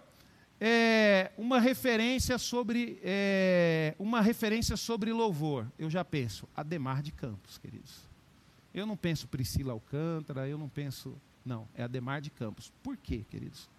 é, 0.60 1.32
uma 1.38 1.60
referência 1.60 2.38
sobre 2.38 3.00
é, 3.04 3.96
uma 3.98 4.22
referência 4.22 4.76
sobre 4.76 5.14
louvor. 5.14 5.66
Eu 5.78 5.90
já 5.90 6.04
penso 6.04 6.48
Ademar 6.56 7.02
de 7.02 7.12
Campos, 7.12 7.58
queridos. 7.58 8.02
Eu 8.74 8.86
não 8.86 8.98
penso 8.98 9.28
Priscila 9.28 9.74
Alcântara, 9.74 10.48
eu 10.48 10.58
não 10.58 10.70
penso, 10.70 11.16
não, 11.46 11.68
é 11.74 11.84
Ademar 11.84 12.22
de 12.22 12.30
Campos. 12.30 12.72
Por 12.84 12.98
quê, 12.98 13.26
queridos? 13.30 13.70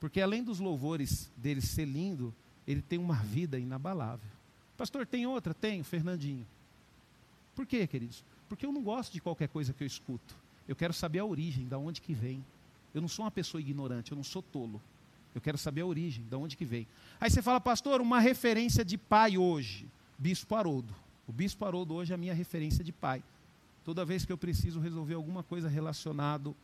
Porque 0.00 0.20
além 0.20 0.42
dos 0.42 0.60
louvores 0.60 1.30
dele 1.36 1.60
ser 1.60 1.84
lindo, 1.84 2.34
ele 2.66 2.82
tem 2.82 2.98
uma 2.98 3.16
vida 3.16 3.58
inabalável. 3.58 4.30
Pastor, 4.76 5.06
tem 5.06 5.26
outra? 5.26 5.54
Tenho, 5.54 5.82
Fernandinho. 5.82 6.46
Por 7.54 7.66
quê, 7.66 7.86
queridos? 7.86 8.22
Porque 8.48 8.64
eu 8.64 8.72
não 8.72 8.82
gosto 8.82 9.12
de 9.12 9.20
qualquer 9.20 9.48
coisa 9.48 9.72
que 9.72 9.82
eu 9.82 9.86
escuto. 9.86 10.36
Eu 10.68 10.76
quero 10.76 10.92
saber 10.92 11.18
a 11.20 11.24
origem, 11.24 11.66
da 11.66 11.78
onde 11.78 12.00
que 12.00 12.12
vem. 12.12 12.44
Eu 12.94 13.00
não 13.00 13.08
sou 13.08 13.24
uma 13.24 13.30
pessoa 13.30 13.60
ignorante, 13.60 14.12
eu 14.12 14.16
não 14.16 14.22
sou 14.22 14.42
tolo. 14.42 14.80
Eu 15.38 15.40
quero 15.40 15.56
saber 15.56 15.82
a 15.82 15.86
origem, 15.86 16.24
de 16.24 16.34
onde 16.34 16.56
que 16.56 16.64
vem. 16.64 16.84
Aí 17.20 17.30
você 17.30 17.40
fala, 17.40 17.60
pastor, 17.60 18.00
uma 18.00 18.18
referência 18.18 18.84
de 18.84 18.98
pai 18.98 19.38
hoje. 19.38 19.86
Bispo 20.18 20.56
Haroldo. 20.56 20.92
O 21.28 21.32
Bispo 21.32 21.64
Haroldo 21.64 21.94
hoje 21.94 22.10
é 22.10 22.14
a 22.16 22.18
minha 22.18 22.34
referência 22.34 22.82
de 22.82 22.90
pai. 22.90 23.22
Toda 23.84 24.04
vez 24.04 24.24
que 24.24 24.32
eu 24.32 24.36
preciso 24.36 24.80
resolver 24.80 25.14
alguma 25.14 25.44
coisa 25.44 25.68
relacionado 25.68 26.56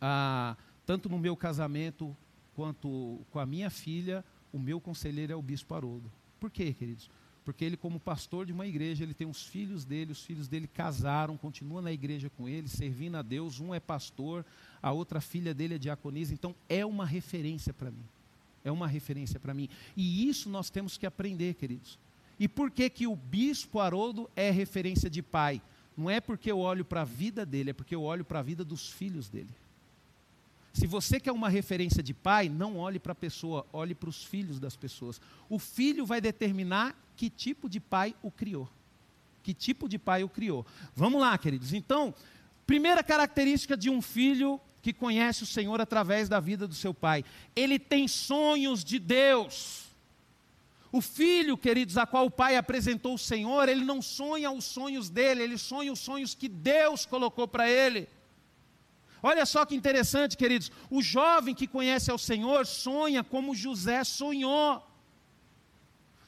a 0.00 0.56
tanto 0.86 1.10
no 1.10 1.18
meu 1.18 1.36
casamento 1.36 2.16
quanto 2.56 3.20
com 3.30 3.38
a 3.38 3.44
minha 3.44 3.68
filha, 3.68 4.24
o 4.50 4.58
meu 4.58 4.80
conselheiro 4.80 5.34
é 5.34 5.36
o 5.36 5.42
bispo 5.42 5.74
Haroldo. 5.74 6.10
Por 6.40 6.50
quê, 6.50 6.72
queridos? 6.72 7.10
Porque 7.48 7.64
ele, 7.64 7.78
como 7.78 7.98
pastor 7.98 8.44
de 8.44 8.52
uma 8.52 8.66
igreja, 8.66 9.02
ele 9.02 9.14
tem 9.14 9.26
os 9.26 9.46
filhos 9.46 9.82
dele, 9.82 10.12
os 10.12 10.22
filhos 10.22 10.48
dele 10.48 10.66
casaram, 10.66 11.34
continuam 11.34 11.80
na 11.80 11.90
igreja 11.90 12.28
com 12.28 12.46
ele, 12.46 12.68
servindo 12.68 13.16
a 13.16 13.22
Deus. 13.22 13.58
Um 13.58 13.72
é 13.72 13.80
pastor, 13.80 14.44
a 14.82 14.92
outra 14.92 15.18
filha 15.18 15.54
dele 15.54 15.76
é 15.76 15.78
diaconisa. 15.78 16.34
Então, 16.34 16.54
é 16.68 16.84
uma 16.84 17.06
referência 17.06 17.72
para 17.72 17.90
mim. 17.90 18.04
É 18.62 18.70
uma 18.70 18.86
referência 18.86 19.40
para 19.40 19.54
mim. 19.54 19.66
E 19.96 20.28
isso 20.28 20.50
nós 20.50 20.68
temos 20.68 20.98
que 20.98 21.06
aprender, 21.06 21.54
queridos. 21.54 21.98
E 22.38 22.46
por 22.46 22.70
que, 22.70 22.90
que 22.90 23.06
o 23.06 23.16
bispo 23.16 23.80
Haroldo 23.80 24.28
é 24.36 24.50
referência 24.50 25.08
de 25.08 25.22
pai? 25.22 25.62
Não 25.96 26.10
é 26.10 26.20
porque 26.20 26.52
eu 26.52 26.58
olho 26.58 26.84
para 26.84 27.00
a 27.00 27.06
vida 27.06 27.46
dele, 27.46 27.70
é 27.70 27.72
porque 27.72 27.94
eu 27.94 28.02
olho 28.02 28.26
para 28.26 28.40
a 28.40 28.42
vida 28.42 28.62
dos 28.62 28.92
filhos 28.92 29.30
dele. 29.30 29.54
Se 30.74 30.86
você 30.86 31.18
quer 31.18 31.32
uma 31.32 31.48
referência 31.48 32.02
de 32.02 32.12
pai, 32.12 32.50
não 32.50 32.76
olhe 32.76 32.98
para 32.98 33.12
a 33.12 33.14
pessoa, 33.14 33.64
olhe 33.72 33.94
para 33.94 34.10
os 34.10 34.22
filhos 34.22 34.60
das 34.60 34.76
pessoas. 34.76 35.18
O 35.48 35.58
filho 35.58 36.04
vai 36.04 36.20
determinar 36.20 36.94
que 37.18 37.28
tipo 37.28 37.68
de 37.68 37.80
pai 37.80 38.14
o 38.22 38.30
criou. 38.30 38.70
Que 39.42 39.52
tipo 39.52 39.88
de 39.88 39.98
pai 39.98 40.22
o 40.22 40.28
criou. 40.28 40.64
Vamos 40.94 41.20
lá, 41.20 41.36
queridos. 41.36 41.72
Então, 41.72 42.14
primeira 42.64 43.02
característica 43.02 43.76
de 43.76 43.90
um 43.90 44.00
filho 44.00 44.60
que 44.80 44.92
conhece 44.92 45.42
o 45.42 45.46
Senhor 45.46 45.80
através 45.80 46.28
da 46.28 46.38
vida 46.38 46.68
do 46.68 46.74
seu 46.74 46.94
pai. 46.94 47.24
Ele 47.56 47.76
tem 47.76 48.06
sonhos 48.06 48.84
de 48.84 49.00
Deus. 49.00 49.88
O 50.92 51.00
filho, 51.00 51.58
queridos, 51.58 51.98
a 51.98 52.06
qual 52.06 52.26
o 52.26 52.30
pai 52.30 52.56
apresentou 52.56 53.14
o 53.14 53.18
Senhor, 53.18 53.68
ele 53.68 53.84
não 53.84 54.00
sonha 54.00 54.48
os 54.52 54.64
sonhos 54.64 55.10
dele, 55.10 55.42
ele 55.42 55.58
sonha 55.58 55.92
os 55.92 55.98
sonhos 55.98 56.36
que 56.36 56.48
Deus 56.48 57.04
colocou 57.04 57.48
para 57.48 57.68
ele. 57.68 58.08
Olha 59.20 59.44
só 59.44 59.66
que 59.66 59.74
interessante, 59.74 60.36
queridos. 60.36 60.70
O 60.88 61.02
jovem 61.02 61.52
que 61.52 61.66
conhece 61.66 62.12
ao 62.12 62.16
Senhor 62.16 62.64
sonha 62.64 63.24
como 63.24 63.56
José 63.56 64.04
sonhou. 64.04 64.87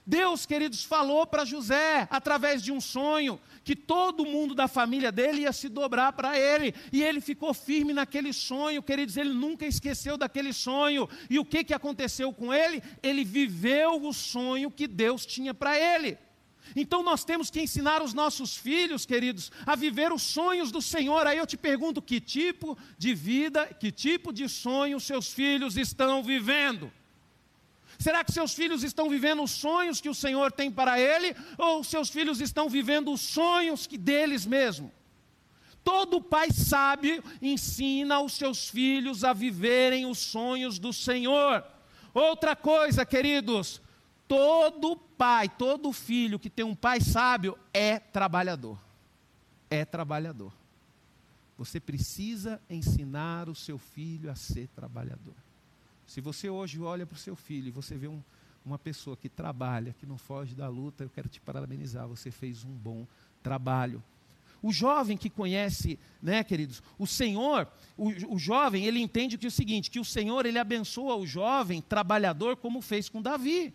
Deus, 0.06 0.46
queridos, 0.46 0.82
falou 0.82 1.26
para 1.26 1.44
José, 1.44 2.08
através 2.10 2.62
de 2.62 2.72
um 2.72 2.80
sonho, 2.80 3.40
que 3.62 3.76
todo 3.76 4.24
mundo 4.24 4.54
da 4.54 4.66
família 4.66 5.12
dele 5.12 5.42
ia 5.42 5.52
se 5.52 5.68
dobrar 5.68 6.12
para 6.12 6.38
ele, 6.38 6.74
e 6.92 7.02
ele 7.02 7.20
ficou 7.20 7.52
firme 7.54 7.92
naquele 7.92 8.32
sonho, 8.32 8.82
queridos, 8.82 9.16
ele 9.16 9.32
nunca 9.32 9.66
esqueceu 9.66 10.16
daquele 10.16 10.52
sonho, 10.52 11.08
e 11.28 11.38
o 11.38 11.44
que, 11.44 11.62
que 11.62 11.74
aconteceu 11.74 12.32
com 12.32 12.52
ele? 12.52 12.82
Ele 13.02 13.24
viveu 13.24 14.02
o 14.02 14.12
sonho 14.12 14.70
que 14.70 14.86
Deus 14.86 15.24
tinha 15.26 15.54
para 15.54 15.78
ele. 15.78 16.18
Então 16.74 17.02
nós 17.02 17.24
temos 17.24 17.50
que 17.50 17.60
ensinar 17.60 18.02
os 18.02 18.14
nossos 18.14 18.56
filhos, 18.56 19.04
queridos, 19.04 19.50
a 19.66 19.74
viver 19.74 20.12
os 20.12 20.22
sonhos 20.22 20.70
do 20.70 20.80
Senhor. 20.80 21.26
Aí 21.26 21.38
eu 21.38 21.46
te 21.46 21.56
pergunto: 21.56 22.00
que 22.00 22.20
tipo 22.20 22.78
de 22.96 23.14
vida, 23.14 23.66
que 23.66 23.90
tipo 23.90 24.32
de 24.32 24.48
sonho 24.48 25.00
seus 25.00 25.32
filhos 25.32 25.76
estão 25.76 26.22
vivendo? 26.22 26.92
Será 28.00 28.24
que 28.24 28.32
seus 28.32 28.54
filhos 28.54 28.82
estão 28.82 29.10
vivendo 29.10 29.42
os 29.42 29.50
sonhos 29.50 30.00
que 30.00 30.08
o 30.08 30.14
Senhor 30.14 30.50
tem 30.50 30.72
para 30.72 30.98
ele, 30.98 31.36
ou 31.58 31.84
seus 31.84 32.08
filhos 32.08 32.40
estão 32.40 32.66
vivendo 32.66 33.12
os 33.12 33.20
sonhos 33.20 33.86
que 33.86 33.98
deles 33.98 34.46
mesmo? 34.46 34.90
Todo 35.84 36.22
pai 36.22 36.50
sábio 36.50 37.22
ensina 37.42 38.18
os 38.20 38.32
seus 38.32 38.70
filhos 38.70 39.22
a 39.22 39.34
viverem 39.34 40.06
os 40.06 40.16
sonhos 40.16 40.78
do 40.78 40.94
Senhor. 40.94 41.62
Outra 42.14 42.56
coisa, 42.56 43.04
queridos, 43.04 43.82
todo 44.26 44.96
pai, 44.96 45.50
todo 45.50 45.92
filho 45.92 46.38
que 46.38 46.48
tem 46.48 46.64
um 46.64 46.74
pai 46.74 47.02
sábio 47.02 47.58
é 47.70 47.98
trabalhador. 47.98 48.78
É 49.68 49.84
trabalhador. 49.84 50.54
Você 51.58 51.78
precisa 51.78 52.58
ensinar 52.70 53.50
o 53.50 53.54
seu 53.54 53.76
filho 53.76 54.30
a 54.30 54.34
ser 54.34 54.68
trabalhador. 54.68 55.34
Se 56.10 56.20
você 56.20 56.50
hoje 56.50 56.80
olha 56.80 57.06
para 57.06 57.14
o 57.14 57.18
seu 57.18 57.36
filho 57.36 57.68
e 57.68 57.70
você 57.70 57.94
vê 57.94 58.08
um, 58.08 58.20
uma 58.66 58.76
pessoa 58.76 59.16
que 59.16 59.28
trabalha, 59.28 59.94
que 59.96 60.04
não 60.04 60.18
foge 60.18 60.56
da 60.56 60.66
luta, 60.66 61.04
eu 61.04 61.08
quero 61.08 61.28
te 61.28 61.40
parabenizar, 61.40 62.08
você 62.08 62.32
fez 62.32 62.64
um 62.64 62.72
bom 62.72 63.06
trabalho. 63.44 64.02
O 64.60 64.72
jovem 64.72 65.16
que 65.16 65.30
conhece, 65.30 66.00
né, 66.20 66.42
queridos, 66.42 66.82
o 66.98 67.06
Senhor, 67.06 67.68
o, 67.96 68.08
o 68.34 68.38
jovem, 68.40 68.86
ele 68.86 68.98
entende 68.98 69.38
que 69.38 69.46
é 69.46 69.48
o 69.48 69.52
seguinte, 69.52 69.88
que 69.88 70.00
o 70.00 70.04
Senhor, 70.04 70.44
ele 70.46 70.58
abençoa 70.58 71.14
o 71.14 71.24
jovem 71.24 71.80
trabalhador 71.80 72.56
como 72.56 72.82
fez 72.82 73.08
com 73.08 73.22
Davi. 73.22 73.72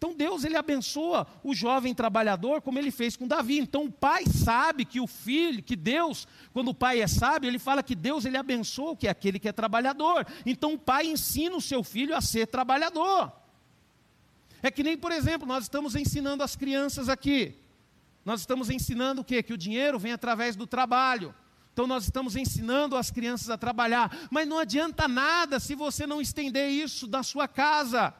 Então 0.00 0.14
Deus 0.14 0.44
ele 0.44 0.56
abençoa 0.56 1.26
o 1.44 1.54
jovem 1.54 1.94
trabalhador 1.94 2.62
como 2.62 2.78
ele 2.78 2.90
fez 2.90 3.18
com 3.18 3.28
Davi. 3.28 3.58
Então 3.58 3.84
o 3.84 3.92
pai 3.92 4.24
sabe 4.24 4.86
que 4.86 4.98
o 4.98 5.06
filho, 5.06 5.62
que 5.62 5.76
Deus, 5.76 6.26
quando 6.54 6.68
o 6.68 6.74
pai 6.74 7.02
é 7.02 7.06
sábio, 7.06 7.48
ele 7.48 7.58
fala 7.58 7.82
que 7.82 7.94
Deus 7.94 8.24
ele 8.24 8.38
abençoa 8.38 8.96
que 8.96 9.06
é 9.06 9.10
aquele 9.10 9.38
que 9.38 9.46
é 9.46 9.52
trabalhador. 9.52 10.26
Então 10.46 10.72
o 10.72 10.78
pai 10.78 11.06
ensina 11.06 11.54
o 11.54 11.60
seu 11.60 11.84
filho 11.84 12.16
a 12.16 12.22
ser 12.22 12.46
trabalhador. 12.46 13.30
É 14.62 14.70
que 14.70 14.82
nem, 14.82 14.96
por 14.96 15.12
exemplo, 15.12 15.46
nós 15.46 15.64
estamos 15.64 15.94
ensinando 15.94 16.42
as 16.42 16.56
crianças 16.56 17.10
aqui. 17.10 17.54
Nós 18.24 18.40
estamos 18.40 18.70
ensinando 18.70 19.20
o 19.20 19.24
quê? 19.24 19.42
Que 19.42 19.52
o 19.52 19.58
dinheiro 19.58 19.98
vem 19.98 20.12
através 20.12 20.56
do 20.56 20.66
trabalho. 20.66 21.34
Então 21.74 21.86
nós 21.86 22.04
estamos 22.04 22.36
ensinando 22.36 22.96
as 22.96 23.10
crianças 23.10 23.50
a 23.50 23.58
trabalhar, 23.58 24.16
mas 24.30 24.48
não 24.48 24.58
adianta 24.58 25.06
nada 25.06 25.60
se 25.60 25.74
você 25.74 26.06
não 26.06 26.22
estender 26.22 26.70
isso 26.70 27.06
da 27.06 27.22
sua 27.22 27.46
casa 27.46 28.14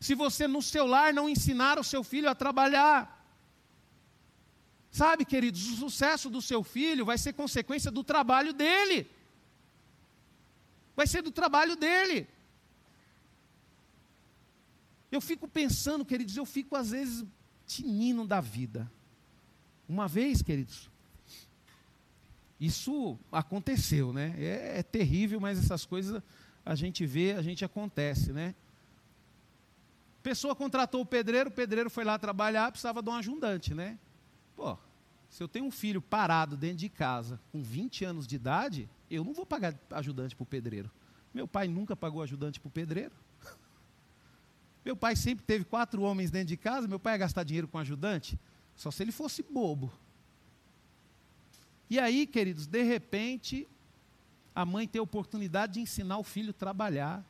se 0.00 0.14
você 0.14 0.46
no 0.46 0.60
seu 0.60 0.86
lar 0.86 1.12
não 1.12 1.28
ensinar 1.28 1.78
o 1.78 1.84
seu 1.84 2.02
filho 2.04 2.28
a 2.28 2.34
trabalhar. 2.34 3.10
Sabe, 4.90 5.24
queridos, 5.24 5.66
o 5.70 5.76
sucesso 5.76 6.30
do 6.30 6.40
seu 6.40 6.62
filho 6.62 7.04
vai 7.04 7.18
ser 7.18 7.32
consequência 7.32 7.90
do 7.90 8.04
trabalho 8.04 8.52
dele. 8.52 9.10
Vai 10.94 11.06
ser 11.06 11.22
do 11.22 11.32
trabalho 11.32 11.74
dele. 11.74 12.28
Eu 15.10 15.20
fico 15.20 15.48
pensando, 15.48 16.04
queridos, 16.04 16.36
eu 16.36 16.44
fico 16.44 16.76
às 16.76 16.90
vezes 16.90 17.24
tinindo 17.66 18.26
da 18.26 18.40
vida. 18.40 18.90
Uma 19.88 20.08
vez, 20.08 20.42
queridos, 20.42 20.90
isso 22.58 23.18
aconteceu, 23.30 24.12
né? 24.12 24.34
É, 24.38 24.78
é, 24.78 24.82
terrível, 24.82 25.40
mas 25.40 25.58
essas 25.58 25.84
coisas 25.84 26.22
a 26.64 26.74
gente 26.74 27.04
vê, 27.04 27.32
a 27.32 27.42
gente 27.42 27.64
acontece, 27.64 28.32
né? 28.32 28.54
Pessoa 30.24 30.56
contratou 30.56 31.02
o 31.02 31.06
pedreiro, 31.06 31.50
o 31.50 31.52
pedreiro 31.52 31.90
foi 31.90 32.02
lá 32.02 32.18
trabalhar, 32.18 32.70
precisava 32.70 33.02
de 33.02 33.10
um 33.10 33.12
ajudante, 33.12 33.74
né? 33.74 33.98
Pô, 34.56 34.74
se 35.28 35.42
eu 35.42 35.46
tenho 35.46 35.66
um 35.66 35.70
filho 35.70 36.00
parado 36.00 36.56
dentro 36.56 36.78
de 36.78 36.88
casa 36.88 37.38
com 37.52 37.62
20 37.62 38.06
anos 38.06 38.26
de 38.26 38.34
idade, 38.34 38.88
eu 39.10 39.22
não 39.22 39.34
vou 39.34 39.44
pagar 39.44 39.78
ajudante 39.90 40.34
para 40.34 40.42
o 40.42 40.46
pedreiro. 40.46 40.90
Meu 41.34 41.46
pai 41.46 41.68
nunca 41.68 41.94
pagou 41.94 42.22
ajudante 42.22 42.58
para 42.58 42.68
o 42.68 42.70
pedreiro. 42.70 43.12
Meu 44.82 44.96
pai 44.96 45.14
sempre 45.14 45.44
teve 45.44 45.62
quatro 45.62 46.00
homens 46.00 46.30
dentro 46.30 46.48
de 46.48 46.56
casa, 46.56 46.88
meu 46.88 46.98
pai 46.98 47.14
ia 47.14 47.18
gastar 47.18 47.42
dinheiro 47.42 47.68
com 47.68 47.78
ajudante? 47.78 48.38
Só 48.76 48.90
se 48.90 49.02
ele 49.02 49.12
fosse 49.12 49.42
bobo. 49.42 49.92
E 51.90 51.98
aí, 51.98 52.26
queridos, 52.26 52.66
de 52.66 52.82
repente, 52.82 53.68
a 54.54 54.64
mãe 54.64 54.88
tem 54.88 55.00
a 55.00 55.02
oportunidade 55.02 55.74
de 55.74 55.80
ensinar 55.80 56.16
o 56.16 56.24
filho 56.24 56.50
a 56.50 56.54
trabalhar 56.54 57.24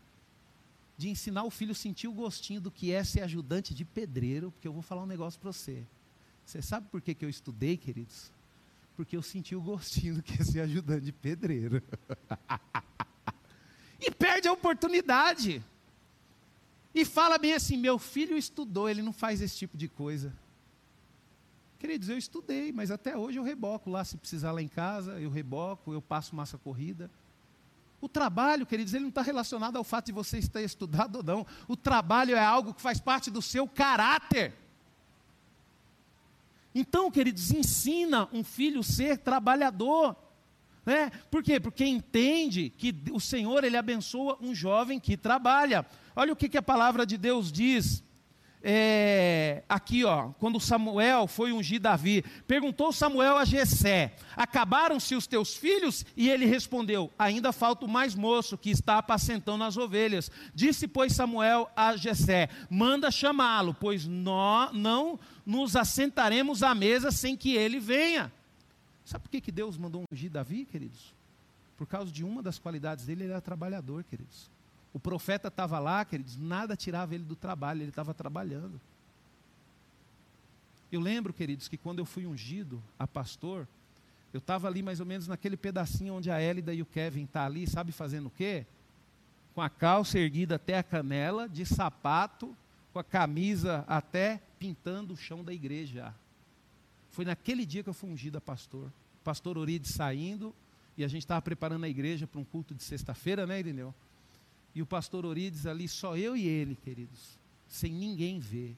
de 0.97 1.09
ensinar 1.09 1.45
o 1.45 1.51
filho 1.51 1.73
a 1.73 1.75
sentir 1.75 2.09
o 2.09 2.13
gostinho 2.13 2.61
do 2.61 2.71
que 2.71 2.93
é 2.93 3.03
ser 3.03 3.23
ajudante 3.23 3.75
de 3.75 3.85
pedreiro, 3.85 4.51
porque 4.53 4.69
eu 4.69 4.73
vou 4.73 4.83
falar 4.83 5.03
um 5.03 5.07
negócio 5.07 5.41
para 5.41 5.53
você. 5.53 5.85
Você 6.45 6.63
sabe 6.63 6.89
por 6.89 7.01
que, 7.01 7.15
que 7.15 7.25
eu 7.25 7.29
estudei, 7.29 7.77
queridos? 7.77 8.31
Porque 8.97 9.17
eu 9.17 9.23
senti 9.23 9.57
o 9.57 9.61
gostinho 9.61 10.17
do 10.17 10.23
que 10.23 10.41
é 10.41 10.45
ser 10.45 10.61
ajudante 10.61 11.05
de 11.07 11.13
pedreiro. 11.13 11.83
e 13.99 14.11
perde 14.11 14.47
a 14.47 14.53
oportunidade. 14.53 15.63
E 16.95 17.05
fala 17.05 17.39
bem 17.39 17.55
assim: 17.55 17.77
meu 17.77 17.99
filho 17.99 18.37
estudou, 18.37 18.89
ele 18.89 19.03
não 19.03 19.13
faz 19.13 19.41
esse 19.41 19.57
tipo 19.57 19.77
de 19.77 19.89
coisa. 19.89 20.33
Queridos, 21.79 22.09
eu 22.09 22.17
estudei, 22.17 22.73
mas 22.73 22.91
até 22.91 23.17
hoje 23.17 23.39
eu 23.39 23.43
reboco 23.43 23.91
lá, 23.91 24.05
se 24.05 24.17
precisar 24.17 24.53
lá 24.53 24.63
em 24.63 24.69
casa, 24.69 25.21
eu 25.21 25.29
reboco, 25.29 25.93
eu 25.93 26.01
passo 26.01 26.35
massa 26.35 26.57
corrida. 26.57 27.11
O 28.05 28.09
trabalho, 28.09 28.67
queridos, 28.67 28.93
ele 28.93 29.05
não 29.05 29.09
está 29.09 29.23
relacionado 29.23 29.79
ao 29.79 29.83
fato 29.83 30.05
de 30.05 30.13
você 30.13 30.37
estar 30.37 30.61
estudado 30.61 31.17
ou 31.17 31.23
não. 31.23 31.47
O 31.67 31.75
trabalho 31.75 32.37
é 32.37 32.45
algo 32.45 32.75
que 32.75 32.83
faz 32.83 33.01
parte 33.01 33.31
do 33.31 33.41
seu 33.41 33.67
caráter. 33.67 34.53
Então, 36.75 37.11
queridos, 37.11 37.51
ensina 37.51 38.29
um 38.31 38.45
filho 38.45 38.83
ser 38.83 39.17
trabalhador. 39.17 40.15
Né? 40.85 41.11
Por 41.31 41.43
quê? 41.43 41.59
Porque 41.59 41.87
entende 41.87 42.69
que 42.69 42.95
o 43.11 43.19
Senhor 43.19 43.65
ele 43.65 43.79
abençoa 43.79 44.37
um 44.39 44.55
jovem 44.55 45.01
que 45.01 45.17
trabalha. 45.17 45.87
Olha 46.15 46.35
o 46.35 46.37
que, 46.37 46.51
que 46.51 46.59
a 46.59 46.63
palavra 46.63 47.07
de 47.07 47.17
Deus 47.17 47.51
diz 47.51 48.05
é, 48.67 49.63
aqui, 49.69 50.05
ó, 50.05 50.31
quando 50.39 50.59
Samuel 50.59 51.27
foi 51.27 51.53
ungir 51.53 51.79
Davi, 51.79 52.25
perguntou 52.47 52.95
Samuel 52.95 53.37
a 53.37 53.45
Jessé: 53.45 54.17
Acabaram-se 54.35 55.15
os 55.15 55.27
teus 55.27 55.55
filhos? 55.55 56.07
E 56.17 56.31
ele 56.31 56.47
respondeu: 56.47 57.13
Ainda 57.19 57.53
falta 57.53 57.85
o 57.85 57.89
mais 57.89 58.15
moço 58.15 58.57
que 58.57 58.71
está 58.71 58.97
apacentando 58.97 59.65
as 59.65 59.77
ovelhas. 59.77 60.31
Disse, 60.55 60.89
pois, 60.89 61.13
Samuel 61.13 61.71
a 61.77 61.95
Jessé: 61.95 62.49
Manda 62.71 63.11
chamá-lo, 63.11 63.75
pois 63.75 64.07
nós 64.07 64.73
não 64.73 65.21
nos 65.45 65.77
assentaremos 65.77 66.63
à 66.63 66.75
mesa 66.75 67.11
sem 67.11 67.37
que 67.37 67.55
ele 67.55 67.79
venha. 67.79 68.33
Sabe 69.05 69.25
por 69.25 69.31
que, 69.31 69.43
que 69.43 69.53
Deus 69.53 69.77
mandou 69.77 70.05
ungir 70.11 70.31
Davi, 70.31 70.65
queridos? 70.65 71.13
Por 71.77 71.87
causa 71.87 72.11
de 72.11 72.25
uma 72.25 72.43
das 72.43 72.59
qualidades 72.59 73.05
dele, 73.05 73.25
ele 73.25 73.33
era 73.33 73.43
trabalhador, 73.43 74.05
queridos. 74.05 74.54
O 74.95 75.01
profeta 75.01 75.49
estava 75.49 75.81
lá, 75.81 76.05
queridos, 76.05 76.37
nada 76.39 76.77
tirava 76.77 77.15
ele 77.17 77.25
do 77.25 77.35
trabalho, 77.35 77.83
ele 77.83 77.91
estava 77.91 78.15
trabalhando. 78.15 78.81
Eu 80.91 81.01
lembro, 81.01 81.33
queridos, 81.33 81.67
que 81.67 81.77
quando 81.77 81.99
eu 81.99 82.07
fui 82.07 82.25
ungido 82.25 82.81
a 82.97 83.05
pastor, 83.05 83.67
eu 84.33 84.39
estava 84.39 84.69
ali 84.69 84.83
mais 84.83 85.01
ou 85.01 85.07
menos 85.07 85.27
naquele 85.27 85.57
pedacinho 85.57 86.15
onde 86.15 86.31
a 86.31 86.41
Hélida 86.41 86.73
e 86.73 86.81
o 86.81 86.87
Kevin 86.87 87.25
estão 87.25 87.43
tá 87.43 87.47
ali, 87.47 87.67
sabe 87.67 87.91
fazendo 87.91 88.27
o 88.27 88.31
quê? 88.31 88.65
Com 89.53 89.61
a 89.61 89.69
calça 89.69 90.17
erguida 90.17 90.55
até 90.55 90.79
a 90.79 90.83
canela, 90.85 91.49
de 91.49 91.67
sapato, 91.67 92.57
com 92.93 93.01
a 93.01 93.05
camisa 93.05 93.85
até 93.89 94.41
pintando 94.61 95.15
o 95.15 95.17
chão 95.17 95.43
da 95.43 95.53
igreja. 95.53 96.15
Foi 97.11 97.25
naquele 97.25 97.67
dia 97.67 97.83
que 97.83 97.89
eu 97.89 97.95
fui 97.95 98.11
ungido 98.11 98.39
a 98.39 98.41
pastor. 98.41 98.93
Pastor 99.25 99.59
Orides 99.59 99.91
saindo, 99.91 100.55
e 100.97 101.05
a 101.05 101.09
gente 101.09 101.23
estava 101.23 101.43
preparando 101.43 101.83
a 101.83 101.89
igreja 101.89 102.27
para 102.29 102.41
um 102.41 102.45
culto 102.45 102.75
de 102.75 102.85
sexta-feira, 102.85 103.45
né, 103.45 103.59
Irineu? 103.59 103.93
E 104.75 104.83
o 104.83 104.87
pastor 104.87 105.25
Orides 105.25 105.67
ali, 105.67 105.87
só 105.87 106.17
eu 106.17 106.37
e 106.37 106.47
ele, 106.47 106.75
queridos, 106.75 107.39
sem 107.69 107.93
ninguém 107.93 108.41
ver. 108.41 108.77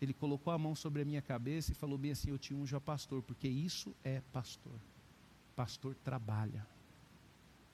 Ele 0.00 0.14
colocou 0.14 0.52
a 0.52 0.58
mão 0.58 0.74
sobre 0.74 1.02
a 1.02 1.04
minha 1.04 1.20
cabeça 1.20 1.72
e 1.72 1.74
falou 1.74 1.98
bem 1.98 2.12
assim: 2.12 2.30
Eu 2.30 2.38
te 2.38 2.54
unjo 2.54 2.76
a 2.76 2.80
pastor, 2.80 3.22
porque 3.22 3.48
isso 3.48 3.94
é 4.02 4.22
pastor. 4.32 4.80
Pastor 5.54 5.94
trabalha. 5.96 6.66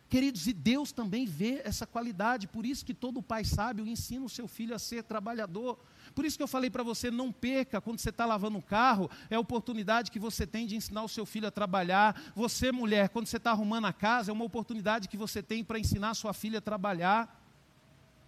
Queridos, 0.08 0.46
e 0.46 0.52
Deus 0.52 0.92
também 0.92 1.26
vê 1.26 1.60
essa 1.64 1.86
qualidade, 1.86 2.46
por 2.46 2.64
isso 2.64 2.84
que 2.84 2.94
todo 2.94 3.22
pai 3.22 3.44
sábio 3.44 3.86
ensina 3.86 4.24
o 4.24 4.28
seu 4.28 4.46
filho 4.46 4.74
a 4.74 4.78
ser 4.78 5.02
trabalhador. 5.02 5.78
Por 6.14 6.24
isso 6.24 6.36
que 6.36 6.42
eu 6.42 6.48
falei 6.48 6.70
para 6.70 6.82
você, 6.82 7.10
não 7.10 7.32
perca 7.32 7.80
quando 7.80 7.98
você 7.98 8.10
está 8.10 8.24
lavando 8.24 8.58
o 8.58 8.62
carro, 8.62 9.10
é 9.28 9.34
a 9.34 9.40
oportunidade 9.40 10.10
que 10.10 10.18
você 10.18 10.46
tem 10.46 10.66
de 10.66 10.76
ensinar 10.76 11.02
o 11.02 11.08
seu 11.08 11.26
filho 11.26 11.48
a 11.48 11.50
trabalhar. 11.50 12.32
Você, 12.36 12.70
mulher, 12.70 13.08
quando 13.08 13.26
você 13.26 13.36
está 13.36 13.50
arrumando 13.50 13.86
a 13.86 13.92
casa, 13.92 14.30
é 14.30 14.32
uma 14.32 14.44
oportunidade 14.44 15.08
que 15.08 15.16
você 15.16 15.42
tem 15.42 15.64
para 15.64 15.78
ensinar 15.78 16.10
a 16.10 16.14
sua 16.14 16.32
filha 16.32 16.58
a 16.58 16.62
trabalhar. 16.62 17.42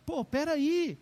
Pô, 0.05 0.25
peraí. 0.25 0.99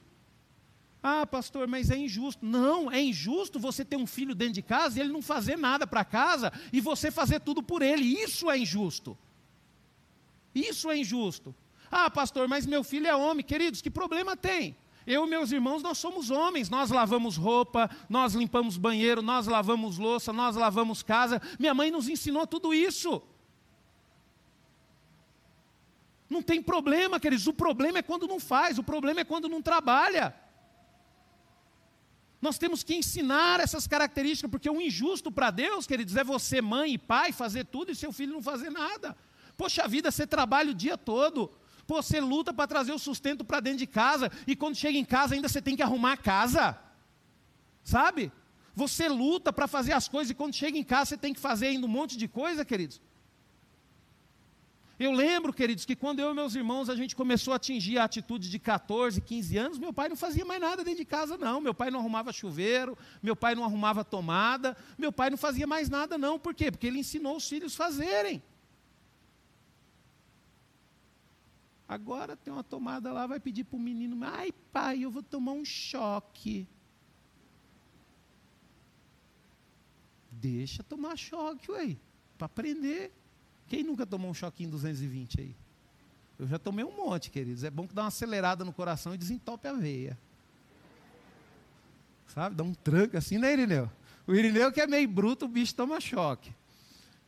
Ah, 1.02 1.26
pastor, 1.26 1.66
mas 1.66 1.90
é 1.90 1.96
injusto. 1.96 2.44
Não, 2.44 2.90
é 2.90 3.00
injusto 3.00 3.58
você 3.58 3.84
ter 3.84 3.96
um 3.96 4.06
filho 4.06 4.34
dentro 4.34 4.54
de 4.54 4.62
casa 4.62 4.98
e 4.98 5.02
ele 5.02 5.12
não 5.12 5.22
fazer 5.22 5.56
nada 5.56 5.86
para 5.86 6.04
casa 6.04 6.52
e 6.72 6.80
você 6.80 7.10
fazer 7.10 7.40
tudo 7.40 7.62
por 7.62 7.82
ele. 7.82 8.04
Isso 8.04 8.50
é 8.50 8.58
injusto. 8.58 9.16
Isso 10.54 10.90
é 10.90 10.98
injusto. 10.98 11.54
Ah, 11.90 12.10
pastor, 12.10 12.48
mas 12.48 12.66
meu 12.66 12.82
filho 12.82 13.06
é 13.06 13.14
homem. 13.14 13.44
Queridos, 13.44 13.80
que 13.80 13.90
problema 13.90 14.36
tem? 14.36 14.76
Eu 15.06 15.26
e 15.26 15.30
meus 15.30 15.52
irmãos, 15.52 15.82
nós 15.82 15.98
somos 15.98 16.30
homens, 16.30 16.70
nós 16.70 16.90
lavamos 16.90 17.36
roupa, 17.36 17.90
nós 18.08 18.34
limpamos 18.34 18.76
banheiro, 18.76 19.20
nós 19.20 19.46
lavamos 19.46 19.98
louça, 19.98 20.32
nós 20.32 20.56
lavamos 20.56 21.02
casa. 21.02 21.42
Minha 21.58 21.74
mãe 21.74 21.90
nos 21.90 22.08
ensinou 22.08 22.46
tudo 22.46 22.72
isso. 22.72 23.22
Não 26.28 26.42
tem 26.42 26.62
problema, 26.62 27.20
queridos. 27.20 27.46
O 27.46 27.52
problema 27.52 27.98
é 27.98 28.02
quando 28.02 28.26
não 28.26 28.40
faz, 28.40 28.78
o 28.78 28.82
problema 28.82 29.20
é 29.20 29.24
quando 29.24 29.48
não 29.48 29.60
trabalha. 29.60 30.34
Nós 32.40 32.58
temos 32.58 32.82
que 32.82 32.94
ensinar 32.94 33.60
essas 33.60 33.86
características, 33.86 34.50
porque 34.50 34.68
o 34.68 34.80
injusto 34.80 35.30
para 35.30 35.50
Deus, 35.50 35.86
queridos, 35.86 36.16
é 36.16 36.24
você, 36.24 36.60
mãe 36.60 36.94
e 36.94 36.98
pai, 36.98 37.32
fazer 37.32 37.64
tudo 37.66 37.90
e 37.90 37.96
seu 37.96 38.12
filho 38.12 38.34
não 38.34 38.42
fazer 38.42 38.70
nada. 38.70 39.16
Poxa 39.56 39.86
vida, 39.86 40.10
você 40.10 40.26
trabalha 40.26 40.70
o 40.70 40.74
dia 40.74 40.98
todo. 40.98 41.50
Pô, 41.86 42.02
você 42.02 42.20
luta 42.20 42.52
para 42.52 42.66
trazer 42.66 42.92
o 42.92 42.98
sustento 42.98 43.44
para 43.44 43.60
dentro 43.60 43.78
de 43.78 43.86
casa 43.86 44.30
e 44.46 44.56
quando 44.56 44.76
chega 44.76 44.98
em 44.98 45.04
casa 45.04 45.34
ainda 45.34 45.48
você 45.48 45.60
tem 45.60 45.76
que 45.76 45.82
arrumar 45.82 46.12
a 46.12 46.16
casa. 46.16 46.78
Sabe? 47.82 48.32
Você 48.74 49.08
luta 49.08 49.52
para 49.52 49.68
fazer 49.68 49.92
as 49.92 50.08
coisas 50.08 50.30
e 50.30 50.34
quando 50.34 50.54
chega 50.54 50.76
em 50.76 50.84
casa 50.84 51.10
você 51.10 51.16
tem 51.16 51.34
que 51.34 51.40
fazer 51.40 51.66
ainda 51.68 51.86
um 51.86 51.90
monte 51.90 52.16
de 52.16 52.26
coisa, 52.26 52.64
queridos. 52.64 53.00
Eu 54.98 55.10
lembro, 55.10 55.52
queridos, 55.52 55.84
que 55.84 55.96
quando 55.96 56.20
eu 56.20 56.30
e 56.30 56.34
meus 56.34 56.54
irmãos 56.54 56.88
a 56.88 56.94
gente 56.94 57.16
começou 57.16 57.52
a 57.52 57.56
atingir 57.56 57.98
a 57.98 58.04
atitude 58.04 58.48
de 58.48 58.58
14, 58.60 59.20
15 59.20 59.56
anos, 59.58 59.78
meu 59.78 59.92
pai 59.92 60.08
não 60.08 60.16
fazia 60.16 60.44
mais 60.44 60.60
nada 60.60 60.84
dentro 60.84 61.00
de 61.00 61.04
casa, 61.04 61.36
não. 61.36 61.60
Meu 61.60 61.74
pai 61.74 61.90
não 61.90 61.98
arrumava 61.98 62.32
chuveiro, 62.32 62.96
meu 63.20 63.34
pai 63.34 63.56
não 63.56 63.64
arrumava 63.64 64.04
tomada, 64.04 64.76
meu 64.96 65.10
pai 65.10 65.30
não 65.30 65.36
fazia 65.36 65.66
mais 65.66 65.88
nada, 65.88 66.16
não. 66.16 66.38
Por 66.38 66.54
quê? 66.54 66.70
Porque 66.70 66.86
ele 66.86 67.00
ensinou 67.00 67.36
os 67.36 67.48
filhos 67.48 67.74
fazerem. 67.74 68.40
Agora 71.94 72.36
tem 72.36 72.52
uma 72.52 72.64
tomada 72.64 73.12
lá, 73.12 73.24
vai 73.24 73.38
pedir 73.38 73.62
para 73.62 73.76
o 73.76 73.80
menino, 73.80 74.18
ai 74.24 74.50
pai, 74.72 75.04
eu 75.04 75.12
vou 75.12 75.22
tomar 75.22 75.52
um 75.52 75.64
choque. 75.64 76.66
Deixa 80.28 80.82
tomar 80.82 81.16
choque, 81.16 81.70
ué, 81.70 81.96
para 82.36 82.46
aprender. 82.46 83.12
Quem 83.68 83.84
nunca 83.84 84.04
tomou 84.04 84.28
um 84.28 84.34
choquinho 84.34 84.70
220 84.70 85.40
aí? 85.40 85.56
Eu 86.36 86.48
já 86.48 86.58
tomei 86.58 86.84
um 86.84 86.96
monte, 86.96 87.30
queridos. 87.30 87.62
É 87.62 87.70
bom 87.70 87.86
que 87.86 87.94
dá 87.94 88.02
uma 88.02 88.08
acelerada 88.08 88.64
no 88.64 88.72
coração 88.72 89.14
e 89.14 89.16
desentope 89.16 89.68
a 89.68 89.72
veia. 89.72 90.18
Sabe? 92.26 92.56
Dá 92.56 92.64
um 92.64 92.74
tranco 92.74 93.16
assim, 93.16 93.38
né, 93.38 93.52
Irineu? 93.52 93.88
O 94.26 94.34
Irineu 94.34 94.72
que 94.72 94.80
é 94.80 94.86
meio 94.88 95.06
bruto, 95.06 95.44
o 95.44 95.48
bicho 95.48 95.72
toma 95.76 96.00
choque. 96.00 96.52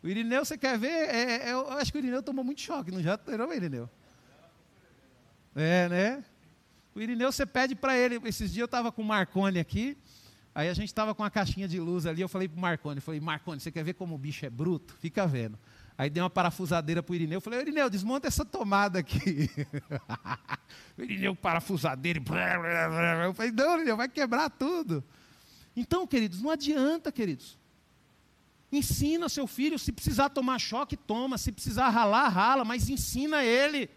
O 0.02 0.08
Irineu, 0.08 0.44
você 0.44 0.58
quer 0.58 0.76
ver? 0.76 0.88
É, 0.88 1.48
é, 1.50 1.52
eu 1.52 1.70
acho 1.70 1.92
que 1.92 1.98
o 1.98 2.00
Irineu 2.00 2.20
tomou 2.20 2.44
muito 2.44 2.60
choque, 2.60 2.90
não 2.90 3.00
já? 3.00 3.16
Não, 3.38 3.54
Irineu? 3.54 3.88
É, 5.56 5.88
né? 5.88 6.24
O 6.94 7.00
Irineu, 7.00 7.32
você 7.32 7.46
pede 7.46 7.74
para 7.74 7.96
ele. 7.96 8.20
Esses 8.24 8.52
dias 8.52 8.58
eu 8.58 8.66
estava 8.66 8.92
com 8.92 9.00
o 9.00 9.04
Marcone 9.04 9.58
aqui. 9.58 9.96
Aí 10.54 10.68
a 10.68 10.74
gente 10.74 10.88
estava 10.88 11.14
com 11.14 11.22
uma 11.22 11.30
caixinha 11.30 11.66
de 11.66 11.80
luz 11.80 12.04
ali. 12.04 12.20
Eu 12.20 12.28
falei 12.28 12.46
para 12.46 12.58
o 12.58 12.60
Marcone: 12.60 13.00
falei, 13.00 13.20
Marcone, 13.20 13.58
você 13.58 13.72
quer 13.72 13.82
ver 13.82 13.94
como 13.94 14.14
o 14.14 14.18
bicho 14.18 14.44
é 14.44 14.50
bruto? 14.50 14.94
Fica 15.00 15.26
vendo. 15.26 15.58
Aí 15.96 16.10
dei 16.10 16.22
uma 16.22 16.28
parafusadeira 16.28 17.02
para 17.02 17.10
o 17.10 17.14
Irineu. 17.14 17.38
Eu 17.38 17.40
falei: 17.40 17.60
Irineu, 17.60 17.88
desmonta 17.88 18.28
essa 18.28 18.44
tomada 18.44 18.98
aqui. 18.98 19.50
o 20.96 21.00
Irineu, 21.02 21.34
parafusadeira. 21.34 22.20
Eu 23.24 23.32
falei: 23.32 23.50
Não, 23.50 23.76
Irineu, 23.76 23.96
vai 23.96 24.08
quebrar 24.08 24.50
tudo. 24.50 25.02
Então, 25.74 26.06
queridos, 26.06 26.42
não 26.42 26.50
adianta, 26.50 27.10
queridos. 27.10 27.58
Ensina 28.70 29.28
seu 29.28 29.46
filho. 29.46 29.78
Se 29.78 29.90
precisar 29.90 30.28
tomar 30.28 30.58
choque, 30.58 30.96
toma. 30.96 31.38
Se 31.38 31.50
precisar 31.50 31.88
ralar, 31.88 32.28
rala. 32.28 32.64
Mas 32.64 32.90
ensina 32.90 33.42
ele. 33.42 33.88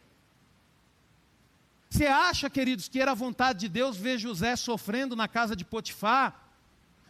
Você 1.90 2.06
acha, 2.06 2.50
queridos, 2.50 2.88
que 2.88 3.02
era 3.02 3.16
vontade 3.16 3.62
de 3.62 3.70
Deus 3.70 3.98
ver 3.98 4.20
José 4.20 4.56
sofrendo 4.56 5.16
na 5.16 5.28
casa 5.28 5.56
de 5.56 5.66
Potifar? 5.66 6.48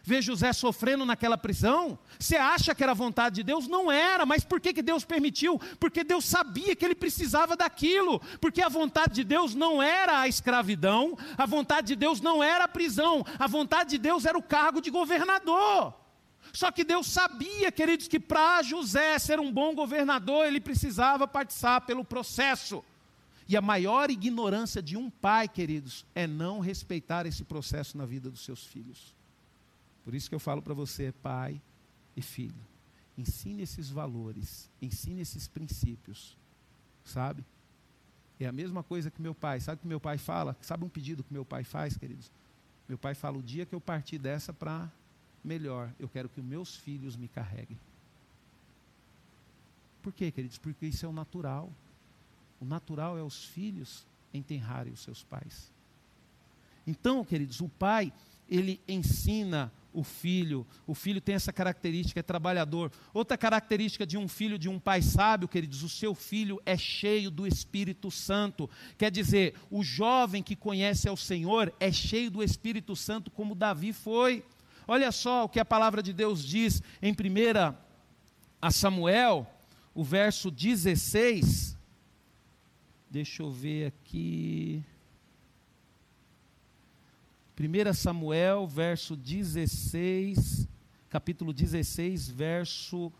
Ver 0.02 0.22
José 0.22 0.54
sofrendo 0.54 1.04
naquela 1.04 1.36
prisão? 1.36 1.98
Você 2.18 2.36
acha 2.36 2.74
que 2.74 2.82
era 2.82 2.94
vontade 2.94 3.36
de 3.36 3.42
Deus? 3.42 3.68
Não 3.68 3.92
era, 3.92 4.24
mas 4.24 4.42
por 4.42 4.58
que, 4.58 4.72
que 4.72 4.80
Deus 4.80 5.04
permitiu? 5.04 5.60
Porque 5.78 6.02
Deus 6.02 6.24
sabia 6.24 6.74
que 6.74 6.82
ele 6.82 6.94
precisava 6.94 7.54
daquilo. 7.54 8.20
Porque 8.40 8.62
a 8.62 8.70
vontade 8.70 9.16
de 9.16 9.24
Deus 9.24 9.54
não 9.54 9.82
era 9.82 10.20
a 10.20 10.28
escravidão, 10.28 11.16
a 11.36 11.44
vontade 11.44 11.88
de 11.88 11.96
Deus 11.96 12.22
não 12.22 12.42
era 12.42 12.64
a 12.64 12.68
prisão, 12.68 13.22
a 13.38 13.46
vontade 13.46 13.90
de 13.90 13.98
Deus 13.98 14.24
era 14.24 14.38
o 14.38 14.42
cargo 14.42 14.80
de 14.80 14.90
governador. 14.90 15.94
Só 16.54 16.72
que 16.72 16.82
Deus 16.82 17.06
sabia, 17.06 17.70
queridos, 17.70 18.08
que 18.08 18.18
para 18.18 18.62
José 18.62 19.18
ser 19.18 19.38
um 19.38 19.52
bom 19.52 19.74
governador, 19.74 20.46
ele 20.46 20.58
precisava 20.58 21.28
participar 21.28 21.82
pelo 21.82 22.02
processo. 22.02 22.82
E 23.50 23.56
a 23.56 23.60
maior 23.60 24.12
ignorância 24.12 24.80
de 24.80 24.96
um 24.96 25.10
pai, 25.10 25.48
queridos, 25.48 26.06
é 26.14 26.24
não 26.24 26.60
respeitar 26.60 27.26
esse 27.26 27.42
processo 27.42 27.98
na 27.98 28.06
vida 28.06 28.30
dos 28.30 28.44
seus 28.44 28.64
filhos. 28.64 29.12
Por 30.04 30.14
isso 30.14 30.28
que 30.28 30.34
eu 30.36 30.38
falo 30.38 30.62
para 30.62 30.72
você, 30.72 31.10
pai 31.20 31.60
e 32.16 32.22
filho, 32.22 32.64
ensine 33.18 33.64
esses 33.64 33.90
valores, 33.90 34.70
ensine 34.80 35.20
esses 35.20 35.48
princípios, 35.48 36.38
sabe? 37.04 37.44
É 38.38 38.46
a 38.46 38.52
mesma 38.52 38.84
coisa 38.84 39.10
que 39.10 39.20
meu 39.20 39.34
pai, 39.34 39.58
sabe 39.58 39.78
o 39.78 39.82
que 39.82 39.88
meu 39.88 39.98
pai 39.98 40.16
fala? 40.16 40.56
Sabe 40.60 40.84
um 40.84 40.88
pedido 40.88 41.24
que 41.24 41.32
meu 41.32 41.44
pai 41.44 41.64
faz, 41.64 41.96
queridos? 41.96 42.30
Meu 42.88 42.96
pai 42.96 43.16
fala: 43.16 43.36
o 43.36 43.42
dia 43.42 43.66
que 43.66 43.74
eu 43.74 43.80
partir 43.80 44.18
dessa 44.18 44.52
para 44.52 44.88
melhor, 45.42 45.92
eu 45.98 46.08
quero 46.08 46.28
que 46.28 46.40
meus 46.40 46.76
filhos 46.76 47.16
me 47.16 47.26
carreguem. 47.26 47.76
Por 50.00 50.12
quê, 50.12 50.30
queridos? 50.30 50.56
Porque 50.56 50.86
isso 50.86 51.04
é 51.04 51.08
o 51.08 51.12
natural. 51.12 51.68
O 52.60 52.64
natural 52.64 53.16
é 53.18 53.22
os 53.22 53.44
filhos 53.44 54.06
enterrarem 54.32 54.92
os 54.92 55.00
seus 55.00 55.22
pais. 55.24 55.72
Então, 56.86 57.24
queridos, 57.24 57.60
o 57.60 57.68
pai, 57.68 58.12
ele 58.48 58.80
ensina 58.86 59.72
o 59.92 60.04
filho, 60.04 60.66
o 60.86 60.94
filho 60.94 61.20
tem 61.20 61.34
essa 61.34 61.52
característica, 61.52 62.20
é 62.20 62.22
trabalhador. 62.22 62.92
Outra 63.12 63.36
característica 63.36 64.06
de 64.06 64.16
um 64.16 64.28
filho, 64.28 64.58
de 64.58 64.68
um 64.68 64.78
pai 64.78 65.02
sábio, 65.02 65.48
queridos, 65.48 65.82
o 65.82 65.88
seu 65.88 66.14
filho 66.14 66.60
é 66.64 66.76
cheio 66.76 67.30
do 67.30 67.46
Espírito 67.46 68.10
Santo. 68.10 68.68
Quer 68.96 69.10
dizer, 69.10 69.54
o 69.70 69.82
jovem 69.82 70.42
que 70.42 70.54
conhece 70.54 71.08
ao 71.08 71.16
Senhor 71.16 71.72
é 71.80 71.90
cheio 71.90 72.30
do 72.30 72.42
Espírito 72.42 72.94
Santo, 72.94 73.30
como 73.30 73.54
Davi 73.54 73.92
foi. 73.92 74.44
Olha 74.86 75.10
só 75.10 75.44
o 75.44 75.48
que 75.48 75.60
a 75.60 75.64
palavra 75.64 76.02
de 76.02 76.12
Deus 76.12 76.44
diz 76.44 76.82
em 77.02 77.12
1 77.12 78.70
Samuel, 78.70 79.48
o 79.94 80.04
verso 80.04 80.50
16. 80.50 81.79
Deixa 83.10 83.42
eu 83.42 83.50
ver 83.50 83.88
aqui. 83.88 84.84
1 87.58 87.92
Samuel, 87.92 88.68
verso 88.68 89.16
16, 89.16 90.68
capítulo 91.08 91.52
16, 91.52 92.28
verso 92.28 93.12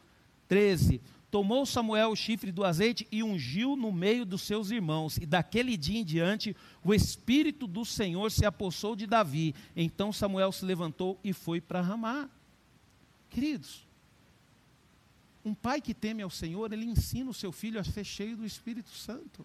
13. 0.46 1.00
Tomou 1.28 1.66
Samuel 1.66 2.10
o 2.10 2.16
chifre 2.16 2.52
do 2.52 2.64
azeite 2.64 3.06
e 3.10 3.20
ungiu 3.24 3.74
no 3.74 3.90
meio 3.90 4.24
dos 4.24 4.42
seus 4.42 4.70
irmãos. 4.70 5.16
E 5.16 5.26
daquele 5.26 5.76
dia 5.76 5.98
em 5.98 6.04
diante, 6.04 6.56
o 6.84 6.94
Espírito 6.94 7.66
do 7.66 7.84
Senhor 7.84 8.30
se 8.30 8.46
apossou 8.46 8.94
de 8.94 9.08
Davi. 9.08 9.56
Então 9.74 10.12
Samuel 10.12 10.52
se 10.52 10.64
levantou 10.64 11.18
e 11.24 11.32
foi 11.32 11.60
para 11.60 11.80
Ramá. 11.80 12.30
Queridos, 13.28 13.84
um 15.44 15.52
pai 15.52 15.80
que 15.80 15.94
teme 15.94 16.22
ao 16.22 16.30
Senhor, 16.30 16.72
ele 16.72 16.84
ensina 16.84 17.28
o 17.28 17.34
seu 17.34 17.50
filho 17.50 17.80
a 17.80 17.84
ser 17.84 18.04
cheio 18.04 18.36
do 18.36 18.46
Espírito 18.46 18.90
Santo. 18.90 19.44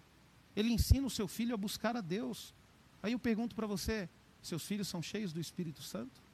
Ele 0.56 0.72
ensina 0.72 1.06
o 1.06 1.10
seu 1.10 1.28
filho 1.28 1.54
a 1.54 1.56
buscar 1.56 1.96
a 1.96 2.00
Deus. 2.00 2.54
Aí 3.02 3.12
eu 3.12 3.18
pergunto 3.18 3.54
para 3.54 3.66
você: 3.66 4.08
seus 4.42 4.64
filhos 4.64 4.88
são 4.88 5.02
cheios 5.02 5.32
do 5.32 5.40
Espírito 5.40 5.82
Santo? 5.82 6.24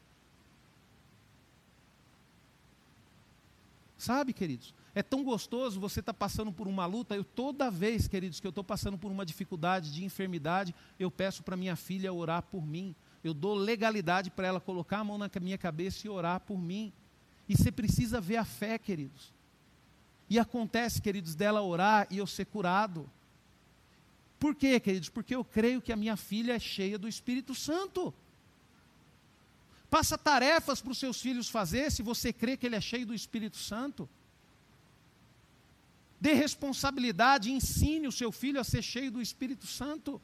Sabe, 3.98 4.32
queridos? 4.32 4.74
É 4.94 5.02
tão 5.02 5.22
gostoso 5.22 5.80
você 5.80 6.00
estar 6.00 6.12
tá 6.12 6.18
passando 6.18 6.52
por 6.52 6.66
uma 6.66 6.86
luta. 6.86 7.14
Eu 7.14 7.24
toda 7.24 7.70
vez, 7.70 8.08
queridos, 8.08 8.40
que 8.40 8.46
eu 8.46 8.50
estou 8.50 8.64
passando 8.64 8.98
por 8.98 9.10
uma 9.10 9.24
dificuldade 9.24 9.92
de 9.92 10.04
enfermidade, 10.04 10.74
eu 10.98 11.10
peço 11.10 11.42
para 11.42 11.56
minha 11.56 11.76
filha 11.76 12.12
orar 12.12 12.42
por 12.42 12.66
mim. 12.66 12.94
Eu 13.22 13.32
dou 13.32 13.54
legalidade 13.54 14.30
para 14.30 14.48
ela 14.48 14.60
colocar 14.60 14.98
a 14.98 15.04
mão 15.04 15.18
na 15.18 15.30
minha 15.40 15.56
cabeça 15.56 16.06
e 16.06 16.10
orar 16.10 16.40
por 16.40 16.58
mim. 16.58 16.92
E 17.48 17.56
você 17.56 17.70
precisa 17.70 18.20
ver 18.20 18.36
a 18.36 18.44
fé, 18.44 18.76
queridos. 18.78 19.32
E 20.28 20.38
acontece, 20.38 21.00
queridos, 21.00 21.34
dela 21.34 21.62
orar 21.62 22.06
e 22.10 22.18
eu 22.18 22.26
ser 22.26 22.46
curado. 22.46 23.08
Por 24.42 24.56
quê, 24.56 24.80
queridos? 24.80 25.08
Porque 25.08 25.36
eu 25.36 25.44
creio 25.44 25.80
que 25.80 25.92
a 25.92 25.96
minha 25.96 26.16
filha 26.16 26.54
é 26.54 26.58
cheia 26.58 26.98
do 26.98 27.06
Espírito 27.06 27.54
Santo. 27.54 28.12
Passa 29.88 30.18
tarefas 30.18 30.80
para 30.80 30.90
os 30.90 30.98
seus 30.98 31.20
filhos 31.20 31.48
fazer 31.48 31.92
se 31.92 32.02
você 32.02 32.32
crê 32.32 32.56
que 32.56 32.66
ele 32.66 32.74
é 32.74 32.80
cheio 32.80 33.06
do 33.06 33.14
Espírito 33.14 33.56
Santo. 33.56 34.08
Dê 36.20 36.32
responsabilidade, 36.32 37.52
ensine 37.52 38.08
o 38.08 38.10
seu 38.10 38.32
filho 38.32 38.58
a 38.58 38.64
ser 38.64 38.82
cheio 38.82 39.12
do 39.12 39.22
Espírito 39.22 39.64
Santo. 39.64 40.20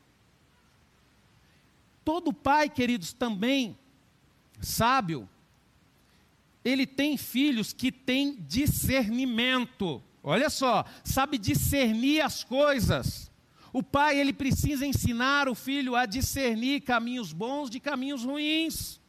Todo 2.05 2.33
pai, 2.33 2.69
queridos, 2.69 3.13
também 3.13 3.79
sábio, 4.61 5.29
ele 6.65 6.89
tem 6.89 7.17
filhos 7.17 7.73
que 7.73 7.93
têm 7.93 8.35
discernimento. 8.49 10.03
Olha 10.25 10.51
só, 10.51 10.85
sabe 11.05 11.39
discernir 11.39 12.21
as 12.21 12.43
coisas. 12.43 13.28
O 13.79 13.83
pai, 13.83 14.19
ele 14.19 14.33
precisa 14.33 14.85
ensinar 14.85 15.49
o 15.49 15.55
filho 15.55 15.95
a 15.95 16.05
discernir 16.05 16.81
caminhos 16.81 17.33
bons 17.33 17.71
de 17.71 17.79
caminhos 17.79 18.25
ruins. 18.25 19.01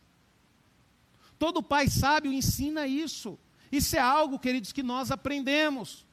Todo 1.40 1.64
pai 1.64 1.90
sábio 1.90 2.32
ensina 2.32 2.86
isso. 2.86 3.40
Isso 3.72 3.96
é 3.96 4.00
algo, 4.00 4.38
queridos, 4.38 4.72
que 4.72 4.84
nós 4.84 5.10
aprendemos. 5.10 6.06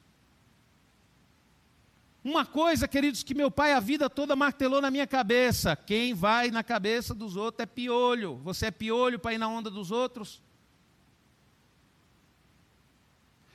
Uma 2.23 2.47
coisa, 2.47 2.87
queridos, 2.87 3.21
que 3.21 3.35
meu 3.35 3.51
pai 3.51 3.73
a 3.73 3.79
vida 3.79 4.09
toda 4.09 4.35
martelou 4.35 4.81
na 4.81 4.89
minha 4.89 5.05
cabeça: 5.05 5.75
quem 5.75 6.15
vai 6.15 6.49
na 6.49 6.63
cabeça 6.63 7.13
dos 7.13 7.35
outros 7.35 7.61
é 7.61 7.67
piolho. 7.67 8.37
Você 8.37 8.65
é 8.65 8.71
piolho 8.71 9.19
para 9.19 9.35
ir 9.35 9.37
na 9.37 9.47
onda 9.47 9.69
dos 9.69 9.91
outros? 9.91 10.41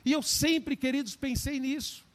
E 0.05 0.13
eu 0.13 0.21
sempre, 0.21 0.77
queridos, 0.77 1.13
pensei 1.17 1.59
nisso. 1.59 2.05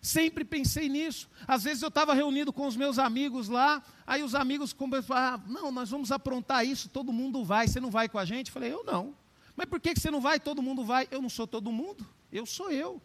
Sempre 0.00 0.44
pensei 0.44 0.88
nisso. 0.88 1.28
Às 1.46 1.64
vezes 1.64 1.82
eu 1.82 1.88
estava 1.88 2.14
reunido 2.14 2.52
com 2.52 2.66
os 2.66 2.76
meus 2.76 2.98
amigos 2.98 3.48
lá, 3.48 3.82
aí 4.06 4.22
os 4.22 4.34
amigos 4.34 4.72
começaram, 4.72 5.34
ah, 5.34 5.40
não, 5.46 5.72
nós 5.72 5.90
vamos 5.90 6.12
aprontar 6.12 6.64
isso, 6.64 6.88
todo 6.88 7.12
mundo 7.12 7.44
vai, 7.44 7.66
você 7.66 7.80
não 7.80 7.90
vai 7.90 8.08
com 8.08 8.18
a 8.18 8.24
gente? 8.24 8.48
Eu 8.48 8.52
falei, 8.52 8.72
eu 8.72 8.84
não. 8.84 9.14
Mas 9.56 9.66
por 9.66 9.80
que 9.80 9.92
você 9.94 10.10
não 10.10 10.20
vai? 10.20 10.38
Todo 10.38 10.62
mundo 10.62 10.84
vai. 10.84 11.08
Eu 11.10 11.20
não 11.20 11.28
sou 11.28 11.46
todo 11.46 11.72
mundo, 11.72 12.06
eu 12.30 12.46
sou 12.46 12.70
eu. 12.70 13.02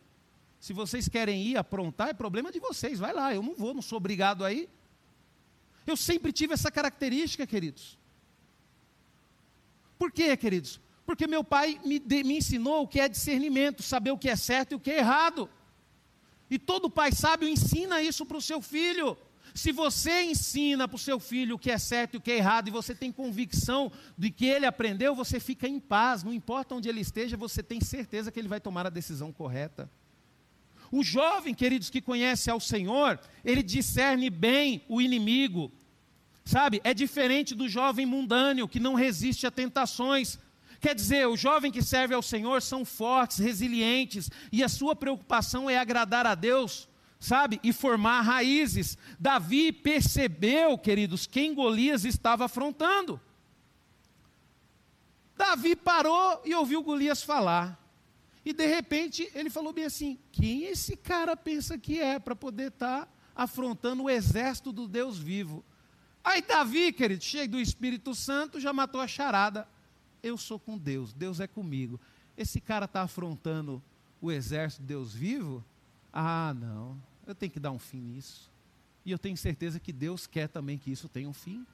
Se 0.60 0.72
vocês 0.72 1.10
querem 1.10 1.42
ir 1.44 1.58
aprontar, 1.58 2.10
é 2.10 2.14
problema 2.14 2.52
de 2.52 2.60
vocês, 2.60 3.00
vai 3.00 3.12
lá, 3.12 3.34
eu 3.34 3.42
não 3.42 3.56
vou, 3.56 3.74
não 3.74 3.82
sou 3.82 3.98
obrigado 3.98 4.46
aí. 4.46 4.70
Eu 5.86 5.98
sempre 5.98 6.32
tive 6.32 6.54
essa 6.54 6.72
característica, 6.72 7.46
queridos. 7.46 7.98
Por 9.98 10.12
quê, 10.12 10.38
queridos? 10.38 10.80
Porque 11.06 11.28
meu 11.28 11.44
pai 11.44 11.80
me, 11.84 12.00
de, 12.00 12.24
me 12.24 12.38
ensinou 12.38 12.84
o 12.84 12.88
que 12.88 13.00
é 13.00 13.10
discernimento, 13.10 13.84
saber 13.84 14.12
o 14.12 14.18
que 14.18 14.30
é 14.30 14.36
certo 14.36 14.72
e 14.72 14.76
o 14.76 14.80
que 14.80 14.92
é 14.92 15.00
errado. 15.00 15.50
E 16.54 16.60
todo 16.60 16.88
pai 16.88 17.12
sábio 17.12 17.50
ensina 17.50 18.00
isso 18.00 18.28
para 18.28 18.38
o 18.38 18.42
seu 18.42 18.62
filho. 18.62 19.18
Se 19.56 19.72
você 19.72 20.22
ensina 20.22 20.88
para 20.88 20.98
o 20.98 21.00
seu 21.00 21.20
filho 21.20 21.56
o 21.56 21.58
que 21.58 21.72
é 21.72 21.80
certo 21.80 22.14
e 22.14 22.18
o 22.18 22.22
que 22.22 22.32
é 22.32 22.38
errado, 22.38 22.68
e 22.68 22.72
você 22.72 22.94
tem 22.94 23.12
convicção 23.12 23.92
de 24.16 24.30
que 24.30 24.46
ele 24.46 24.68
aprendeu, 24.68 25.16
você 25.16 25.40
fica 25.40 25.68
em 25.68 25.80
paz, 25.80 26.24
não 26.24 26.32
importa 26.32 26.76
onde 26.76 26.88
ele 26.88 27.02
esteja, 27.02 27.36
você 27.36 27.64
tem 27.64 27.82
certeza 27.82 28.32
que 28.32 28.40
ele 28.40 28.48
vai 28.48 28.60
tomar 28.60 28.86
a 28.86 28.92
decisão 28.92 29.34
correta. 29.34 29.90
O 30.92 31.04
jovem, 31.04 31.56
queridos, 31.56 31.90
que 31.90 32.00
conhece 32.00 32.52
ao 32.52 32.60
Senhor, 32.60 33.20
ele 33.44 33.64
discerne 33.64 34.30
bem 34.30 34.84
o 34.88 35.02
inimigo. 35.02 35.72
Sabe? 36.46 36.82
É 36.84 36.94
diferente 36.94 37.56
do 37.56 37.68
jovem 37.68 38.06
mundâneo 38.06 38.68
que 38.68 38.80
não 38.80 38.94
resiste 38.94 39.48
a 39.48 39.52
tentações. 39.52 40.38
Quer 40.84 40.96
dizer, 40.96 41.26
o 41.30 41.38
jovem 41.38 41.72
que 41.72 41.82
serve 41.82 42.14
ao 42.14 42.22
Senhor 42.22 42.62
são 42.62 42.84
fortes, 42.84 43.38
resilientes, 43.38 44.30
e 44.52 44.62
a 44.62 44.68
sua 44.68 44.94
preocupação 44.94 45.70
é 45.70 45.78
agradar 45.78 46.28
a 46.28 46.36
Deus, 46.36 46.90
sabe? 47.18 47.58
E 47.64 47.72
formar 47.72 48.20
raízes. 48.20 48.98
Davi 49.18 49.72
percebeu, 49.72 50.78
queridos, 50.78 51.26
quem 51.26 51.54
Golias 51.54 52.04
estava 52.04 52.44
afrontando. 52.44 53.18
Davi 55.38 55.74
parou 55.74 56.42
e 56.44 56.54
ouviu 56.54 56.84
Golias 56.84 57.24
falar. 57.24 57.80
E 58.44 58.52
de 58.52 58.68
repente 58.68 59.32
ele 59.34 59.50
falou 59.50 59.72
bem 59.72 59.86
assim: 59.86 60.20
quem 60.34 60.66
esse 60.66 60.98
cara 60.98 61.38
pensa 61.38 61.78
que 61.78 62.02
é 62.02 62.20
para 62.20 62.36
poder 62.36 62.68
estar 62.68 63.06
tá 63.06 63.12
afrontando 63.34 64.04
o 64.04 64.10
exército 64.10 64.74
do 64.74 64.86
Deus 64.86 65.18
vivo? 65.18 65.64
Aí 66.22 66.42
Davi, 66.42 66.92
querido, 66.92 67.24
cheio 67.24 67.48
do 67.48 67.58
Espírito 67.58 68.14
Santo, 68.14 68.60
já 68.60 68.74
matou 68.74 69.00
a 69.00 69.08
charada. 69.08 69.72
Eu 70.24 70.38
sou 70.38 70.58
com 70.58 70.78
Deus, 70.78 71.12
Deus 71.12 71.42
é 71.42 71.48
comigo. 71.48 72.00
Esse 72.38 72.62
cara 72.62 72.86
está 72.86 73.02
afrontando 73.02 73.84
o 74.22 74.32
exército 74.32 74.82
do 74.82 74.88
Deus 74.88 75.14
vivo? 75.14 75.64
Ah, 76.12 76.56
não, 76.58 76.98
eu 77.28 77.36
tenho 77.36 77.52
que 77.52 77.60
dar 77.60 77.72
um 77.72 77.78
fim 77.78 78.00
nisso. 78.00 78.50
E 79.06 79.12
eu 79.12 79.20
tenho 79.20 79.36
certeza 79.36 79.82
que 79.82 79.92
Deus 79.92 80.26
quer 80.26 80.48
também 80.48 80.78
que 80.78 80.90
isso 80.90 81.10
tenha 81.10 81.28
um 81.28 81.34
fim. 81.34 81.68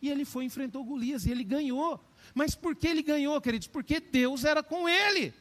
E 0.00 0.08
ele 0.08 0.24
foi 0.24 0.44
enfrentou 0.44 0.84
Golias 0.84 1.26
e 1.26 1.32
ele 1.32 1.42
ganhou. 1.42 2.00
Mas 2.32 2.54
por 2.54 2.76
que 2.76 2.86
ele 2.86 3.02
ganhou, 3.02 3.40
queridos? 3.40 3.66
Porque 3.66 3.98
Deus 3.98 4.44
era 4.44 4.62
com 4.62 4.88
ele 4.88 5.34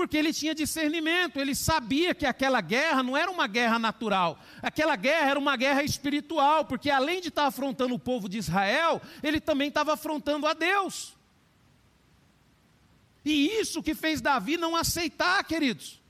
porque 0.00 0.16
ele 0.16 0.32
tinha 0.32 0.54
discernimento, 0.54 1.38
ele 1.38 1.54
sabia 1.54 2.14
que 2.14 2.24
aquela 2.24 2.62
guerra 2.62 3.02
não 3.02 3.14
era 3.14 3.30
uma 3.30 3.46
guerra 3.46 3.78
natural, 3.78 4.38
aquela 4.62 4.96
guerra 4.96 5.28
era 5.32 5.38
uma 5.38 5.54
guerra 5.58 5.82
espiritual, 5.82 6.64
porque 6.64 6.88
além 6.88 7.20
de 7.20 7.28
estar 7.28 7.46
afrontando 7.46 7.94
o 7.94 7.98
povo 7.98 8.26
de 8.26 8.38
Israel, 8.38 9.02
ele 9.22 9.42
também 9.42 9.68
estava 9.68 9.92
afrontando 9.92 10.46
a 10.46 10.54
Deus. 10.54 11.14
E 13.24 13.60
isso 13.60 13.82
que 13.82 13.94
fez 13.94 14.20
Davi 14.20 14.56
não 14.56 14.74
aceitar, 14.74 15.42
queridos. 15.44 16.00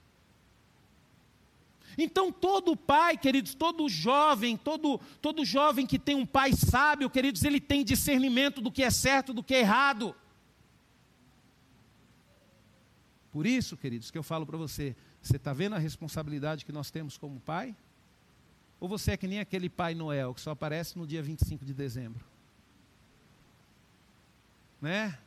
Então, 1.99 2.33
todo 2.33 2.77
pai, 2.77 3.17
queridos, 3.17 3.55
todo 3.55 3.89
jovem, 3.89 4.57
todo, 4.57 4.99
todo 5.21 5.45
jovem 5.45 5.87
que 5.87 5.99
tem 5.99 6.15
um 6.15 6.25
pai 6.25 6.53
sábio, 6.53 7.11
queridos, 7.11 7.43
ele 7.45 7.61
tem 7.61 7.85
discernimento 7.85 8.61
do 8.61 8.71
que 8.71 8.83
é 8.83 8.91
certo, 8.91 9.35
do 9.35 9.43
que 9.43 9.55
é 9.55 9.61
errado. 9.61 10.15
Por 13.31 13.47
isso, 13.47 13.77
queridos, 13.77 14.11
que 14.11 14.19
eu 14.19 14.23
falo 14.23 14.47
para 14.47 14.57
você: 14.57 14.97
você 15.21 15.37
está 15.37 15.53
vendo 15.53 15.75
a 15.75 15.79
responsabilidade 15.79 16.65
que 16.65 16.73
nós 16.73 16.91
temos 16.91 17.19
como 17.19 17.41
pai? 17.41 17.77
Ou 18.79 18.89
você 18.89 19.13
é 19.13 19.17
que 19.17 19.29
nem 19.29 19.41
aquele 19.41 19.69
pai 19.69 19.95
Noel 19.95 20.33
que 20.33 20.41
só 20.41 20.53
aparece 20.53 20.99
no 20.99 21.07
dia 21.07 21.23
25 21.23 21.65
de 21.65 21.75
dezembro? 21.75 22.25
Né? 24.81 25.19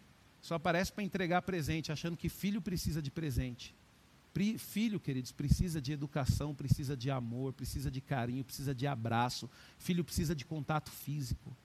Só 0.43 0.55
aparece 0.55 0.91
para 0.91 1.05
entregar 1.05 1.41
presente, 1.43 1.89
achando 1.89 2.17
que 2.17 2.27
filho 2.27 2.61
precisa 2.61 3.01
de 3.01 3.09
presente. 3.09 3.73
Filho, 4.57 4.99
queridos, 4.99 5.31
precisa 5.31 5.81
de 5.81 5.93
educação, 5.93 6.53
precisa 6.53 6.97
de 6.97 7.09
amor, 7.09 7.53
precisa 7.53 7.89
de 7.89 8.01
carinho, 8.01 8.43
precisa 8.43 8.75
de 8.75 8.85
abraço. 8.85 9.49
Filho 9.79 10.03
precisa 10.03 10.35
de 10.35 10.43
contato 10.43 10.91
físico. 10.91 11.55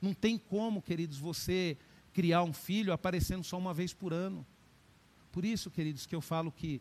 Não 0.00 0.14
tem 0.14 0.38
como, 0.38 0.80
queridos, 0.80 1.18
você 1.18 1.76
criar 2.14 2.42
um 2.42 2.52
filho 2.54 2.94
aparecendo 2.94 3.44
só 3.44 3.58
uma 3.58 3.74
vez 3.74 3.92
por 3.92 4.14
ano. 4.14 4.46
Por 5.30 5.44
isso, 5.44 5.70
queridos, 5.70 6.06
que 6.06 6.14
eu 6.14 6.22
falo 6.22 6.50
que 6.50 6.80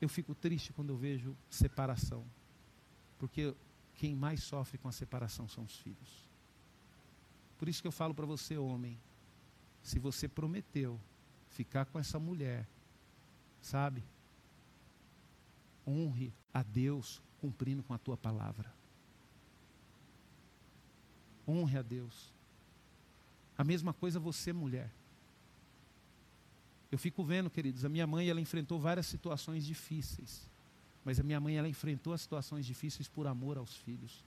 eu 0.00 0.08
fico 0.08 0.34
triste 0.34 0.72
quando 0.72 0.90
eu 0.90 0.96
vejo 0.96 1.36
separação. 1.48 2.24
Porque 3.16 3.54
quem 3.94 4.12
mais 4.16 4.42
sofre 4.42 4.76
com 4.76 4.88
a 4.88 4.92
separação 4.92 5.46
são 5.46 5.62
os 5.62 5.76
filhos. 5.76 6.28
Por 7.56 7.68
isso 7.68 7.80
que 7.80 7.86
eu 7.86 7.92
falo 7.92 8.12
para 8.12 8.26
você, 8.26 8.56
homem, 8.56 8.98
se 9.88 9.98
você 9.98 10.28
prometeu 10.28 11.00
ficar 11.48 11.86
com 11.86 11.98
essa 11.98 12.18
mulher, 12.18 12.68
sabe? 13.62 14.04
Honre 15.86 16.30
a 16.52 16.62
Deus 16.62 17.22
cumprindo 17.40 17.82
com 17.82 17.94
a 17.94 17.98
tua 17.98 18.16
palavra. 18.16 18.70
Honre 21.46 21.78
a 21.78 21.82
Deus. 21.82 22.30
A 23.56 23.64
mesma 23.64 23.94
coisa 23.94 24.20
você, 24.20 24.52
mulher. 24.52 24.90
Eu 26.92 26.98
fico 26.98 27.24
vendo, 27.24 27.48
queridos, 27.48 27.82
a 27.84 27.88
minha 27.88 28.06
mãe 28.06 28.28
ela 28.28 28.40
enfrentou 28.42 28.78
várias 28.78 29.06
situações 29.06 29.64
difíceis, 29.64 30.42
mas 31.02 31.18
a 31.18 31.22
minha 31.22 31.40
mãe 31.40 31.56
ela 31.56 31.68
enfrentou 31.68 32.12
as 32.12 32.20
situações 32.20 32.66
difíceis 32.66 33.08
por 33.08 33.26
amor 33.26 33.56
aos 33.56 33.74
filhos. 33.74 34.22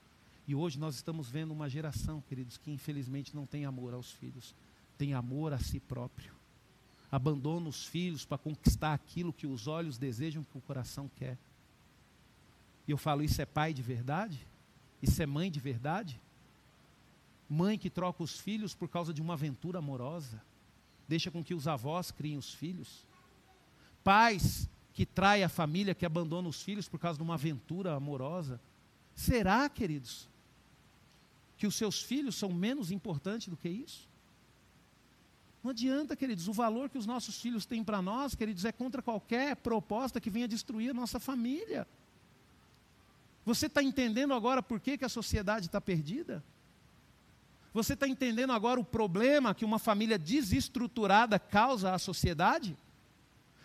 E 0.46 0.56
hoje 0.56 0.76
nós 0.76 0.96
estamos 0.96 1.30
vendo 1.30 1.52
uma 1.52 1.68
geração, 1.68 2.20
queridos, 2.20 2.56
que 2.56 2.72
infelizmente 2.72 3.34
não 3.34 3.46
tem 3.46 3.64
amor 3.64 3.94
aos 3.94 4.10
filhos, 4.10 4.54
tem 5.02 5.14
amor 5.14 5.52
a 5.52 5.58
si 5.58 5.80
próprio. 5.80 6.32
Abandona 7.10 7.68
os 7.68 7.84
filhos 7.84 8.24
para 8.24 8.38
conquistar 8.38 8.94
aquilo 8.94 9.32
que 9.32 9.48
os 9.48 9.66
olhos 9.66 9.98
desejam, 9.98 10.44
que 10.44 10.56
o 10.56 10.60
coração 10.60 11.10
quer. 11.16 11.36
E 12.86 12.92
eu 12.92 12.96
falo, 12.96 13.24
isso 13.24 13.42
é 13.42 13.44
pai 13.44 13.74
de 13.74 13.82
verdade? 13.82 14.46
Isso 15.02 15.20
é 15.20 15.26
mãe 15.26 15.50
de 15.50 15.58
verdade? 15.58 16.20
Mãe 17.50 17.76
que 17.76 17.90
troca 17.90 18.22
os 18.22 18.38
filhos 18.38 18.76
por 18.76 18.88
causa 18.88 19.12
de 19.12 19.20
uma 19.20 19.32
aventura 19.32 19.80
amorosa, 19.80 20.40
deixa 21.08 21.32
com 21.32 21.42
que 21.42 21.52
os 21.52 21.66
avós 21.66 22.12
criem 22.12 22.38
os 22.38 22.54
filhos. 22.54 23.04
Pais 24.04 24.70
que 24.94 25.04
traem 25.04 25.42
a 25.42 25.48
família, 25.48 25.96
que 25.96 26.06
abandonam 26.06 26.48
os 26.48 26.62
filhos 26.62 26.88
por 26.88 27.00
causa 27.00 27.16
de 27.16 27.24
uma 27.24 27.34
aventura 27.34 27.92
amorosa. 27.92 28.60
Será, 29.16 29.68
queridos, 29.68 30.28
que 31.56 31.66
os 31.66 31.74
seus 31.74 32.00
filhos 32.00 32.36
são 32.36 32.52
menos 32.52 32.92
importantes 32.92 33.48
do 33.48 33.56
que 33.56 33.68
isso? 33.68 34.11
Não 35.62 35.70
adianta, 35.70 36.16
queridos, 36.16 36.48
o 36.48 36.52
valor 36.52 36.88
que 36.90 36.98
os 36.98 37.06
nossos 37.06 37.40
filhos 37.40 37.64
têm 37.64 37.84
para 37.84 38.02
nós, 38.02 38.34
queridos, 38.34 38.64
é 38.64 38.72
contra 38.72 39.00
qualquer 39.00 39.54
proposta 39.56 40.20
que 40.20 40.28
venha 40.28 40.48
destruir 40.48 40.90
a 40.90 40.94
nossa 40.94 41.20
família. 41.20 41.86
Você 43.44 43.66
está 43.66 43.82
entendendo 43.82 44.34
agora 44.34 44.62
por 44.62 44.80
que, 44.80 44.98
que 44.98 45.04
a 45.04 45.08
sociedade 45.08 45.66
está 45.66 45.80
perdida? 45.80 46.42
Você 47.72 47.94
está 47.94 48.06
entendendo 48.06 48.52
agora 48.52 48.78
o 48.78 48.84
problema 48.84 49.54
que 49.54 49.64
uma 49.64 49.78
família 49.78 50.18
desestruturada 50.18 51.38
causa 51.38 51.94
à 51.94 51.98
sociedade? 51.98 52.76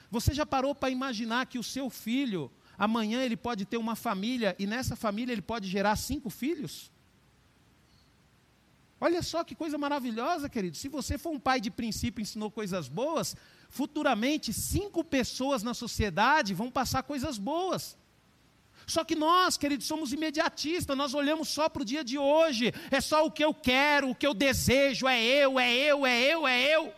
Você 0.09 0.33
já 0.33 0.45
parou 0.45 0.73
para 0.73 0.89
imaginar 0.89 1.47
que 1.47 1.59
o 1.59 1.63
seu 1.63 1.89
filho, 1.89 2.49
amanhã 2.77 3.23
ele 3.23 3.35
pode 3.35 3.65
ter 3.65 3.77
uma 3.77 3.95
família 3.95 4.55
e 4.57 4.65
nessa 4.65 4.95
família 4.95 5.33
ele 5.33 5.41
pode 5.41 5.67
gerar 5.67 5.95
cinco 5.95 6.29
filhos? 6.29 6.91
Olha 8.99 9.21
só 9.21 9.43
que 9.43 9.53
coisa 9.53 9.77
maravilhosa, 9.77 10.49
querido. 10.49 10.75
Se 10.75 10.89
você 10.89 11.17
for 11.17 11.31
um 11.31 11.39
pai 11.39 11.61
de 11.61 11.69
princípio 11.69 12.19
e 12.19 12.23
ensinou 12.23 12.49
coisas 12.49 12.87
boas, 12.87 13.35
futuramente 13.69 14.51
cinco 14.51 15.03
pessoas 15.03 15.61
na 15.61 15.73
sociedade 15.73 16.53
vão 16.53 16.71
passar 16.71 17.03
coisas 17.03 17.37
boas. 17.37 17.95
Só 18.87 19.03
que 19.03 19.15
nós, 19.15 19.57
queridos, 19.57 19.85
somos 19.85 20.13
imediatistas, 20.13 20.97
nós 20.97 21.13
olhamos 21.13 21.49
só 21.49 21.67
para 21.67 21.81
o 21.81 21.85
dia 21.85 22.03
de 22.03 22.17
hoje, 22.17 22.73
é 22.89 23.01
só 23.01 23.25
o 23.25 23.31
que 23.31 23.43
eu 23.43 23.53
quero, 23.53 24.09
o 24.09 24.15
que 24.15 24.25
eu 24.25 24.33
desejo, 24.33 25.07
é 25.07 25.21
eu, 25.21 25.59
é 25.59 25.75
eu, 25.75 26.05
é 26.05 26.21
eu, 26.21 26.47
é 26.47 26.75
eu. 26.75 26.93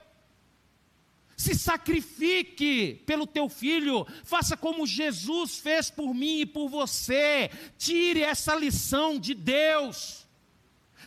Se 1.36 1.56
sacrifique 1.56 3.02
pelo 3.06 3.26
teu 3.26 3.50
filho, 3.50 4.06
faça 4.24 4.56
como 4.56 4.86
Jesus 4.86 5.58
fez 5.58 5.89
por 5.89 6.14
mim 6.14 6.41
e 6.41 6.45
por 6.45 6.70
você, 6.70 7.50
tire 7.78 8.22
essa 8.22 8.54
lição 8.56 9.20
de 9.20 9.34
Deus. 9.34 10.29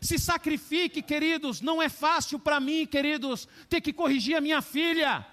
Se 0.03 0.18
sacrifique, 0.18 1.00
queridos, 1.00 1.61
não 1.61 1.80
é 1.80 1.88
fácil 1.88 2.36
para 2.36 2.59
mim, 2.59 2.84
queridos, 2.84 3.46
ter 3.68 3.80
que 3.80 3.92
corrigir 3.92 4.36
a 4.36 4.40
minha 4.40 4.61
filha, 4.61 5.24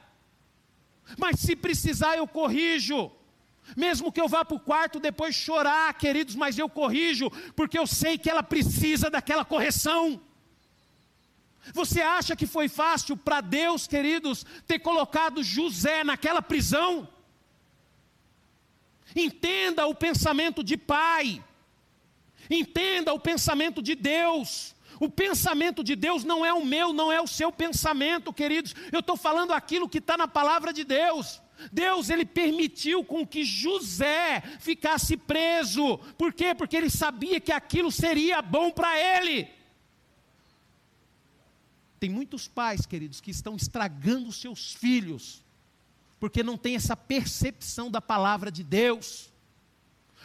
mas 1.17 1.39
se 1.39 1.55
precisar 1.55 2.15
eu 2.15 2.27
corrijo. 2.27 3.11
Mesmo 3.75 4.11
que 4.11 4.21
eu 4.21 4.27
vá 4.27 4.45
para 4.45 4.55
o 4.55 4.59
quarto 4.59 4.99
depois 4.99 5.33
chorar, 5.33 5.91
queridos, 5.95 6.35
mas 6.35 6.57
eu 6.57 6.69
corrijo, 6.69 7.31
porque 7.55 7.79
eu 7.79 7.87
sei 7.87 8.15
que 8.15 8.29
ela 8.29 8.43
precisa 8.43 9.09
daquela 9.09 9.43
correção. 9.43 10.21
Você 11.73 12.01
acha 12.01 12.35
que 12.35 12.45
foi 12.45 12.67
fácil 12.67 13.17
para 13.17 13.41
Deus, 13.41 13.87
queridos, 13.87 14.45
ter 14.67 14.77
colocado 14.77 15.43
José 15.43 16.03
naquela 16.03 16.43
prisão? 16.43 17.09
Entenda 19.15 19.87
o 19.87 19.95
pensamento 19.95 20.63
de 20.63 20.77
pai, 20.77 21.43
entenda 22.49 23.13
o 23.13 23.19
pensamento 23.19 23.81
de 23.81 23.95
Deus. 23.95 24.75
O 24.99 25.09
pensamento 25.09 25.83
de 25.83 25.95
Deus 25.95 26.23
não 26.23 26.45
é 26.45 26.53
o 26.53 26.65
meu, 26.65 26.91
não 26.91 27.11
é 27.11 27.21
o 27.21 27.27
seu 27.27 27.51
pensamento, 27.51 28.33
queridos. 28.33 28.75
Eu 28.91 28.99
estou 28.99 29.15
falando 29.15 29.53
aquilo 29.53 29.87
que 29.87 29.99
está 29.99 30.17
na 30.17 30.27
palavra 30.27 30.73
de 30.73 30.83
Deus. 30.83 31.41
Deus 31.71 32.09
ele 32.09 32.25
permitiu 32.25 33.03
com 33.03 33.25
que 33.25 33.43
José 33.43 34.41
ficasse 34.59 35.17
preso. 35.17 35.97
Por 36.17 36.33
quê? 36.33 36.53
Porque 36.55 36.75
ele 36.75 36.89
sabia 36.89 37.39
que 37.39 37.51
aquilo 37.51 37.91
seria 37.91 38.41
bom 38.41 38.71
para 38.71 38.97
ele. 38.97 39.47
Tem 41.99 42.09
muitos 42.09 42.47
pais, 42.47 42.85
queridos, 42.85 43.19
que 43.19 43.31
estão 43.31 43.55
estragando 43.55 44.31
seus 44.31 44.73
filhos, 44.73 45.43
porque 46.17 46.41
não 46.41 46.57
tem 46.57 46.75
essa 46.75 46.95
percepção 46.95 47.91
da 47.91 47.99
palavra 47.99 48.49
de 48.49 48.63
Deus, 48.63 49.28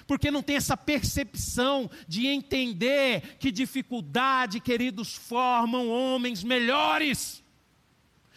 porque 0.07 0.31
não 0.31 0.43
tem 0.43 0.57
essa 0.57 0.77
percepção 0.77 1.91
de 2.07 2.27
entender 2.27 3.37
que 3.39 3.51
dificuldade, 3.51 4.61
queridos, 4.61 5.15
formam 5.15 5.89
homens 5.89 6.43
melhores 6.43 7.45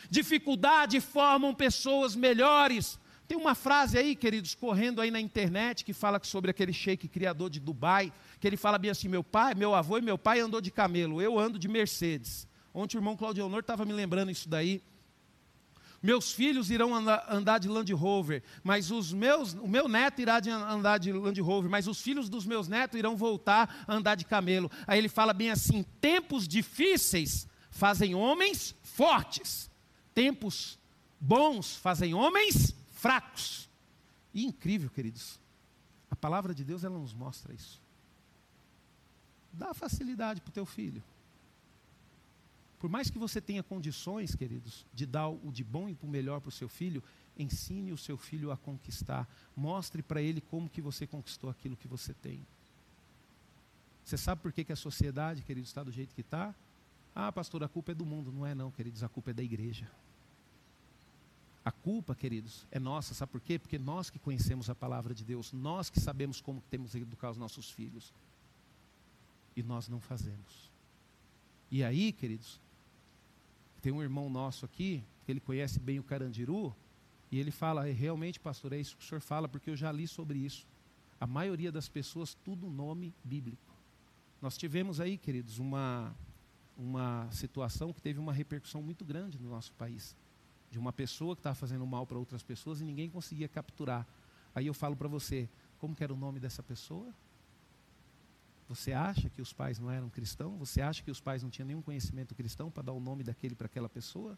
dificuldade 0.10 1.00
formam 1.00 1.54
pessoas 1.54 2.16
melhores. 2.16 3.00
Tem 3.28 3.38
uma 3.38 3.56
frase 3.56 3.98
aí, 3.98 4.16
queridos, 4.16 4.56
correndo 4.56 5.02
aí 5.02 5.12
na 5.12 5.20
internet 5.20 5.84
que 5.84 5.92
fala 5.94 6.20
sobre 6.24 6.50
aquele 6.50 6.72
sheik 6.72 7.08
criador 7.08 7.50
de 7.50 7.60
Dubai, 7.60 8.14
que 8.40 8.48
ele 8.48 8.56
fala 8.56 8.78
bem 8.78 8.92
assim: 8.92 9.10
meu 9.10 9.24
pai, 9.24 9.54
meu 9.54 9.76
avô 9.76 9.98
e 9.98 10.02
meu 10.02 10.18
pai 10.18 10.40
andou 10.40 10.62
de 10.62 10.72
camelo, 10.72 11.22
eu 11.22 11.38
ando 11.38 11.60
de 11.60 11.68
Mercedes. 11.68 12.48
Ontem 12.74 12.98
o 12.98 13.00
irmão 13.00 13.18
Claudio 13.18 13.46
Honor 13.46 13.60
estava 13.60 13.86
me 13.86 13.92
lembrando 13.94 14.32
isso 14.32 14.48
daí. 14.48 14.82
Meus 16.08 16.32
filhos 16.32 16.72
irão 16.72 16.96
andar 16.96 17.58
de 17.58 17.68
Land 17.68 17.92
Rover, 17.94 18.42
mas 18.64 18.92
os 18.92 19.12
meus, 19.12 19.54
o 19.54 19.68
meu 19.68 19.90
neto 19.90 20.22
irá 20.22 20.40
de 20.40 20.50
andar 20.50 20.98
de 20.98 21.12
Land 21.12 21.42
Rover, 21.42 21.70
mas 21.70 21.86
os 21.86 22.02
filhos 22.02 22.30
dos 22.30 22.46
meus 22.46 22.70
netos 22.70 22.98
irão 22.98 23.18
voltar 23.18 23.84
a 23.86 23.94
andar 23.94 24.16
de 24.16 24.24
camelo. 24.24 24.72
Aí 24.88 24.98
ele 24.98 25.10
fala 25.10 25.34
bem 25.34 25.52
assim: 25.52 25.84
tempos 26.00 26.48
difíceis 26.48 27.46
fazem 27.70 28.16
homens 28.16 28.74
fortes 28.82 29.70
tempos 30.18 30.80
bons 31.20 31.76
fazem 31.76 32.16
homens 32.16 32.74
fracos. 32.94 33.70
E 34.34 34.44
incrível, 34.44 34.90
queridos. 34.90 35.40
A 36.10 36.16
palavra 36.16 36.56
de 36.56 36.64
Deus 36.64 36.84
ela 36.84 36.98
nos 36.98 37.14
mostra 37.14 37.54
isso. 37.54 37.80
Dá 39.54 39.76
facilidade 39.76 40.42
para 40.42 40.50
o 40.50 40.54
teu 40.54 40.66
filho. 40.66 41.04
Por 42.80 42.90
mais 42.90 43.10
que 43.10 43.18
você 43.18 43.42
tenha 43.42 43.64
condições, 43.64 44.36
queridos, 44.36 44.86
de 44.94 45.06
dar 45.06 45.30
o 45.30 45.52
de 45.52 45.64
bom 45.64 45.90
e 45.90 45.98
o 46.02 46.08
melhor 46.08 46.40
para 46.40 46.50
o 46.50 46.52
seu 46.52 46.70
filho, 46.70 47.04
ensine 47.38 47.92
o 47.92 47.98
seu 47.98 48.18
filho 48.18 48.52
a 48.52 48.58
conquistar. 48.58 49.28
Mostre 49.56 50.04
para 50.04 50.22
ele 50.22 50.42
como 50.42 50.70
que 50.70 50.82
você 50.82 51.08
conquistou 51.08 51.50
aquilo 51.50 51.76
que 51.76 51.88
você 51.88 52.14
tem. 52.14 52.46
Você 54.06 54.18
sabe 54.18 54.42
por 54.42 54.54
que, 54.54 54.64
que 54.64 54.72
a 54.72 54.76
sociedade, 54.76 55.42
queridos, 55.42 55.70
está 55.70 55.84
do 55.84 55.92
jeito 55.92 56.14
que 56.14 56.22
está? 56.22 56.56
Ah, 57.14 57.32
pastor, 57.32 57.64
a 57.64 57.68
culpa 57.68 57.92
é 57.92 57.96
do 57.96 58.06
mundo. 58.06 58.32
Não 58.32 58.46
é 58.46 58.54
não, 58.54 58.72
queridos, 58.72 59.04
a 59.04 59.10
culpa 59.10 59.32
é 59.32 59.34
da 59.34 59.44
igreja. 59.44 59.90
A 61.66 61.72
culpa, 61.72 62.16
queridos, 62.16 62.66
é 62.72 62.80
nossa, 62.80 63.14
sabe 63.14 63.32
por 63.32 63.42
quê? 63.42 63.60
Porque 63.60 63.78
nós 63.78 64.10
que 64.10 64.18
conhecemos 64.18 64.70
a 64.70 64.76
palavra 64.76 65.14
de 65.14 65.26
Deus, 65.26 65.52
nós 65.52 65.90
que 65.90 66.00
sabemos 66.00 66.40
como 66.40 66.62
temos 66.70 66.92
que 66.92 67.00
educar 67.00 67.32
os 67.32 67.38
nossos 67.38 67.70
filhos. 67.70 68.14
E 69.56 69.64
nós 69.64 69.90
não 69.90 70.00
fazemos. 70.00 70.72
E 71.70 71.84
aí, 71.84 72.14
queridos, 72.14 72.62
tem 73.82 73.92
um 73.92 74.02
irmão 74.02 74.30
nosso 74.30 74.66
aqui, 74.66 75.04
que 75.26 75.32
ele 75.32 75.40
conhece 75.40 75.80
bem 75.80 76.00
o 76.00 76.04
Carandiru, 76.04 76.76
e 77.32 77.40
ele 77.40 77.52
fala, 77.52 77.88
é, 77.88 77.92
realmente, 77.92 78.40
pastor, 78.40 78.74
é 78.74 78.80
isso 78.80 78.96
que 78.96 79.04
o 79.04 79.08
senhor 79.08 79.22
fala, 79.22 79.48
porque 79.48 79.70
eu 79.70 79.76
já 79.76 79.92
li 79.92 80.08
sobre 80.08 80.40
isso. 80.40 80.66
A 81.20 81.28
maioria 81.28 81.72
das 81.72 81.90
pessoas, 81.90 82.34
tudo 82.34 82.70
nome 82.70 83.14
bíblico. 83.24 83.76
Nós 84.42 84.58
tivemos 84.58 85.00
aí, 85.00 85.18
queridos, 85.18 85.58
uma, 85.60 86.16
uma 86.78 87.30
situação 87.32 87.92
que 87.92 88.02
teve 88.02 88.20
uma 88.20 88.32
repercussão 88.32 88.82
muito 88.82 89.04
grande 89.04 89.40
no 89.40 89.50
nosso 89.50 89.74
país 89.74 90.16
de 90.70 90.78
uma 90.78 90.92
pessoa 90.92 91.36
que 91.36 91.40
estava 91.40 91.56
fazendo 91.56 91.86
mal 91.86 92.06
para 92.06 92.18
outras 92.18 92.44
pessoas 92.44 92.82
e 92.82 92.86
ninguém 92.86 93.10
conseguia 93.10 93.48
capturar. 93.48 94.06
Aí 94.54 94.68
eu 94.68 94.74
falo 94.74 94.96
para 94.96 95.08
você, 95.08 95.50
como 95.80 95.96
que 95.96 96.04
era 96.04 96.14
o 96.14 96.18
nome 96.18 96.40
dessa 96.40 96.62
pessoa? 96.62 97.14
Você 98.68 98.92
acha 98.92 99.30
que 99.30 99.42
os 99.42 99.54
pais 99.54 99.80
não 99.80 99.90
eram 99.90 100.10
cristãos? 100.10 100.58
Você 100.60 100.82
acha 100.82 101.02
que 101.02 101.10
os 101.10 101.22
pais 101.22 101.42
não 101.42 101.50
tinham 101.50 101.68
nenhum 101.68 101.82
conhecimento 101.82 102.36
cristão 102.36 102.70
para 102.70 102.84
dar 102.84 102.92
o 102.94 103.00
nome 103.00 103.24
daquele 103.24 103.56
para 103.56 103.68
aquela 103.68 103.88
pessoa? 103.88 104.38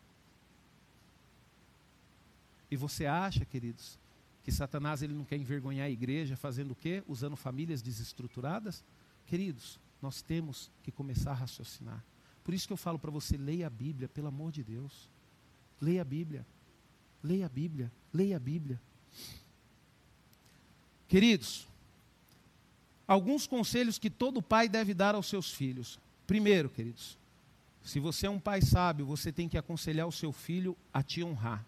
E 2.70 2.76
você 2.76 3.08
acha, 3.08 3.44
queridos, 3.44 3.98
que 4.44 4.52
Satanás 4.52 5.02
ele 5.02 5.14
não 5.14 5.26
quer 5.26 5.38
envergonhar 5.38 5.88
a 5.88 5.90
igreja 5.90 6.36
fazendo 6.36 6.72
o 6.72 6.76
quê? 6.76 7.04
Usando 7.08 7.36
famílias 7.36 7.82
desestruturadas? 7.82 8.84
Queridos, 9.26 9.80
nós 10.02 10.22
temos 10.22 10.70
que 10.84 10.92
começar 10.92 11.32
a 11.32 11.36
raciocinar. 11.36 12.04
Por 12.44 12.54
isso 12.54 12.68
que 12.68 12.74
eu 12.74 12.78
falo 12.78 13.00
para 13.00 13.12
você, 13.12 13.38
leia 13.38 13.68
a 13.68 13.70
Bíblia, 13.70 14.08
pelo 14.08 14.28
amor 14.28 14.52
de 14.52 14.64
Deus. 14.64 15.10
Leia 15.82 16.02
a 16.02 16.06
Bíblia. 16.06 16.46
Leia 17.24 17.46
a 17.46 17.50
Bíblia. 17.50 17.92
Leia 18.14 18.38
a 18.38 18.40
Bíblia. 18.40 18.82
Queridos, 21.08 21.68
alguns 23.10 23.48
conselhos 23.48 23.98
que 23.98 24.08
todo 24.08 24.40
pai 24.40 24.70
deve 24.70 24.94
dar 24.94 25.16
aos 25.16 25.26
seus 25.26 25.52
filhos. 25.52 26.00
Primeiro, 26.28 26.70
queridos, 26.70 27.18
se 27.84 28.00
você 28.00 28.28
é 28.28 28.30
um 28.30 28.40
pai 28.40 28.62
sábio, 28.62 29.04
você 29.04 29.32
tem 29.32 29.50
que 29.50 29.58
aconselhar 29.58 30.08
o 30.08 30.12
seu 30.12 30.32
filho 30.32 30.78
a 30.94 31.02
te 31.02 31.24
honrar. 31.24 31.66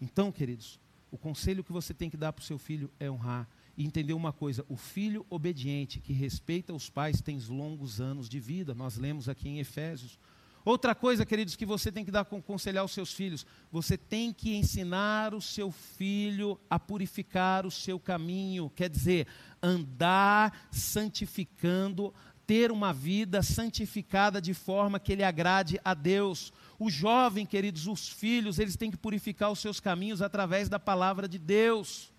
Então, 0.00 0.30
queridos, 0.30 0.78
o 1.10 1.18
conselho 1.18 1.64
que 1.64 1.72
você 1.72 1.92
tem 1.92 2.08
que 2.08 2.16
dar 2.16 2.32
para 2.32 2.40
o 2.40 2.44
seu 2.44 2.56
filho 2.56 2.88
é 3.00 3.10
honrar. 3.10 3.48
E 3.76 3.84
entender 3.84 4.12
uma 4.12 4.32
coisa: 4.32 4.64
o 4.68 4.76
filho 4.76 5.26
obediente 5.28 5.98
que 5.98 6.12
respeita 6.12 6.72
os 6.72 6.88
pais 6.88 7.20
tem 7.20 7.36
longos 7.48 8.00
anos 8.00 8.28
de 8.28 8.38
vida. 8.38 8.74
Nós 8.74 8.96
lemos 8.96 9.28
aqui 9.28 9.48
em 9.48 9.58
Efésios. 9.58 10.20
Outra 10.64 10.94
coisa, 10.94 11.26
queridos, 11.26 11.56
que 11.56 11.66
você 11.66 11.90
tem 11.90 12.04
que 12.04 12.10
dar 12.10 12.20
aconselhar 12.20 12.82
aos 12.82 12.92
seus 12.92 13.12
filhos, 13.12 13.44
você 13.70 13.96
tem 13.96 14.32
que 14.32 14.54
ensinar 14.54 15.34
o 15.34 15.40
seu 15.40 15.72
filho 15.72 16.58
a 16.70 16.78
purificar 16.78 17.66
o 17.66 17.70
seu 17.70 17.98
caminho, 17.98 18.70
quer 18.74 18.88
dizer, 18.88 19.26
andar 19.60 20.68
santificando, 20.70 22.14
ter 22.46 22.70
uma 22.70 22.92
vida 22.92 23.42
santificada 23.42 24.40
de 24.40 24.54
forma 24.54 25.00
que 25.00 25.12
ele 25.12 25.24
agrade 25.24 25.80
a 25.84 25.94
Deus. 25.94 26.52
O 26.78 26.90
jovem, 26.90 27.44
queridos, 27.44 27.86
os 27.88 28.08
filhos, 28.08 28.58
eles 28.58 28.76
têm 28.76 28.90
que 28.90 28.96
purificar 28.96 29.50
os 29.50 29.58
seus 29.58 29.80
caminhos 29.80 30.22
através 30.22 30.68
da 30.68 30.78
palavra 30.78 31.28
de 31.28 31.38
Deus. 31.38 32.12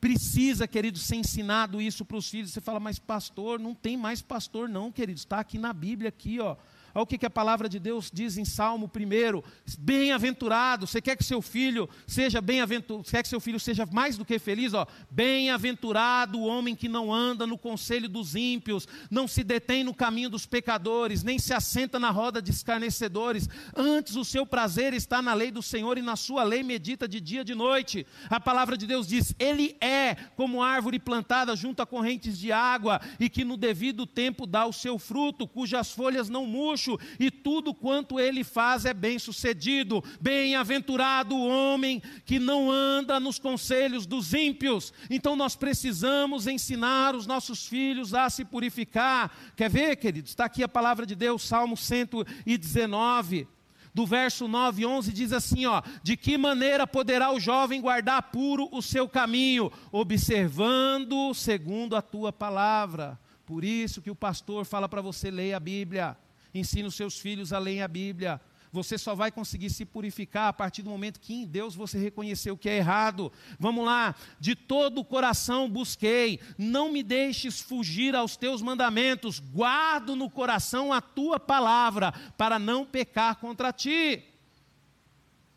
Precisa, 0.00 0.68
queridos, 0.68 1.02
ser 1.02 1.16
ensinado 1.16 1.80
isso 1.80 2.04
para 2.04 2.16
os 2.16 2.28
filhos. 2.28 2.50
Você 2.50 2.60
fala, 2.60 2.80
mas 2.80 2.98
pastor, 2.98 3.58
não 3.58 3.74
tem 3.74 3.96
mais 3.96 4.22
pastor, 4.22 4.68
não, 4.68 4.92
queridos. 4.92 5.22
Está 5.22 5.40
aqui 5.40 5.58
na 5.58 5.72
Bíblia, 5.72 6.08
aqui, 6.08 6.40
ó. 6.40 6.56
Olha 6.94 7.02
o 7.02 7.06
que, 7.06 7.18
que 7.18 7.26
a 7.26 7.30
palavra 7.30 7.68
de 7.68 7.78
Deus 7.78 8.10
diz 8.12 8.36
em 8.36 8.44
Salmo 8.44 8.90
1. 8.94 9.42
Bem-aventurado. 9.78 10.86
Você 10.86 11.00
quer 11.00 11.16
que 11.16 11.22
seu 11.22 11.40
filho 11.40 11.88
seja 12.06 12.40
bem-aventurado? 12.40 13.04
Quer 13.08 13.22
que 13.22 13.28
seu 13.28 13.40
filho 13.40 13.60
seja 13.60 13.86
mais 13.86 14.16
do 14.16 14.24
que 14.24 14.38
feliz? 14.38 14.72
Bem-aventurado 15.10 16.38
o 16.38 16.46
homem 16.46 16.74
que 16.74 16.88
não 16.88 17.12
anda 17.12 17.46
no 17.46 17.56
conselho 17.56 18.08
dos 18.08 18.34
ímpios, 18.34 18.88
não 19.10 19.28
se 19.28 19.44
detém 19.44 19.84
no 19.84 19.94
caminho 19.94 20.28
dos 20.28 20.46
pecadores, 20.46 21.22
nem 21.22 21.38
se 21.38 21.54
assenta 21.54 21.98
na 21.98 22.10
roda 22.10 22.42
de 22.42 22.50
escarnecedores. 22.50 23.48
Antes 23.76 24.16
o 24.16 24.24
seu 24.24 24.44
prazer 24.44 24.92
está 24.92 25.22
na 25.22 25.32
lei 25.32 25.50
do 25.50 25.62
Senhor 25.62 25.96
e 25.96 26.02
na 26.02 26.16
sua 26.16 26.42
lei 26.42 26.62
medita 26.62 27.06
de 27.06 27.20
dia 27.20 27.42
e 27.42 27.44
de 27.44 27.54
noite. 27.54 28.06
A 28.28 28.40
palavra 28.40 28.76
de 28.76 28.86
Deus 28.86 29.06
diz: 29.06 29.34
Ele 29.38 29.76
é 29.80 30.16
como 30.36 30.62
árvore 30.62 30.98
plantada 30.98 31.54
junto 31.54 31.82
a 31.82 31.86
correntes 31.86 32.38
de 32.38 32.50
água 32.50 33.00
e 33.18 33.28
que 33.28 33.44
no 33.44 33.56
devido 33.56 34.06
tempo 34.06 34.46
dá 34.46 34.66
o 34.66 34.72
seu 34.72 34.98
fruto, 34.98 35.46
cujas 35.46 35.92
folhas 35.92 36.28
não 36.28 36.46
murcham 36.46 36.79
e 37.18 37.30
tudo 37.30 37.74
quanto 37.74 38.18
ele 38.18 38.44
faz 38.44 38.84
é 38.84 38.94
bem 38.94 39.18
sucedido. 39.18 40.02
Bem-aventurado 40.20 41.34
o 41.34 41.46
homem 41.46 42.02
que 42.24 42.38
não 42.38 42.70
anda 42.70 43.18
nos 43.18 43.38
conselhos 43.38 44.06
dos 44.06 44.32
ímpios. 44.32 44.92
Então 45.08 45.36
nós 45.36 45.56
precisamos 45.56 46.46
ensinar 46.46 47.14
os 47.14 47.26
nossos 47.26 47.66
filhos 47.66 48.14
a 48.14 48.30
se 48.30 48.44
purificar. 48.44 49.30
Quer 49.56 49.68
ver, 49.70 49.96
queridos? 49.96 50.30
Está 50.30 50.44
aqui 50.44 50.62
a 50.62 50.68
palavra 50.68 51.04
de 51.04 51.14
Deus, 51.14 51.42
Salmo 51.42 51.76
119 51.76 53.46
do 53.92 54.06
verso 54.06 54.46
9 54.46 54.82
e 54.82 54.86
11 54.86 55.12
diz 55.12 55.32
assim, 55.32 55.66
ó: 55.66 55.82
De 56.02 56.16
que 56.16 56.38
maneira 56.38 56.86
poderá 56.86 57.32
o 57.32 57.40
jovem 57.40 57.80
guardar 57.80 58.22
puro 58.30 58.68
o 58.72 58.80
seu 58.80 59.08
caminho, 59.08 59.70
observando 59.90 61.34
segundo 61.34 61.96
a 61.96 62.02
tua 62.02 62.32
palavra? 62.32 63.18
Por 63.44 63.64
isso 63.64 64.00
que 64.00 64.10
o 64.10 64.14
pastor 64.14 64.64
fala 64.64 64.88
para 64.88 65.02
você 65.02 65.30
ler 65.30 65.54
a 65.54 65.60
Bíblia. 65.60 66.16
Ensine 66.54 66.88
os 66.88 66.94
seus 66.94 67.18
filhos 67.18 67.52
a 67.52 67.58
ler 67.58 67.82
a 67.82 67.88
Bíblia. 67.88 68.40
Você 68.72 68.96
só 68.96 69.14
vai 69.14 69.32
conseguir 69.32 69.68
se 69.70 69.84
purificar 69.84 70.48
a 70.48 70.52
partir 70.52 70.82
do 70.82 70.90
momento 70.90 71.18
que 71.18 71.34
em 71.34 71.44
Deus 71.44 71.74
você 71.74 71.98
reconheceu 71.98 72.54
o 72.54 72.58
que 72.58 72.68
é 72.68 72.76
errado. 72.76 73.32
Vamos 73.58 73.84
lá, 73.84 74.14
de 74.38 74.54
todo 74.54 75.00
o 75.00 75.04
coração 75.04 75.68
busquei, 75.68 76.38
não 76.56 76.92
me 76.92 77.02
deixes 77.02 77.60
fugir 77.60 78.14
aos 78.14 78.36
teus 78.36 78.62
mandamentos, 78.62 79.40
guardo 79.40 80.14
no 80.14 80.30
coração 80.30 80.92
a 80.92 81.00
tua 81.00 81.40
palavra, 81.40 82.12
para 82.36 82.58
não 82.58 82.86
pecar 82.86 83.36
contra 83.36 83.72
ti. 83.72 84.22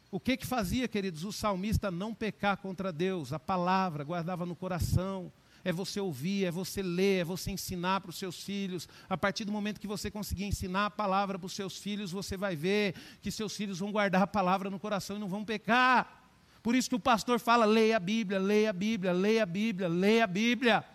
O 0.10 0.20
que 0.20 0.38
que 0.38 0.46
fazia, 0.46 0.88
queridos, 0.88 1.24
o 1.24 1.32
salmista 1.32 1.92
não 1.92 2.14
pecar 2.14 2.58
contra 2.58 2.92
Deus? 2.92 3.34
A 3.34 3.40
palavra 3.40 4.04
guardava 4.04 4.46
no 4.46 4.56
coração 4.56 5.32
é 5.64 5.72
você 5.72 6.00
ouvir, 6.00 6.46
é 6.46 6.52
você 6.52 6.82
ler, 6.82 7.22
é 7.22 7.24
você 7.24 7.52
ensinar 7.52 8.02
para 8.02 8.10
os 8.10 8.18
seus 8.18 8.44
filhos. 8.44 8.88
A 9.10 9.18
partir 9.18 9.46
do 9.46 9.52
momento 9.52 9.80
que 9.80 9.88
você 9.88 10.12
conseguir 10.12 10.46
ensinar 10.46 10.88
a 10.88 10.90
palavra 10.90 11.40
para 11.40 11.46
os 11.46 11.54
seus 11.54 11.78
filhos, 11.78 12.12
você 12.12 12.36
vai 12.36 12.56
ver 12.56 12.96
que 13.22 13.32
seus 13.32 13.56
filhos 13.56 13.80
vão 13.80 13.92
guardar 13.92 14.24
a 14.24 14.28
palavra 14.28 14.70
no 14.70 14.80
coração 14.80 15.16
e 15.16 15.20
não 15.20 15.30
vão 15.30 15.46
pecar. 15.46 16.30
Por 16.62 16.76
isso 16.76 16.90
que 16.90 16.96
o 16.96 17.00
pastor 17.00 17.40
fala: 17.40 17.66
leia 17.66 17.98
a 17.98 18.00
Bíblia, 18.00 18.40
leia 18.40 18.70
a 18.70 18.74
Bíblia, 18.74 19.12
leia 19.14 19.44
a 19.44 19.46
Bíblia, 19.46 19.88
leia 19.88 20.24
a 20.24 20.28
Bíblia. 20.28 20.86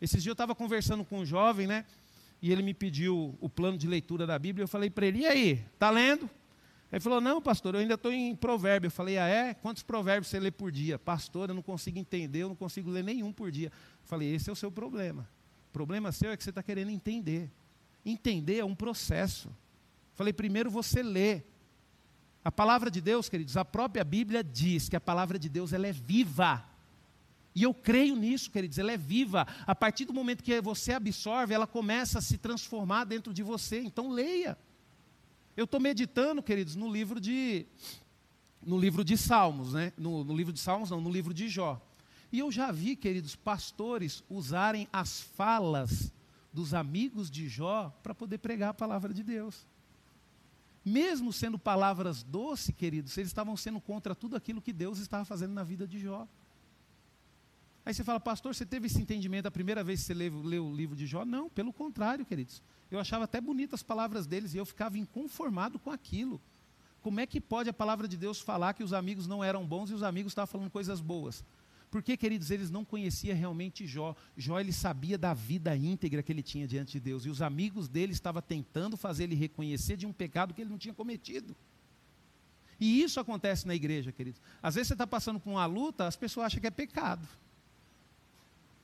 Esses 0.00 0.22
dias 0.22 0.26
eu 0.26 0.32
estava 0.32 0.54
conversando 0.54 1.04
com 1.04 1.20
um 1.20 1.26
jovem, 1.26 1.66
né? 1.66 1.84
E 2.40 2.52
ele 2.52 2.62
me 2.62 2.72
pediu 2.72 3.36
o 3.40 3.48
plano 3.48 3.76
de 3.76 3.86
leitura 3.86 4.26
da 4.26 4.38
Bíblia. 4.38 4.64
Eu 4.64 4.68
falei 4.68 4.90
para 4.90 5.06
ele: 5.06 5.20
e 5.20 5.26
aí, 5.26 5.64
está 5.74 5.90
lendo? 5.90 6.28
Ele 6.90 7.00
falou: 7.00 7.20
Não, 7.20 7.40
pastor, 7.40 7.74
eu 7.74 7.80
ainda 7.80 7.94
estou 7.94 8.12
em 8.12 8.34
provérbio. 8.34 8.86
Eu 8.86 8.90
falei: 8.92 9.18
Ah, 9.18 9.28
é? 9.28 9.54
Quantos 9.54 9.82
provérbios 9.82 10.28
você 10.28 10.40
lê 10.40 10.50
por 10.50 10.72
dia? 10.72 10.98
Pastor, 10.98 11.50
eu 11.50 11.54
não 11.54 11.62
consigo 11.62 11.98
entender, 11.98 12.42
eu 12.42 12.48
não 12.48 12.56
consigo 12.56 12.90
ler 12.90 13.04
nenhum 13.04 13.32
por 13.32 13.50
dia. 13.50 13.68
Eu 13.68 14.06
falei: 14.06 14.34
Esse 14.34 14.48
é 14.48 14.52
o 14.52 14.56
seu 14.56 14.70
problema. 14.70 15.28
O 15.68 15.72
problema 15.72 16.10
seu 16.12 16.30
é 16.30 16.36
que 16.36 16.42
você 16.42 16.50
está 16.50 16.62
querendo 16.62 16.90
entender. 16.90 17.50
Entender 18.04 18.58
é 18.58 18.64
um 18.64 18.74
processo. 18.74 19.48
Eu 19.48 20.16
falei: 20.16 20.32
Primeiro 20.32 20.70
você 20.70 21.02
lê. 21.02 21.42
A 22.44 22.50
palavra 22.50 22.90
de 22.90 23.00
Deus, 23.00 23.28
queridos, 23.28 23.56
a 23.58 23.64
própria 23.64 24.02
Bíblia 24.02 24.42
diz 24.42 24.88
que 24.88 24.96
a 24.96 25.00
palavra 25.00 25.38
de 25.38 25.48
Deus 25.48 25.74
ela 25.74 25.86
é 25.86 25.92
viva. 25.92 26.64
E 27.54 27.64
eu 27.64 27.74
creio 27.74 28.16
nisso, 28.16 28.50
queridos, 28.50 28.78
ela 28.78 28.92
é 28.92 28.96
viva. 28.96 29.46
A 29.66 29.74
partir 29.74 30.04
do 30.04 30.14
momento 30.14 30.42
que 30.42 30.60
você 30.60 30.92
absorve, 30.92 31.52
ela 31.52 31.66
começa 31.66 32.20
a 32.20 32.22
se 32.22 32.38
transformar 32.38 33.04
dentro 33.04 33.34
de 33.34 33.42
você. 33.42 33.80
Então 33.80 34.10
leia. 34.10 34.56
Eu 35.58 35.64
estou 35.64 35.80
meditando, 35.80 36.40
queridos, 36.40 36.76
no 36.76 36.88
livro 36.88 37.20
de 37.20 37.66
no 38.62 38.78
livro 38.78 39.02
de 39.02 39.18
Salmos, 39.18 39.72
né? 39.72 39.92
No, 39.98 40.22
no, 40.22 40.32
livro 40.32 40.52
de 40.52 40.60
Salmos, 40.60 40.88
não, 40.88 41.00
no 41.00 41.10
livro 41.10 41.34
de 41.34 41.48
Jó. 41.48 41.82
E 42.30 42.38
eu 42.38 42.52
já 42.52 42.70
vi, 42.70 42.94
queridos, 42.94 43.34
pastores 43.34 44.22
usarem 44.30 44.86
as 44.92 45.20
falas 45.20 46.12
dos 46.52 46.74
amigos 46.74 47.28
de 47.28 47.48
Jó 47.48 47.92
para 48.04 48.14
poder 48.14 48.38
pregar 48.38 48.70
a 48.70 48.74
palavra 48.74 49.12
de 49.12 49.24
Deus. 49.24 49.66
Mesmo 50.84 51.32
sendo 51.32 51.58
palavras 51.58 52.22
doces, 52.22 52.72
queridos, 52.76 53.18
eles 53.18 53.30
estavam 53.30 53.56
sendo 53.56 53.80
contra 53.80 54.14
tudo 54.14 54.36
aquilo 54.36 54.62
que 54.62 54.72
Deus 54.72 55.00
estava 55.00 55.24
fazendo 55.24 55.54
na 55.54 55.64
vida 55.64 55.88
de 55.88 55.98
Jó. 55.98 56.28
Aí 57.84 57.92
você 57.92 58.04
fala, 58.04 58.20
pastor, 58.20 58.54
você 58.54 58.64
teve 58.64 58.86
esse 58.86 59.00
entendimento 59.02 59.46
a 59.46 59.50
primeira 59.50 59.82
vez 59.82 60.02
que 60.02 60.06
você 60.06 60.14
leu, 60.14 60.40
leu 60.40 60.66
o 60.66 60.72
livro 60.72 60.94
de 60.94 61.04
Jó? 61.04 61.24
Não, 61.24 61.50
pelo 61.50 61.72
contrário, 61.72 62.24
queridos. 62.24 62.62
Eu 62.90 62.98
achava 62.98 63.24
até 63.24 63.40
bonitas 63.40 63.80
as 63.80 63.82
palavras 63.82 64.26
deles 64.26 64.54
e 64.54 64.56
eu 64.58 64.64
ficava 64.64 64.98
inconformado 64.98 65.78
com 65.78 65.90
aquilo. 65.90 66.40
Como 67.02 67.20
é 67.20 67.26
que 67.26 67.40
pode 67.40 67.68
a 67.68 67.72
palavra 67.72 68.08
de 68.08 68.16
Deus 68.16 68.40
falar 68.40 68.74
que 68.74 68.82
os 68.82 68.92
amigos 68.92 69.26
não 69.26 69.42
eram 69.42 69.66
bons 69.66 69.90
e 69.90 69.94
os 69.94 70.02
amigos 70.02 70.32
estavam 70.32 70.50
falando 70.50 70.70
coisas 70.70 71.00
boas? 71.00 71.44
Porque, 71.90 72.16
queridos, 72.16 72.50
eles 72.50 72.70
não 72.70 72.84
conheciam 72.84 73.36
realmente 73.36 73.86
Jó. 73.86 74.14
Jó, 74.36 74.60
ele 74.60 74.72
sabia 74.72 75.16
da 75.16 75.32
vida 75.32 75.74
íntegra 75.74 76.22
que 76.22 76.30
ele 76.30 76.42
tinha 76.42 76.66
diante 76.66 76.92
de 76.92 77.00
Deus. 77.00 77.24
E 77.24 77.30
os 77.30 77.40
amigos 77.40 77.88
dele 77.88 78.12
estavam 78.12 78.42
tentando 78.42 78.96
fazer 78.96 79.24
ele 79.24 79.34
reconhecer 79.34 79.96
de 79.96 80.06
um 80.06 80.12
pecado 80.12 80.52
que 80.52 80.60
ele 80.60 80.70
não 80.70 80.78
tinha 80.78 80.92
cometido. 80.92 81.56
E 82.78 83.02
isso 83.02 83.18
acontece 83.18 83.66
na 83.66 83.74
igreja, 83.74 84.12
queridos. 84.12 84.40
Às 84.62 84.74
vezes 84.74 84.88
você 84.88 84.94
está 84.94 85.06
passando 85.06 85.40
por 85.40 85.50
uma 85.50 85.66
luta, 85.66 86.06
as 86.06 86.16
pessoas 86.16 86.46
acham 86.46 86.60
que 86.60 86.66
é 86.66 86.70
pecado. 86.70 87.26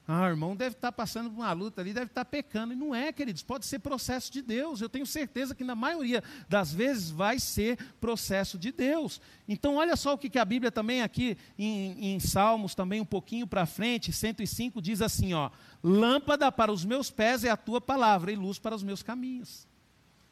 Ah, 0.06 0.28
irmão 0.28 0.54
deve 0.54 0.76
estar 0.76 0.92
passando 0.92 1.30
por 1.30 1.36
uma 1.36 1.52
luta 1.52 1.80
ali, 1.80 1.94
deve 1.94 2.06
estar 2.06 2.26
pecando. 2.26 2.74
E 2.74 2.76
não 2.76 2.94
é, 2.94 3.10
queridos, 3.10 3.42
pode 3.42 3.64
ser 3.64 3.78
processo 3.78 4.30
de 4.30 4.42
Deus. 4.42 4.82
Eu 4.82 4.88
tenho 4.88 5.06
certeza 5.06 5.54
que 5.54 5.64
na 5.64 5.74
maioria 5.74 6.22
das 6.46 6.72
vezes 6.74 7.10
vai 7.10 7.38
ser 7.38 7.78
processo 8.00 8.58
de 8.58 8.70
Deus. 8.70 9.18
Então, 9.48 9.76
olha 9.76 9.96
só 9.96 10.12
o 10.12 10.18
que, 10.18 10.38
a 10.38 10.44
Bíblia 10.44 10.70
também 10.70 11.00
aqui 11.00 11.38
em, 11.58 12.14
em 12.14 12.20
Salmos, 12.20 12.74
também 12.74 13.00
um 13.00 13.04
pouquinho 13.06 13.46
para 13.46 13.64
frente, 13.64 14.12
105, 14.12 14.82
diz 14.82 15.00
assim: 15.00 15.32
ó, 15.32 15.50
lâmpada 15.82 16.52
para 16.52 16.70
os 16.70 16.84
meus 16.84 17.10
pés 17.10 17.42
é 17.42 17.48
a 17.48 17.56
tua 17.56 17.80
palavra 17.80 18.30
e 18.30 18.36
luz 18.36 18.58
para 18.58 18.74
os 18.74 18.82
meus 18.82 19.02
caminhos. 19.02 19.66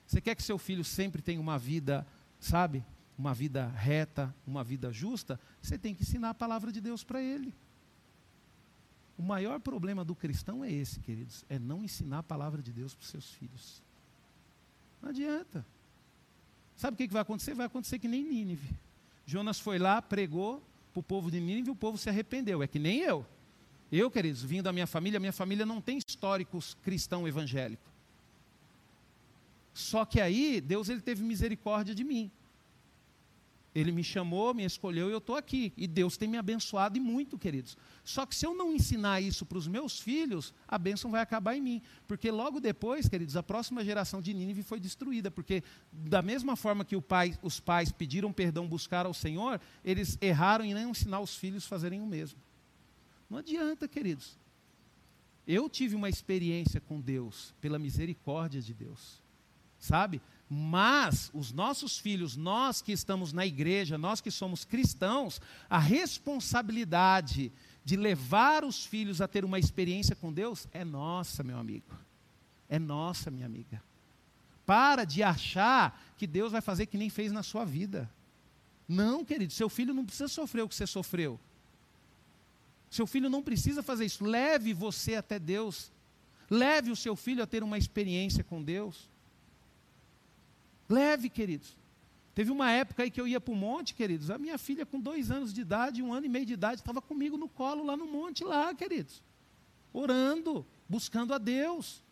Você 0.07 0.21
quer 0.21 0.35
que 0.35 0.43
seu 0.43 0.59
filho 0.59 0.85
sempre 0.85 1.23
tenha 1.23 1.41
uma 1.41 1.59
vida, 1.59 2.07
sabe, 2.39 2.85
uma 3.17 3.33
vida 3.33 3.69
reta, 3.69 4.35
uma 4.47 4.63
vida 4.63 4.93
justa? 4.93 5.41
Você 5.63 5.79
tem 5.79 5.95
que 5.95 6.03
ensinar 6.03 6.31
a 6.31 6.35
palavra 6.35 6.71
de 6.71 6.81
Deus 6.83 7.03
para 7.03 7.23
ele. 7.23 7.55
O 9.19 9.23
maior 9.23 9.61
problema 9.61 10.05
do 10.05 10.15
cristão 10.15 10.65
é 10.65 10.71
esse, 10.71 11.01
queridos, 11.01 11.45
é 11.49 11.59
não 11.59 11.85
ensinar 11.85 12.19
a 12.19 12.23
palavra 12.23 12.63
de 12.63 12.73
Deus 12.73 12.95
para 12.95 13.03
os 13.03 13.11
seus 13.11 13.31
filhos. 13.31 13.83
Não 15.01 15.11
adianta. 15.11 15.65
Sabe 16.77 16.95
o 16.95 16.97
que 16.97 17.13
vai 17.13 17.23
acontecer? 17.23 17.55
Vai 17.55 17.67
acontecer 17.67 17.99
que 17.99 18.09
nem 18.09 18.25
Nínive. 18.25 18.75
Jonas 19.27 19.61
foi 19.61 19.79
lá, 19.79 20.01
pregou 20.01 20.63
para 20.93 21.01
o 21.01 21.03
povo 21.03 21.31
de 21.31 21.41
Nínive 21.41 21.69
e 21.69 21.71
o 21.71 21.77
povo 21.77 21.97
se 21.99 22.09
arrependeu. 22.09 22.63
É 22.63 22.67
que 22.67 22.79
nem 22.79 23.01
eu. 23.01 23.25
Eu, 23.91 24.11
queridos, 24.11 24.43
vindo 24.43 24.65
da 24.65 24.73
minha 24.73 24.87
família, 24.87 25.21
minha 25.21 25.33
família 25.33 25.67
não 25.67 25.81
tem 25.81 25.99
históricos 25.99 26.77
cristão 26.83 27.29
evangélico. 27.29 27.83
Só 29.75 30.05
que 30.05 30.21
aí, 30.21 30.61
Deus 30.61 30.89
ele 30.89 31.01
teve 31.01 31.23
misericórdia 31.23 31.95
de 31.95 32.05
mim. 32.05 32.31
Ele 33.75 33.91
me 33.91 34.05
chamou, 34.05 34.53
me 34.53 34.65
escolheu 34.65 35.09
e 35.09 35.13
eu 35.13 35.19
estou 35.19 35.35
aqui. 35.35 35.73
E 35.77 35.87
Deus 35.87 36.19
tem 36.19 36.29
me 36.29 36.37
abençoado 36.37 36.99
e 36.99 37.01
muito, 37.01 37.39
queridos. 37.39 37.77
Só 38.05 38.27
que 38.27 38.37
se 38.37 38.45
eu 38.45 38.55
não 38.55 38.75
ensinar 38.75 39.23
isso 39.23 39.47
para 39.47 39.57
os 39.57 39.67
meus 39.67 39.99
filhos, 39.99 40.53
a 40.69 40.77
bênção 40.77 41.11
vai 41.11 41.23
acabar 41.23 41.57
em 41.57 41.61
mim. 41.63 41.83
Porque 42.07 42.31
logo 42.31 42.61
depois, 42.61 43.09
queridos, 43.09 43.35
a 43.35 43.43
próxima 43.43 43.83
geração 43.83 44.21
de 44.21 44.35
Nínive 44.35 44.63
foi 44.63 44.79
destruída. 44.79 45.31
Porque 45.31 45.63
da 45.91 46.21
mesma 46.21 46.55
forma 46.55 46.85
que 46.85 47.01
pai, 47.01 47.39
os 47.43 47.61
pais 47.61 47.91
pediram 47.91 48.31
perdão, 48.31 48.69
buscaram 48.69 49.09
ao 49.09 49.15
Senhor, 49.15 49.59
eles 49.83 50.19
erraram 50.21 50.65
em 50.67 50.75
não 50.75 50.91
ensinar 50.91 51.21
os 51.21 51.35
filhos 51.35 51.65
a 51.65 51.69
fazerem 51.69 52.01
o 52.03 52.07
mesmo. 52.07 52.39
Não 53.31 53.39
adianta, 53.39 53.89
queridos. 53.89 54.39
Eu 55.47 55.69
tive 55.69 55.97
uma 55.97 56.11
experiência 56.11 56.79
com 56.81 57.01
Deus, 57.01 57.55
pela 57.61 57.79
misericórdia 57.79 58.61
de 58.61 58.75
Deus. 58.75 59.23
Sabe? 59.79 60.21
Mas 60.55 61.31
os 61.33 61.51
nossos 61.51 61.99
filhos, 61.99 62.37
nós 62.37 62.83
que 62.83 62.93
estamos 62.93 63.33
na 63.33 63.47
igreja, 63.47 63.97
nós 63.97 64.21
que 64.21 64.31
somos 64.31 64.67
cristãos, 64.67 65.41
a 65.69 65.79
responsabilidade 65.79 67.51
de 67.83 67.97
levar 67.97 68.63
os 68.63 68.85
filhos 68.85 69.23
a 69.23 69.27
ter 69.27 69.47
uma 69.47 69.59
experiência 69.59 70.15
com 70.15 70.31
Deus 70.31 70.69
é 70.71 70.85
nossa, 70.85 71.43
meu 71.43 71.57
amigo. 71.59 71.87
É 72.69 72.79
nossa, 72.79 73.31
minha 73.31 73.47
amiga. 73.47 73.83
Para 74.67 75.07
de 75.07 75.23
achar 75.23 75.99
que 76.19 76.27
Deus 76.27 76.53
vai 76.53 76.61
fazer 76.61 76.85
que 76.85 76.99
nem 76.99 77.09
fez 77.09 77.33
na 77.33 77.43
sua 77.43 77.65
vida. 77.65 78.11
Não, 78.87 79.25
querido, 79.25 79.55
seu 79.55 79.71
filho 79.71 79.95
não 79.95 80.05
precisa 80.05 80.29
sofrer 80.29 80.61
o 80.61 80.69
que 80.69 80.75
você 80.75 80.87
sofreu. 80.87 81.41
Seu 82.91 83.07
filho 83.07 83.31
não 83.31 83.43
precisa 83.43 83.83
fazer 83.83 84.05
isso. 84.05 84.23
Leve 84.23 84.75
você 84.75 85.15
até 85.15 85.39
Deus. 85.39 85.91
Leve 86.51 86.91
o 86.91 86.97
seu 86.97 87.17
filho 87.17 87.43
a 87.43 87.47
ter 87.47 87.63
uma 87.63 87.79
experiência 87.79 88.45
com 88.45 88.63
Deus. 88.63 89.11
Leve, 90.93 91.31
queridos. 91.31 91.75
Teve 92.35 92.51
uma 92.51 92.71
época 92.71 93.03
aí 93.03 93.11
que 93.11 93.21
eu 93.21 93.27
ia 93.27 93.41
para 93.41 93.53
o 93.53 93.57
monte, 93.57 93.95
queridos. 93.95 94.31
A 94.31 94.39
minha 94.39 94.59
filha, 94.59 94.85
com 94.85 95.01
dois 95.01 95.31
anos 95.31 95.53
de 95.53 95.63
idade, 95.63 96.03
um 96.03 96.13
ano 96.13 96.27
e 96.27 96.29
meio 96.29 96.45
de 96.45 96.53
idade, 96.53 96.81
estava 96.81 97.01
comigo 97.01 97.37
no 97.39 97.49
colo 97.49 97.85
lá 97.85 97.97
no 97.97 98.07
monte, 98.07 98.45
lá, 98.45 98.75
queridos. 98.75 99.23
Orando, 99.93 100.67
buscando 100.89 101.33
a 101.33 101.39
Deus. 101.39 102.03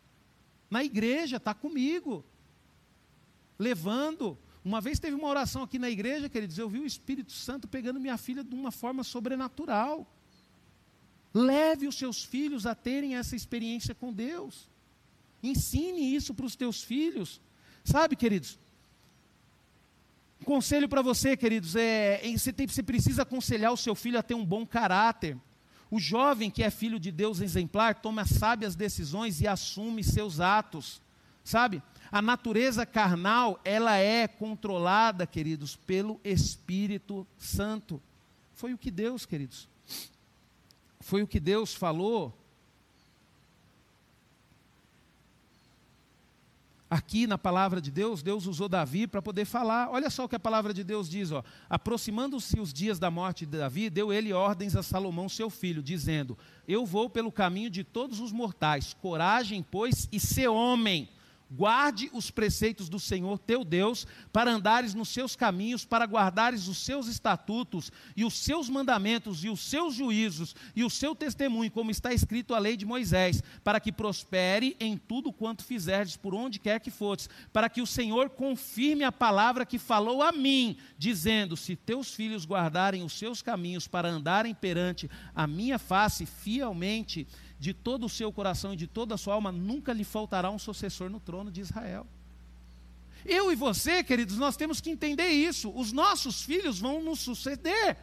Na 0.70 0.82
igreja, 0.82 1.36
está 1.36 1.52
comigo. 1.52 2.24
Levando. 3.58 4.38
Uma 4.64 4.80
vez 4.80 4.98
teve 4.98 5.14
uma 5.14 5.28
oração 5.28 5.62
aqui 5.62 5.78
na 5.78 5.90
igreja, 5.90 6.28
queridos. 6.28 6.58
Eu 6.58 6.68
vi 6.68 6.78
o 6.78 6.86
Espírito 6.86 7.32
Santo 7.32 7.68
pegando 7.68 8.00
minha 8.00 8.16
filha 8.16 8.42
de 8.42 8.54
uma 8.54 8.70
forma 8.70 9.02
sobrenatural. 9.04 10.06
Leve 11.32 11.86
os 11.86 11.96
seus 11.96 12.24
filhos 12.24 12.66
a 12.66 12.74
terem 12.74 13.16
essa 13.16 13.36
experiência 13.36 13.94
com 13.94 14.12
Deus. 14.12 14.68
Ensine 15.42 16.14
isso 16.14 16.34
para 16.34 16.46
os 16.46 16.56
teus 16.56 16.82
filhos. 16.82 17.40
Sabe, 17.84 18.16
queridos? 18.16 18.58
Um 20.40 20.44
conselho 20.44 20.88
para 20.88 21.02
você, 21.02 21.36
queridos, 21.36 21.76
é, 21.76 22.20
você, 22.36 22.52
tem, 22.52 22.66
você 22.66 22.82
precisa 22.82 23.22
aconselhar 23.22 23.72
o 23.72 23.76
seu 23.76 23.94
filho 23.94 24.18
a 24.18 24.22
ter 24.22 24.34
um 24.34 24.44
bom 24.44 24.64
caráter. 24.64 25.36
O 25.90 25.98
jovem 25.98 26.50
que 26.50 26.62
é 26.62 26.70
filho 26.70 26.98
de 26.98 27.10
Deus 27.10 27.40
exemplar 27.40 27.96
toma 27.96 28.24
sábias 28.24 28.74
decisões 28.74 29.40
e 29.40 29.46
assume 29.46 30.02
seus 30.02 30.40
atos. 30.40 31.02
Sabe? 31.44 31.82
A 32.10 32.22
natureza 32.22 32.86
carnal, 32.86 33.60
ela 33.64 33.96
é 33.96 34.26
controlada, 34.26 35.26
queridos, 35.26 35.76
pelo 35.76 36.20
Espírito 36.24 37.26
Santo. 37.36 38.00
Foi 38.54 38.72
o 38.72 38.78
que 38.78 38.90
Deus, 38.90 39.26
queridos, 39.26 39.68
foi 41.00 41.22
o 41.22 41.26
que 41.26 41.40
Deus 41.40 41.74
falou 41.74 42.34
Aqui 46.90 47.24
na 47.24 47.38
palavra 47.38 47.80
de 47.80 47.88
Deus, 47.88 48.20
Deus 48.20 48.46
usou 48.46 48.68
Davi 48.68 49.06
para 49.06 49.22
poder 49.22 49.44
falar. 49.44 49.88
Olha 49.90 50.10
só 50.10 50.24
o 50.24 50.28
que 50.28 50.34
a 50.34 50.40
palavra 50.40 50.74
de 50.74 50.82
Deus 50.82 51.08
diz: 51.08 51.30
aproximando-se 51.68 52.58
os 52.58 52.72
dias 52.72 52.98
da 52.98 53.08
morte 53.08 53.46
de 53.46 53.56
Davi, 53.56 53.88
deu 53.88 54.12
ele 54.12 54.32
ordens 54.32 54.74
a 54.74 54.82
Salomão, 54.82 55.28
seu 55.28 55.48
filho, 55.48 55.84
dizendo: 55.84 56.36
Eu 56.66 56.84
vou 56.84 57.08
pelo 57.08 57.30
caminho 57.30 57.70
de 57.70 57.84
todos 57.84 58.18
os 58.18 58.32
mortais, 58.32 58.92
coragem, 59.00 59.64
pois, 59.70 60.08
e 60.10 60.18
ser 60.18 60.48
homem 60.48 61.08
Guarde 61.52 62.08
os 62.12 62.30
preceitos 62.30 62.88
do 62.88 63.00
Senhor 63.00 63.36
teu 63.36 63.64
Deus, 63.64 64.06
para 64.32 64.52
andares 64.52 64.94
nos 64.94 65.08
seus 65.08 65.34
caminhos, 65.34 65.84
para 65.84 66.04
guardares 66.04 66.68
os 66.68 66.78
seus 66.78 67.08
estatutos 67.08 67.90
e 68.16 68.24
os 68.24 68.34
seus 68.34 68.68
mandamentos 68.68 69.42
e 69.42 69.48
os 69.48 69.60
seus 69.60 69.94
juízos 69.94 70.54
e 70.76 70.84
o 70.84 70.90
seu 70.90 71.12
testemunho, 71.12 71.68
como 71.68 71.90
está 71.90 72.14
escrito 72.14 72.54
a 72.54 72.58
lei 72.60 72.76
de 72.76 72.86
Moisés, 72.86 73.42
para 73.64 73.80
que 73.80 73.90
prospere 73.90 74.76
em 74.78 74.96
tudo 74.96 75.32
quanto 75.32 75.64
fizerdes 75.64 76.16
por 76.16 76.36
onde 76.36 76.60
quer 76.60 76.78
que 76.78 76.90
fores, 76.90 77.28
para 77.52 77.68
que 77.68 77.82
o 77.82 77.86
Senhor 77.86 78.30
confirme 78.30 79.02
a 79.02 79.10
palavra 79.10 79.66
que 79.66 79.78
falou 79.78 80.22
a 80.22 80.30
mim, 80.30 80.76
dizendo: 80.96 81.56
Se 81.56 81.74
teus 81.74 82.14
filhos 82.14 82.46
guardarem 82.46 83.02
os 83.02 83.12
seus 83.12 83.42
caminhos 83.42 83.88
para 83.88 84.08
andarem 84.08 84.54
perante 84.54 85.10
a 85.34 85.48
minha 85.48 85.80
face 85.80 86.26
fielmente, 86.26 87.26
de 87.60 87.74
todo 87.74 88.06
o 88.06 88.08
seu 88.08 88.32
coração 88.32 88.72
e 88.72 88.76
de 88.76 88.86
toda 88.86 89.14
a 89.14 89.18
sua 89.18 89.34
alma, 89.34 89.52
nunca 89.52 89.92
lhe 89.92 90.02
faltará 90.02 90.50
um 90.50 90.58
sucessor 90.58 91.10
no 91.10 91.20
trono 91.20 91.50
de 91.50 91.60
Israel. 91.60 92.06
Eu 93.24 93.52
e 93.52 93.54
você, 93.54 94.02
queridos, 94.02 94.38
nós 94.38 94.56
temos 94.56 94.80
que 94.80 94.88
entender 94.88 95.28
isso. 95.28 95.70
Os 95.76 95.92
nossos 95.92 96.42
filhos 96.42 96.78
vão 96.80 97.02
nos 97.02 97.20
suceder 97.20 97.98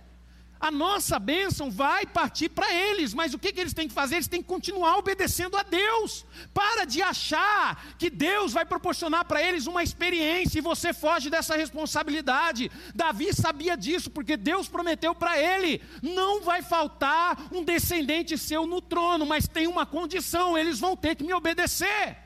a 0.60 0.72
nossa 0.72 1.20
bênção 1.20 1.70
vai 1.70 2.05
partir 2.05 2.49
para 2.49 2.74
eles, 2.74 3.14
mas 3.14 3.34
o 3.34 3.39
que, 3.39 3.53
que 3.53 3.60
eles 3.60 3.74
têm 3.74 3.88
que 3.88 3.93
fazer? 3.93 4.16
Eles 4.16 4.28
têm 4.28 4.41
que 4.41 4.47
continuar 4.47 4.97
obedecendo 4.97 5.55
a 5.55 5.64
Deus. 5.64 6.26
Para 6.53 6.86
de 6.86 7.01
achar 7.01 7.95
que 7.97 8.10
Deus 8.10 8.53
vai 8.53 8.66
proporcionar 8.66 9.26
para 9.26 9.41
eles 9.41 9.68
uma 9.68 9.84
experiência 9.84 10.58
e 10.58 10.62
você 10.62 10.93
foge 10.93 11.30
dessa 11.30 11.55
responsabilidade. 11.55 12.72
Davi 12.95 13.34
sabia 13.34 13.78
disso, 13.78 14.10
porque 14.10 14.36
Deus 14.36 14.68
prometeu 14.68 15.14
para 15.14 15.39
ele: 15.39 15.82
não 16.01 16.41
vai 16.41 16.62
faltar 16.62 17.47
um 17.51 17.64
descendente 17.64 18.38
seu 18.38 18.66
no 18.66 18.82
trono, 18.82 19.26
mas 19.26 19.47
tem 19.47 19.68
uma 19.68 19.86
condição: 19.86 20.58
eles 20.58 20.80
vão 20.80 20.95
ter 20.95 21.16
que 21.16 21.24
me 21.24 21.34
obedecer. 21.34 22.18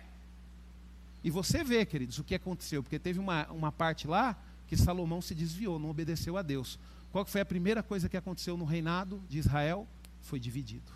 E 1.24 1.30
você 1.30 1.64
vê, 1.64 1.86
queridos, 1.86 2.18
o 2.18 2.24
que 2.24 2.34
aconteceu, 2.34 2.82
porque 2.82 2.98
teve 2.98 3.20
uma, 3.20 3.46
uma 3.52 3.72
parte 3.72 4.08
lá 4.08 4.36
que 4.68 4.76
Salomão 4.76 5.22
se 5.22 5.36
desviou, 5.36 5.78
não 5.78 5.90
obedeceu 5.90 6.38
a 6.38 6.42
Deus. 6.42 6.80
Qual 7.12 7.26
foi 7.26 7.42
a 7.42 7.46
primeira 7.46 7.84
coisa 7.84 8.08
que 8.08 8.16
aconteceu 8.16 8.56
no 8.56 8.66
reinado 8.66 9.22
de 9.28 9.38
Israel? 9.38 9.88
Foi 10.22 10.40
dividido. 10.40 10.92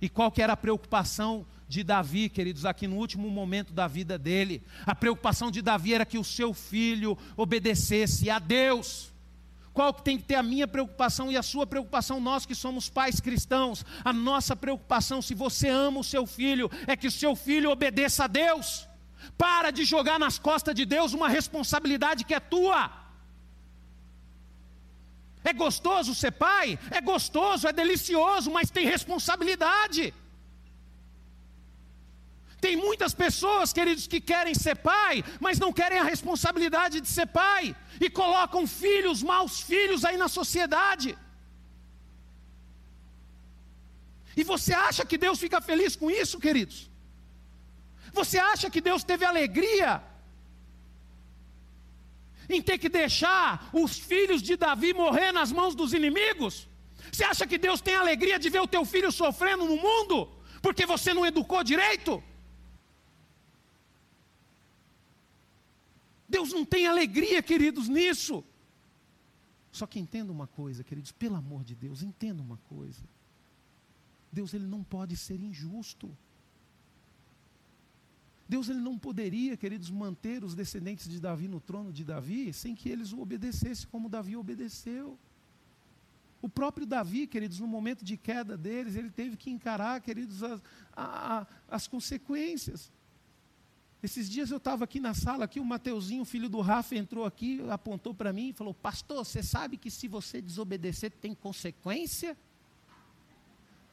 E 0.00 0.08
qual 0.08 0.30
que 0.30 0.42
era 0.42 0.54
a 0.54 0.56
preocupação 0.56 1.46
de 1.68 1.82
Davi, 1.82 2.28
queridos, 2.28 2.64
aqui 2.64 2.86
no 2.86 2.96
último 2.96 3.30
momento 3.30 3.72
da 3.72 3.86
vida 3.86 4.18
dele? 4.18 4.62
A 4.86 4.94
preocupação 4.94 5.50
de 5.50 5.60
Davi 5.60 5.94
era 5.94 6.06
que 6.06 6.18
o 6.18 6.24
seu 6.24 6.54
filho 6.54 7.16
obedecesse 7.36 8.30
a 8.30 8.38
Deus. 8.38 9.12
Qual 9.72 9.92
que 9.92 10.02
tem 10.02 10.16
que 10.16 10.24
ter 10.24 10.36
a 10.36 10.42
minha 10.42 10.68
preocupação 10.68 11.32
e 11.32 11.36
a 11.36 11.42
sua 11.42 11.66
preocupação, 11.66 12.20
nós 12.20 12.46
que 12.46 12.54
somos 12.54 12.88
pais 12.88 13.20
cristãos? 13.20 13.84
A 14.04 14.12
nossa 14.12 14.54
preocupação, 14.54 15.20
se 15.20 15.34
você 15.34 15.68
ama 15.68 16.00
o 16.00 16.04
seu 16.04 16.26
filho, 16.26 16.70
é 16.86 16.96
que 16.96 17.08
o 17.08 17.10
seu 17.10 17.34
filho 17.34 17.70
obedeça 17.70 18.24
a 18.24 18.28
Deus. 18.28 18.88
Para 19.36 19.70
de 19.70 19.84
jogar 19.84 20.18
nas 20.18 20.38
costas 20.38 20.74
de 20.74 20.84
Deus 20.84 21.12
uma 21.12 21.28
responsabilidade 21.28 22.24
que 22.24 22.34
é 22.34 22.40
tua. 22.40 23.03
É 25.50 25.52
gostoso 25.52 26.14
ser 26.14 26.32
pai? 26.32 26.78
É 26.90 27.00
gostoso, 27.12 27.68
é 27.68 27.72
delicioso, 27.72 28.50
mas 28.50 28.70
tem 28.76 28.86
responsabilidade. 28.86 30.04
Tem 32.64 32.76
muitas 32.76 33.12
pessoas, 33.24 33.74
queridos, 33.78 34.06
que 34.12 34.20
querem 34.32 34.54
ser 34.54 34.76
pai, 34.76 35.22
mas 35.38 35.58
não 35.64 35.70
querem 35.80 35.98
a 35.98 36.08
responsabilidade 36.12 37.02
de 37.04 37.10
ser 37.16 37.26
pai, 37.26 37.76
e 38.00 38.08
colocam 38.08 38.62
filhos, 38.66 39.22
maus 39.22 39.60
filhos 39.60 40.02
aí 40.02 40.16
na 40.16 40.28
sociedade. 40.38 41.10
E 44.40 44.42
você 44.52 44.72
acha 44.72 45.04
que 45.04 45.18
Deus 45.26 45.38
fica 45.44 45.60
feliz 45.60 45.94
com 45.94 46.10
isso, 46.22 46.40
queridos? 46.46 46.78
Você 48.18 48.38
acha 48.38 48.70
que 48.70 48.80
Deus 48.80 49.04
teve 49.04 49.24
alegria 49.26 50.02
em 52.48 52.60
ter 52.62 52.78
que 52.78 52.88
deixar 52.88 53.70
os 53.72 53.98
filhos 53.98 54.42
de 54.42 54.56
Davi 54.56 54.92
morrer 54.92 55.32
nas 55.32 55.50
mãos 55.52 55.74
dos 55.74 55.92
inimigos? 55.92 56.68
Você 57.12 57.24
acha 57.24 57.46
que 57.46 57.58
Deus 57.58 57.80
tem 57.80 57.94
alegria 57.94 58.38
de 58.38 58.50
ver 58.50 58.60
o 58.60 58.66
teu 58.66 58.84
filho 58.84 59.10
sofrendo 59.12 59.64
no 59.64 59.76
mundo 59.76 60.28
porque 60.60 60.86
você 60.86 61.12
não 61.12 61.26
educou 61.26 61.62
direito? 61.62 62.22
Deus 66.26 66.52
não 66.52 66.64
tem 66.64 66.86
alegria, 66.86 67.42
queridos, 67.42 67.88
nisso. 67.88 68.42
Só 69.70 69.86
que 69.86 70.00
entenda 70.00 70.32
uma 70.32 70.46
coisa, 70.46 70.82
queridos, 70.82 71.12
pelo 71.12 71.36
amor 71.36 71.62
de 71.64 71.74
Deus, 71.74 72.02
entenda 72.02 72.42
uma 72.42 72.58
coisa. 72.68 73.02
Deus 74.32 74.54
ele 74.54 74.66
não 74.66 74.82
pode 74.82 75.16
ser 75.16 75.38
injusto. 75.40 76.16
Deus 78.48 78.68
ele 78.68 78.80
não 78.80 78.98
poderia, 78.98 79.56
queridos, 79.56 79.90
manter 79.90 80.44
os 80.44 80.54
descendentes 80.54 81.08
de 81.08 81.18
Davi 81.18 81.48
no 81.48 81.60
trono 81.60 81.92
de 81.92 82.04
Davi 82.04 82.52
sem 82.52 82.74
que 82.74 82.88
eles 82.88 83.12
o 83.12 83.20
obedecessem 83.20 83.88
como 83.90 84.08
Davi 84.08 84.36
obedeceu. 84.36 85.18
O 86.42 86.48
próprio 86.48 86.86
Davi, 86.86 87.26
queridos, 87.26 87.58
no 87.58 87.66
momento 87.66 88.04
de 88.04 88.18
queda 88.18 88.54
deles, 88.54 88.96
ele 88.96 89.10
teve 89.10 89.34
que 89.34 89.50
encarar, 89.50 90.02
queridos, 90.02 90.42
as, 90.42 90.62
a, 90.94 91.46
as 91.66 91.88
consequências. 91.88 92.92
Esses 94.02 94.28
dias 94.28 94.50
eu 94.50 94.58
estava 94.58 94.84
aqui 94.84 95.00
na 95.00 95.14
sala, 95.14 95.46
aqui 95.46 95.58
o 95.58 95.64
Mateuzinho, 95.64 96.22
filho 96.26 96.50
do 96.50 96.60
Rafa, 96.60 96.94
entrou 96.94 97.24
aqui, 97.24 97.62
apontou 97.70 98.12
para 98.12 98.34
mim 98.34 98.50
e 98.50 98.52
falou: 98.52 98.74
Pastor, 98.74 99.24
você 99.24 99.42
sabe 99.42 99.78
que 99.78 99.90
se 99.90 100.06
você 100.06 100.42
desobedecer 100.42 101.10
tem 101.12 101.34
consequência? 101.34 102.36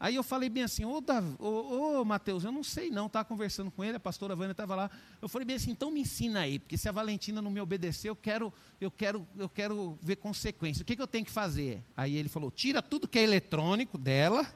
Aí 0.02 0.16
eu 0.16 0.24
falei 0.24 0.50
bem 0.50 0.64
assim, 0.64 0.84
ô, 0.84 1.00
ô, 1.38 2.02
ô 2.02 2.04
Mateus, 2.04 2.44
eu 2.44 2.52
não 2.52 2.64
sei 2.64 2.90
não, 2.90 3.06
estava 3.06 3.24
conversando 3.24 3.70
com 3.70 3.84
ele, 3.84 3.98
a 3.98 4.00
pastora 4.00 4.36
Vânia 4.36 4.54
estava 4.54 4.76
lá. 4.76 4.90
Eu 5.22 5.30
falei 5.30 5.46
bem 5.46 5.56
assim, 5.56 5.70
então 5.70 5.92
me 5.92 6.02
ensina 6.02 6.40
aí, 6.40 6.58
porque 6.58 6.76
se 6.76 6.90
a 6.90 6.92
Valentina 6.92 7.40
não 7.40 7.52
me 7.52 7.62
obedecer, 7.62 8.10
eu 8.10 8.16
quero, 8.16 8.52
eu 8.82 8.90
quero, 8.90 9.28
eu 9.38 9.48
quero 9.48 10.00
ver 10.02 10.16
consequência. 10.16 10.82
O 10.82 10.86
que, 10.86 10.96
que 10.96 11.02
eu 11.04 11.06
tenho 11.06 11.24
que 11.24 11.30
fazer? 11.30 11.84
Aí 11.96 12.16
ele 12.16 12.30
falou, 12.30 12.50
tira 12.50 12.82
tudo 12.82 13.08
que 13.08 13.20
é 13.20 13.22
eletrônico 13.22 13.96
dela, 13.96 14.52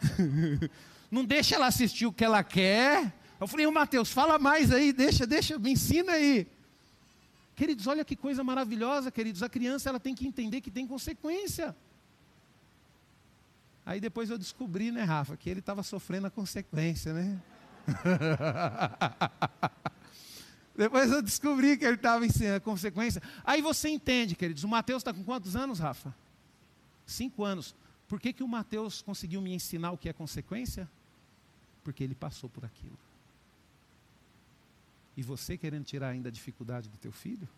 não 1.10 1.22
deixa 1.22 1.56
ela 1.56 1.66
assistir 1.66 2.06
o 2.06 2.12
que 2.12 2.24
ela 2.24 2.42
quer. 2.42 3.12
Eu 3.38 3.46
falei, 3.46 3.66
ô 3.66 3.70
Mateus, 3.70 4.10
fala 4.10 4.38
mais 4.38 4.72
aí, 4.72 4.90
deixa, 4.90 5.26
deixa, 5.26 5.58
me 5.58 5.72
ensina 5.72 6.12
aí. 6.12 6.46
Queridos, 7.54 7.86
olha 7.86 8.06
que 8.06 8.16
coisa 8.16 8.42
maravilhosa, 8.42 9.10
queridos. 9.10 9.42
A 9.42 9.50
criança 9.50 9.90
ela 9.90 10.00
tem 10.00 10.14
que 10.14 10.26
entender 10.26 10.62
que 10.62 10.70
tem 10.70 10.86
consequência. 10.86 11.76
Aí 13.86 14.00
depois 14.00 14.28
eu 14.28 14.36
descobri, 14.36 14.90
né, 14.90 15.04
Rafa, 15.04 15.36
que 15.36 15.48
ele 15.48 15.60
estava 15.60 15.80
sofrendo 15.84 16.26
a 16.26 16.30
consequência, 16.30 17.12
né? 17.14 17.40
depois 20.76 21.12
eu 21.12 21.22
descobri 21.22 21.76
que 21.78 21.84
ele 21.84 21.94
estava 21.94 22.26
em 22.26 22.30
a 22.52 22.58
consequência. 22.58 23.22
Aí 23.44 23.62
você 23.62 23.88
entende, 23.88 24.34
queridos. 24.34 24.64
O 24.64 24.68
Mateus 24.68 25.02
está 25.02 25.14
com 25.14 25.22
quantos 25.22 25.54
anos, 25.54 25.78
Rafa? 25.78 26.12
Cinco 27.06 27.44
anos. 27.44 27.76
Por 28.08 28.20
que, 28.20 28.32
que 28.32 28.42
o 28.42 28.48
Mateus 28.48 29.02
conseguiu 29.02 29.40
me 29.40 29.54
ensinar 29.54 29.92
o 29.92 29.98
que 29.98 30.08
é 30.08 30.12
consequência? 30.12 30.90
Porque 31.84 32.02
ele 32.02 32.16
passou 32.16 32.50
por 32.50 32.64
aquilo. 32.64 32.98
E 35.16 35.22
você 35.22 35.56
querendo 35.56 35.84
tirar 35.84 36.08
ainda 36.08 36.28
a 36.28 36.32
dificuldade 36.32 36.88
do 36.88 36.96
teu 36.98 37.12
filho? 37.12 37.48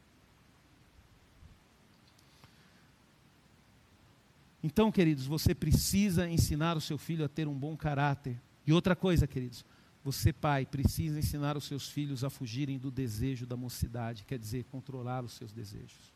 Então, 4.63 4.91
queridos, 4.91 5.27
você 5.27 5.55
precisa 5.55 6.29
ensinar 6.29 6.77
o 6.77 6.81
seu 6.81 6.99
filho 6.99 7.25
a 7.25 7.29
ter 7.29 7.47
um 7.47 7.55
bom 7.55 7.77
caráter. 7.77 8.37
E 8.67 8.73
outra 8.73 8.97
coisa, 8.97 9.27
queridos, 9.27 9.65
você, 10.05 10.33
pai, 10.33 10.67
precisa 10.67 11.19
ensinar 11.19 11.57
os 11.57 11.65
seus 11.65 11.89
filhos 11.89 12.25
a 12.25 12.31
fugirem 12.31 12.79
do 12.79 12.91
desejo 12.91 13.47
da 13.47 13.57
mocidade, 13.57 14.25
quer 14.25 14.39
dizer, 14.39 14.65
controlar 14.65 15.25
os 15.25 15.33
seus 15.33 15.53
desejos. 15.53 16.13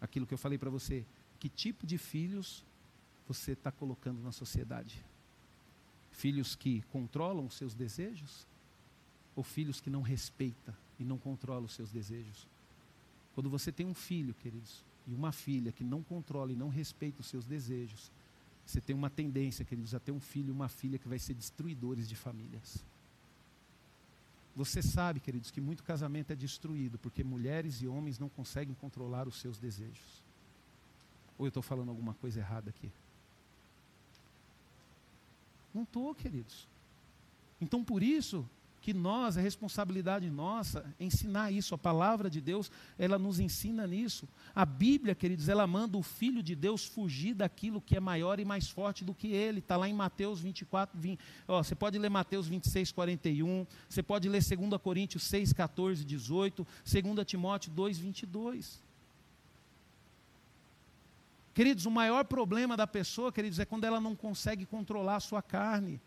Aquilo 0.00 0.26
que 0.26 0.34
eu 0.34 0.38
falei 0.38 0.58
para 0.58 0.70
você, 0.70 1.04
que 1.40 1.48
tipo 1.48 1.86
de 1.86 1.98
filhos 1.98 2.64
você 3.26 3.52
está 3.52 3.72
colocando 3.72 4.20
na 4.22 4.32
sociedade? 4.32 5.02
Filhos 6.12 6.54
que 6.54 6.82
controlam 6.92 7.46
os 7.46 7.54
seus 7.54 7.74
desejos? 7.74 8.46
Ou 9.34 9.42
filhos 9.42 9.80
que 9.80 9.90
não 9.90 10.02
respeitam 10.02 10.74
e 10.98 11.04
não 11.04 11.18
controlam 11.18 11.64
os 11.64 11.72
seus 11.72 11.90
desejos? 11.90 12.46
Quando 13.34 13.48
você 13.48 13.72
tem 13.72 13.86
um 13.86 13.94
filho, 13.94 14.34
queridos, 14.34 14.84
e 15.06 15.14
uma 15.14 15.32
filha 15.32 15.72
que 15.72 15.84
não 15.84 16.02
controla 16.02 16.52
e 16.52 16.56
não 16.56 16.68
respeita 16.68 17.20
os 17.20 17.26
seus 17.26 17.44
desejos, 17.44 18.10
você 18.64 18.80
tem 18.80 18.94
uma 18.94 19.10
tendência, 19.10 19.64
queridos, 19.64 19.94
a 19.94 20.00
ter 20.00 20.12
um 20.12 20.20
filho 20.20 20.48
e 20.48 20.50
uma 20.50 20.68
filha 20.68 20.98
que 20.98 21.08
vai 21.08 21.18
ser 21.18 21.34
destruidores 21.34 22.08
de 22.08 22.14
famílias. 22.14 22.84
Você 24.54 24.82
sabe, 24.82 25.18
queridos, 25.18 25.50
que 25.50 25.60
muito 25.60 25.82
casamento 25.82 26.32
é 26.32 26.36
destruído 26.36 26.98
porque 26.98 27.24
mulheres 27.24 27.80
e 27.80 27.88
homens 27.88 28.18
não 28.18 28.28
conseguem 28.28 28.74
controlar 28.74 29.26
os 29.26 29.40
seus 29.40 29.58
desejos. 29.58 30.22
Ou 31.38 31.46
eu 31.46 31.48
estou 31.48 31.62
falando 31.62 31.88
alguma 31.88 32.14
coisa 32.14 32.40
errada 32.40 32.70
aqui? 32.70 32.90
Não 35.72 35.84
estou, 35.84 36.14
queridos. 36.14 36.68
Então, 37.60 37.82
por 37.82 38.02
isso, 38.02 38.48
que 38.82 38.92
nós, 38.92 39.36
é 39.36 39.40
responsabilidade 39.40 40.28
nossa, 40.28 40.84
ensinar 40.98 41.52
isso. 41.52 41.72
A 41.72 41.78
palavra 41.78 42.28
de 42.28 42.40
Deus, 42.40 42.70
ela 42.98 43.16
nos 43.16 43.38
ensina 43.38 43.86
nisso. 43.86 44.28
A 44.52 44.66
Bíblia, 44.66 45.14
queridos, 45.14 45.48
ela 45.48 45.64
manda 45.68 45.96
o 45.96 46.02
Filho 46.02 46.42
de 46.42 46.56
Deus 46.56 46.84
fugir 46.84 47.32
daquilo 47.32 47.80
que 47.80 47.96
é 47.96 48.00
maior 48.00 48.40
e 48.40 48.44
mais 48.44 48.68
forte 48.68 49.04
do 49.04 49.14
que 49.14 49.28
ele. 49.28 49.60
Está 49.60 49.76
lá 49.76 49.88
em 49.88 49.94
Mateus 49.94 50.40
24, 50.40 50.98
20. 50.98 51.20
Ó, 51.46 51.62
você 51.62 51.76
pode 51.76 51.96
ler 51.96 52.10
Mateus 52.10 52.48
26, 52.48 52.90
41. 52.90 53.64
Você 53.88 54.02
pode 54.02 54.28
ler 54.28 54.42
2 54.42 54.82
Coríntios 54.82 55.22
6, 55.22 55.52
14, 55.52 56.04
18. 56.04 56.66
2 56.84 57.24
Timóteo 57.24 57.70
2, 57.70 57.98
22. 57.98 58.82
Queridos, 61.54 61.86
o 61.86 61.90
maior 61.90 62.24
problema 62.24 62.76
da 62.76 62.86
pessoa, 62.86 63.30
queridos, 63.30 63.60
é 63.60 63.64
quando 63.64 63.84
ela 63.84 64.00
não 64.00 64.16
consegue 64.16 64.66
controlar 64.66 65.16
a 65.16 65.20
sua 65.20 65.40
carne. 65.40 66.00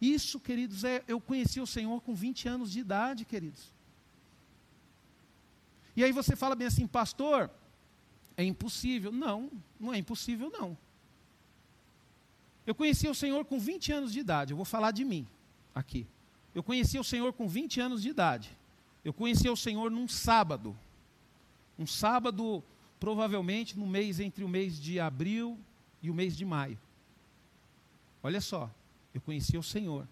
Isso, 0.00 0.38
queridos, 0.38 0.84
é 0.84 1.02
eu 1.08 1.20
conheci 1.20 1.60
o 1.60 1.66
Senhor 1.66 2.00
com 2.00 2.14
20 2.14 2.48
anos 2.48 2.70
de 2.72 2.80
idade, 2.80 3.24
queridos. 3.24 3.72
E 5.96 6.04
aí 6.04 6.12
você 6.12 6.36
fala 6.36 6.54
bem 6.54 6.66
assim, 6.66 6.86
pastor, 6.86 7.50
é 8.36 8.44
impossível. 8.44 9.10
Não, 9.10 9.50
não 9.80 9.94
é 9.94 9.98
impossível, 9.98 10.50
não. 10.50 10.76
Eu 12.66 12.74
conheci 12.74 13.08
o 13.08 13.14
Senhor 13.14 13.44
com 13.44 13.58
20 13.58 13.92
anos 13.92 14.12
de 14.12 14.18
idade, 14.18 14.52
eu 14.52 14.56
vou 14.56 14.66
falar 14.66 14.90
de 14.90 15.04
mim 15.04 15.26
aqui. 15.74 16.06
Eu 16.54 16.62
conheci 16.62 16.98
o 16.98 17.04
Senhor 17.04 17.32
com 17.32 17.46
20 17.46 17.80
anos 17.80 18.02
de 18.02 18.08
idade. 18.08 18.50
Eu 19.04 19.12
conheci 19.12 19.48
o 19.48 19.56
Senhor 19.56 19.90
num 19.90 20.08
sábado. 20.08 20.76
Um 21.78 21.86
sábado, 21.86 22.62
provavelmente 22.98 23.78
no 23.78 23.86
mês 23.86 24.18
entre 24.20 24.42
o 24.42 24.48
mês 24.48 24.80
de 24.80 24.98
abril 24.98 25.58
e 26.02 26.10
o 26.10 26.14
mês 26.14 26.36
de 26.36 26.44
maio. 26.44 26.78
Olha 28.22 28.40
só, 28.40 28.70
eu 29.16 29.20
conhecia 29.22 29.58
o 29.58 29.62
Senhor. 29.62 30.06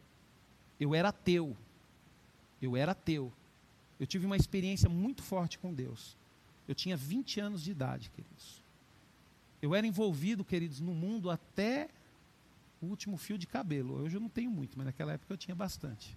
Eu 0.80 0.94
era 0.94 1.10
ateu. 1.10 1.54
Eu 2.60 2.74
era 2.74 2.92
ateu. 2.92 3.30
Eu 4.00 4.06
tive 4.06 4.24
uma 4.24 4.36
experiência 4.36 4.88
muito 4.88 5.22
forte 5.22 5.58
com 5.58 5.74
Deus. 5.74 6.16
Eu 6.66 6.74
tinha 6.74 6.96
20 6.96 7.38
anos 7.38 7.62
de 7.62 7.70
idade, 7.70 8.08
queridos. 8.10 8.62
Eu 9.60 9.74
era 9.74 9.86
envolvido, 9.86 10.42
queridos, 10.42 10.80
no 10.80 10.94
mundo 10.94 11.30
até 11.30 11.90
o 12.80 12.86
último 12.86 13.18
fio 13.18 13.36
de 13.36 13.46
cabelo. 13.46 13.94
Hoje 13.94 14.16
eu 14.16 14.20
não 14.20 14.30
tenho 14.30 14.50
muito, 14.50 14.76
mas 14.76 14.86
naquela 14.86 15.12
época 15.12 15.34
eu 15.34 15.36
tinha 15.36 15.54
bastante. 15.54 16.16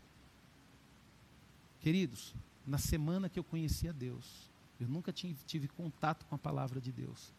Queridos, 1.81 2.33
na 2.65 2.77
semana 2.77 3.27
que 3.27 3.37
eu 3.37 3.43
conhecia 3.43 3.91
Deus, 3.91 4.49
eu 4.79 4.87
nunca 4.87 5.11
tive, 5.11 5.43
tive 5.45 5.67
contato 5.67 6.25
com 6.25 6.35
a 6.35 6.37
palavra 6.37 6.79
de 6.79 6.93
Deus. 6.93 7.33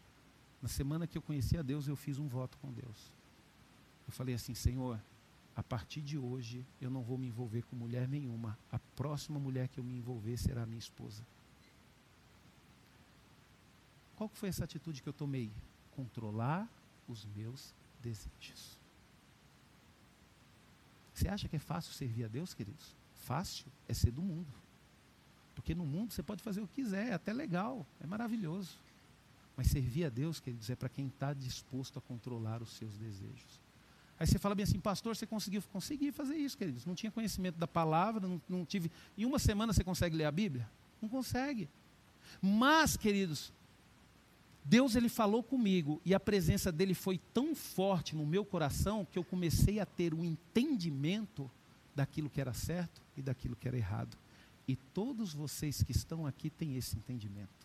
Na 0.61 0.69
semana 0.69 1.07
que 1.07 1.17
eu 1.17 1.21
conhecia 1.23 1.63
Deus, 1.63 1.87
eu 1.87 1.95
fiz 1.95 2.19
um 2.19 2.27
voto 2.27 2.55
com 2.59 2.71
Deus. 2.71 3.11
Eu 4.07 4.13
falei 4.13 4.35
assim: 4.35 4.53
Senhor, 4.53 4.99
a 5.59 5.63
partir 5.63 6.01
de 6.01 6.17
hoje 6.17 6.65
eu 6.79 6.89
não 6.89 7.03
vou 7.03 7.17
me 7.17 7.27
envolver 7.27 7.63
com 7.63 7.75
mulher 7.75 8.07
nenhuma. 8.07 8.57
A 8.71 8.79
próxima 8.95 9.37
mulher 9.37 9.67
que 9.67 9.77
eu 9.77 9.83
me 9.83 9.93
envolver 9.93 10.37
será 10.37 10.65
minha 10.65 10.79
esposa. 10.79 11.21
Qual 14.15 14.29
foi 14.29 14.47
essa 14.47 14.63
atitude 14.63 15.03
que 15.03 15.09
eu 15.09 15.13
tomei? 15.13 15.51
Controlar 15.91 16.65
os 17.09 17.25
meus 17.35 17.75
desejos. 18.01 18.79
Você 21.13 21.27
acha 21.27 21.49
que 21.49 21.57
é 21.57 21.59
fácil 21.59 21.91
servir 21.91 22.23
a 22.23 22.29
Deus, 22.29 22.53
queridos? 22.53 22.95
Fácil 23.15 23.65
é 23.85 23.93
ser 23.93 24.11
do 24.11 24.21
mundo. 24.21 24.53
Porque 25.55 25.75
no 25.75 25.85
mundo 25.85 26.13
você 26.13 26.23
pode 26.23 26.41
fazer 26.41 26.61
o 26.61 26.67
que 26.69 26.75
quiser, 26.75 27.09
é 27.09 27.13
até 27.13 27.33
legal, 27.33 27.85
é 27.99 28.07
maravilhoso. 28.07 28.79
Mas 29.57 29.67
servir 29.67 30.05
a 30.05 30.09
Deus, 30.09 30.39
queridos, 30.39 30.69
é 30.69 30.75
para 30.77 30.87
quem 30.87 31.07
está 31.07 31.33
disposto 31.33 31.99
a 31.99 32.01
controlar 32.01 32.61
os 32.61 32.77
seus 32.77 32.97
desejos. 32.97 33.68
Aí 34.19 34.27
você 34.27 34.37
fala 34.37 34.53
bem 34.53 34.63
assim, 34.63 34.79
pastor, 34.79 35.15
você 35.15 35.25
conseguiu? 35.25 35.61
Consegui 35.71 36.11
fazer 36.11 36.35
isso, 36.35 36.57
queridos. 36.57 36.85
Não 36.85 36.93
tinha 36.93 37.11
conhecimento 37.11 37.55
da 37.55 37.67
palavra, 37.67 38.27
não, 38.27 38.41
não 38.49 38.65
tive. 38.65 38.91
Em 39.17 39.23
uma 39.25 39.39
semana 39.39 39.71
você 39.71 39.83
consegue 39.83 40.15
ler 40.17 40.25
a 40.25 40.31
Bíblia? 40.31 40.69
Não 41.01 41.07
consegue. 41.07 41.69
Mas, 42.41 42.97
queridos, 42.97 43.53
Deus 44.65 44.95
ele 44.95 45.07
falou 45.07 45.41
comigo 45.41 46.01
e 46.03 46.13
a 46.13 46.19
presença 46.19 46.69
dele 46.69 46.93
foi 46.93 47.17
tão 47.33 47.55
forte 47.55 48.13
no 48.13 48.25
meu 48.25 48.43
coração 48.43 49.07
que 49.09 49.17
eu 49.17 49.23
comecei 49.23 49.79
a 49.79 49.85
ter 49.85 50.13
o 50.13 50.19
um 50.19 50.25
entendimento 50.25 51.49
daquilo 51.95 52.29
que 52.29 52.41
era 52.41 52.53
certo 52.53 53.01
e 53.15 53.21
daquilo 53.21 53.55
que 53.55 53.69
era 53.69 53.77
errado. 53.77 54.17
E 54.67 54.75
todos 54.75 55.33
vocês 55.33 55.81
que 55.81 55.93
estão 55.93 56.27
aqui 56.27 56.49
têm 56.49 56.75
esse 56.75 56.97
entendimento 56.97 57.58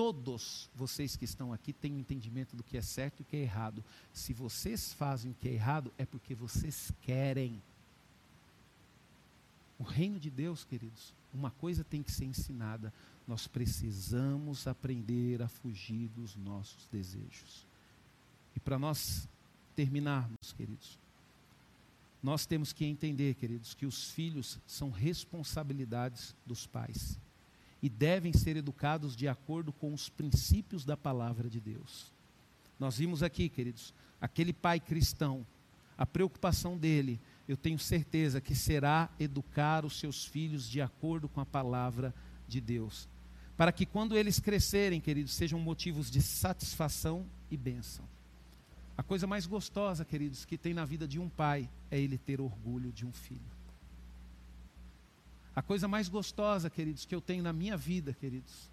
todos 0.00 0.70
vocês 0.74 1.14
que 1.14 1.26
estão 1.26 1.52
aqui 1.52 1.74
têm 1.74 1.92
um 1.92 1.98
entendimento 1.98 2.56
do 2.56 2.64
que 2.64 2.78
é 2.78 2.80
certo 2.80 3.20
e 3.20 3.22
o 3.22 3.24
que 3.26 3.36
é 3.36 3.40
errado. 3.40 3.84
Se 4.14 4.32
vocês 4.32 4.94
fazem 4.94 5.30
o 5.30 5.34
que 5.34 5.46
é 5.46 5.52
errado, 5.52 5.92
é 5.98 6.06
porque 6.06 6.34
vocês 6.34 6.90
querem. 7.02 7.62
O 9.78 9.82
reino 9.82 10.18
de 10.18 10.30
Deus, 10.30 10.64
queridos, 10.64 11.12
uma 11.34 11.50
coisa 11.50 11.84
tem 11.84 12.02
que 12.02 12.10
ser 12.10 12.24
ensinada. 12.24 12.90
Nós 13.28 13.46
precisamos 13.46 14.66
aprender 14.66 15.42
a 15.42 15.48
fugir 15.48 16.08
dos 16.08 16.34
nossos 16.34 16.88
desejos. 16.90 17.66
E 18.56 18.60
para 18.60 18.78
nós 18.78 19.28
terminarmos, 19.76 20.54
queridos, 20.56 20.98
nós 22.22 22.46
temos 22.46 22.72
que 22.72 22.86
entender, 22.86 23.34
queridos, 23.34 23.74
que 23.74 23.84
os 23.84 24.10
filhos 24.12 24.58
são 24.66 24.90
responsabilidades 24.90 26.34
dos 26.46 26.66
pais 26.66 27.18
e 27.82 27.88
devem 27.88 28.32
ser 28.32 28.56
educados 28.56 29.16
de 29.16 29.26
acordo 29.28 29.72
com 29.72 29.92
os 29.92 30.08
princípios 30.08 30.84
da 30.84 30.96
palavra 30.96 31.48
de 31.48 31.60
Deus. 31.60 32.12
Nós 32.78 32.98
vimos 32.98 33.22
aqui, 33.22 33.48
queridos, 33.48 33.94
aquele 34.20 34.52
pai 34.52 34.80
cristão, 34.80 35.46
a 35.96 36.06
preocupação 36.06 36.78
dele. 36.78 37.20
eu 37.46 37.56
tenho 37.56 37.78
certeza 37.78 38.40
que 38.40 38.54
será 38.54 39.10
educar 39.18 39.84
os 39.84 39.98
seus 39.98 40.24
filhos 40.24 40.68
de 40.68 40.80
acordo 40.80 41.28
com 41.28 41.40
a 41.40 41.46
palavra 41.46 42.14
de 42.46 42.60
Deus. 42.60 43.08
Para 43.56 43.72
que 43.72 43.84
quando 43.84 44.16
eles 44.16 44.40
crescerem, 44.40 45.00
queridos, 45.00 45.34
sejam 45.34 45.60
motivos 45.60 46.10
de 46.10 46.22
satisfação 46.22 47.26
e 47.50 47.56
bênção. 47.56 48.04
A 48.96 49.02
coisa 49.02 49.26
mais 49.26 49.46
gostosa, 49.46 50.04
queridos, 50.04 50.44
que 50.44 50.56
tem 50.56 50.72
na 50.72 50.84
vida 50.84 51.06
de 51.06 51.18
um 51.18 51.28
pai 51.28 51.68
é 51.90 51.98
ele 51.98 52.16
ter 52.16 52.40
orgulho 52.40 52.92
de 52.92 53.04
um 53.04 53.12
filho. 53.12 53.59
A 55.60 55.62
coisa 55.62 55.86
mais 55.86 56.08
gostosa, 56.08 56.70
queridos, 56.70 57.04
que 57.04 57.14
eu 57.14 57.20
tenho 57.20 57.42
na 57.42 57.52
minha 57.52 57.76
vida, 57.76 58.14
queridos, 58.14 58.70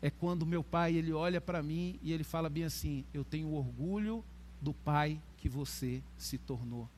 é 0.00 0.08
quando 0.08 0.46
meu 0.46 0.64
pai 0.64 0.94
ele 0.94 1.12
olha 1.12 1.38
para 1.38 1.62
mim 1.62 2.00
e 2.02 2.14
ele 2.14 2.24
fala 2.24 2.48
bem 2.48 2.64
assim: 2.64 3.04
"Eu 3.12 3.22
tenho 3.22 3.52
orgulho 3.52 4.24
do 4.58 4.72
pai 4.72 5.20
que 5.36 5.50
você 5.50 6.02
se 6.16 6.38
tornou". 6.38 6.88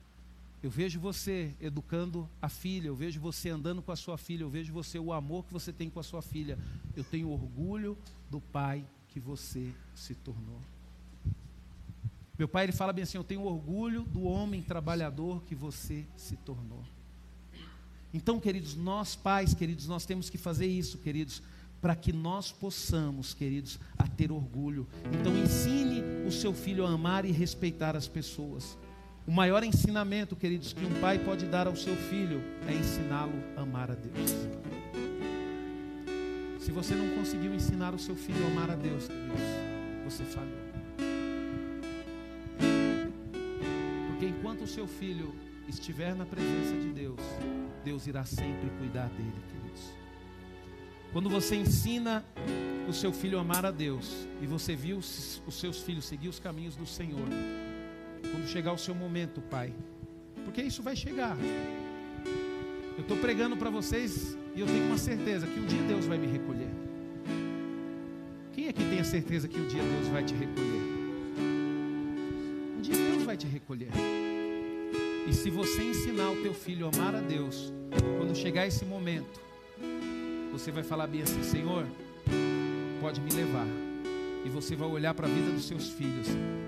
Eu 0.63 0.69
vejo 0.69 0.97
você 0.97 1.53
educando 1.59 2.29
a 2.41 2.47
filha, 2.47 2.87
eu 2.87 2.95
vejo 2.95 3.19
você 3.19 3.49
andando 3.49 3.81
com 3.81 3.91
a 3.91 3.97
sua 3.97 4.17
filha, 4.17 4.43
eu 4.43 4.49
vejo 4.49 4.71
você 4.71 4.97
o 4.97 5.11
amor 5.11 5.43
que 5.43 5.51
você 5.51 5.73
tem 5.73 5.89
com 5.89 5.99
a 5.99 6.03
sua 6.03 6.21
filha. 6.21 6.57
Eu 6.95 7.03
tenho 7.03 7.29
orgulho 7.29 7.97
do 8.31 8.39
pai 8.39 8.81
que 9.09 9.19
você 9.19 9.73
se 9.93 10.15
tornou. 10.15 10.61
Meu 12.39 12.47
pai 12.47 12.63
ele 12.63 12.71
fala 12.71 12.93
bem 12.93 13.03
assim: 13.03 13.17
"Eu 13.17 13.25
tenho 13.25 13.43
orgulho 13.43 14.03
do 14.03 14.23
homem 14.23 14.61
trabalhador 14.61 15.43
que 15.43 15.53
você 15.53 16.05
se 16.15 16.37
tornou". 16.37 16.81
Então, 18.13 18.39
queridos, 18.39 18.75
nós 18.75 19.15
pais, 19.15 19.53
queridos, 19.53 19.87
nós 19.87 20.05
temos 20.05 20.29
que 20.29 20.37
fazer 20.37 20.65
isso, 20.65 20.97
queridos, 20.97 21.41
para 21.81 21.95
que 21.95 22.11
nós 22.11 22.51
possamos, 22.51 23.33
queridos, 23.33 23.79
a 23.97 24.07
ter 24.07 24.31
orgulho. 24.31 24.87
Então, 25.19 25.37
ensine 25.37 26.01
o 26.25 26.31
seu 26.31 26.53
filho 26.53 26.85
a 26.85 26.89
amar 26.89 27.25
e 27.25 27.31
respeitar 27.31 27.95
as 27.95 28.07
pessoas. 28.07 28.77
O 29.27 29.31
maior 29.31 29.63
ensinamento, 29.63 30.35
queridos, 30.35 30.71
que 30.71 30.85
um 30.85 31.01
pai 31.01 31.19
pode 31.19 31.45
dar 31.45 31.67
ao 31.67 31.75
seu 31.75 31.95
filho 31.95 32.41
é 32.67 32.73
ensiná-lo 32.73 33.43
a 33.57 33.61
amar 33.61 33.91
a 33.91 33.95
Deus. 33.95 34.31
Se 36.61 36.71
você 36.71 36.95
não 36.95 37.15
conseguiu 37.15 37.53
ensinar 37.53 37.93
o 37.93 37.99
seu 37.99 38.15
filho 38.15 38.43
a 38.45 38.47
amar 38.47 38.71
a 38.71 38.75
Deus, 38.75 39.07
queridos, 39.07 39.41
você 40.05 40.23
falhou. 40.23 40.67
Porque 44.09 44.25
enquanto 44.25 44.63
o 44.63 44.67
seu 44.67 44.87
filho 44.87 45.35
estiver 45.67 46.15
na 46.15 46.25
presença 46.25 46.75
de 46.75 46.89
Deus, 46.89 47.19
Deus 47.83 48.07
irá 48.07 48.25
sempre 48.25 48.69
cuidar 48.79 49.09
dele, 49.09 49.33
queridos. 49.51 49.93
Quando 51.11 51.29
você 51.29 51.55
ensina 51.55 52.23
o 52.87 52.93
seu 52.93 53.11
filho 53.13 53.37
a 53.37 53.41
amar 53.41 53.65
a 53.65 53.71
Deus 53.71 54.27
e 54.41 54.45
você 54.45 54.75
viu 54.75 54.97
os 54.97 55.41
seus 55.51 55.81
filhos 55.81 56.05
seguir 56.05 56.27
os 56.27 56.39
caminhos 56.39 56.75
do 56.75 56.85
Senhor, 56.85 57.27
quando 58.21 58.47
chegar 58.47 58.73
o 58.73 58.77
seu 58.77 58.93
momento, 58.93 59.41
Pai, 59.41 59.73
porque 60.43 60.61
isso 60.61 60.83
vai 60.83 60.95
chegar. 60.95 61.35
Eu 62.97 63.01
estou 63.01 63.17
pregando 63.17 63.55
para 63.55 63.69
vocês 63.69 64.37
e 64.55 64.59
eu 64.59 64.65
tenho 64.65 64.85
uma 64.85 64.97
certeza 64.97 65.47
que 65.47 65.59
um 65.59 65.65
dia 65.65 65.81
Deus 65.83 66.05
vai 66.05 66.17
me 66.17 66.27
recolher. 66.27 66.69
Quem 68.53 68.67
é 68.67 68.73
que 68.73 68.83
tem 68.83 68.99
a 68.99 69.03
certeza 69.03 69.47
que 69.47 69.59
um 69.59 69.67
dia 69.67 69.83
Deus 69.83 70.07
vai 70.07 70.23
te 70.23 70.33
recolher? 70.33 70.81
Um 72.77 72.81
dia 72.81 72.95
Deus 72.95 73.23
vai 73.23 73.37
te 73.37 73.45
recolher. 73.47 73.89
E 75.27 75.33
se 75.33 75.49
você 75.49 75.83
ensinar 75.83 76.31
o 76.31 76.41
teu 76.41 76.53
filho 76.53 76.85
a 76.85 76.95
amar 76.95 77.13
a 77.13 77.19
Deus, 77.19 77.73
quando 78.17 78.33
chegar 78.33 78.65
esse 78.65 78.85
momento, 78.85 79.41
você 80.53 80.71
vai 80.71 80.83
falar 80.83 81.05
bem 81.05 81.21
assim: 81.21 81.43
Senhor, 81.43 81.85
pode 83.01 83.19
me 83.19 83.29
levar. 83.31 83.67
E 84.45 84.49
você 84.49 84.73
vai 84.73 84.87
olhar 84.87 85.13
para 85.13 85.27
a 85.27 85.29
vida 85.29 85.51
dos 85.51 85.67
seus 85.67 85.89
filhos 85.89 86.27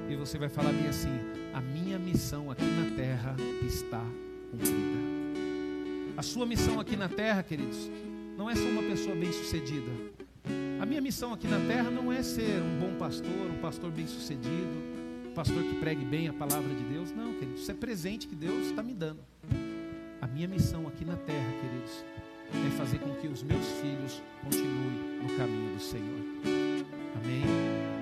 e 0.10 0.16
você 0.18 0.38
vai 0.38 0.50
falar 0.50 0.74
bem 0.74 0.90
assim: 0.90 1.22
a 1.54 1.62
minha 1.62 1.98
missão 1.98 2.52
aqui 2.52 2.66
na 2.66 2.98
terra 2.98 3.34
está 3.66 4.04
cumprida. 4.52 5.00
A 6.18 6.22
sua 6.22 6.46
missão 6.46 6.82
aqui 6.82 6.98
na 6.98 7.08
terra, 7.08 7.42
queridos, 7.42 7.90
não 8.38 8.50
é 8.50 8.56
ser 8.56 8.68
uma 8.68 8.84
pessoa 8.84 9.16
bem-sucedida. 9.16 9.90
A 10.82 10.86
minha 10.86 11.00
missão 11.00 11.32
aqui 11.34 11.48
na 11.48 11.60
terra 11.66 11.90
não 11.90 12.12
é 12.12 12.22
ser 12.22 12.62
um 12.62 12.78
bom 12.78 12.98
pastor, 12.98 13.50
um 13.50 13.62
pastor 13.62 13.90
bem-sucedido 13.90 14.99
pastor 15.30 15.64
que 15.64 15.76
pregue 15.76 16.04
bem 16.06 16.28
a 16.28 16.34
palavra 16.34 16.74
de 16.74 16.84
Deus. 16.84 17.12
Não, 17.12 17.34
queridos, 17.34 17.62
isso 17.62 17.72
é 17.72 17.74
presente 17.74 18.28
que 18.28 18.36
Deus 18.36 18.68
está 18.68 18.84
me 18.84 18.94
dando. 18.94 19.20
A 20.22 20.28
minha 20.28 20.48
missão 20.48 20.88
aqui 20.88 21.06
na 21.06 21.16
terra, 21.16 21.52
queridos, 21.62 22.06
é 22.54 22.78
fazer 22.78 23.00
com 23.00 23.14
que 23.16 23.28
os 23.28 23.44
meus 23.44 23.66
filhos 23.82 24.22
continuem 24.44 25.22
no 25.22 25.38
caminho 25.38 25.76
do 25.76 25.82
Senhor. 25.82 26.20
Amém? 27.16 27.99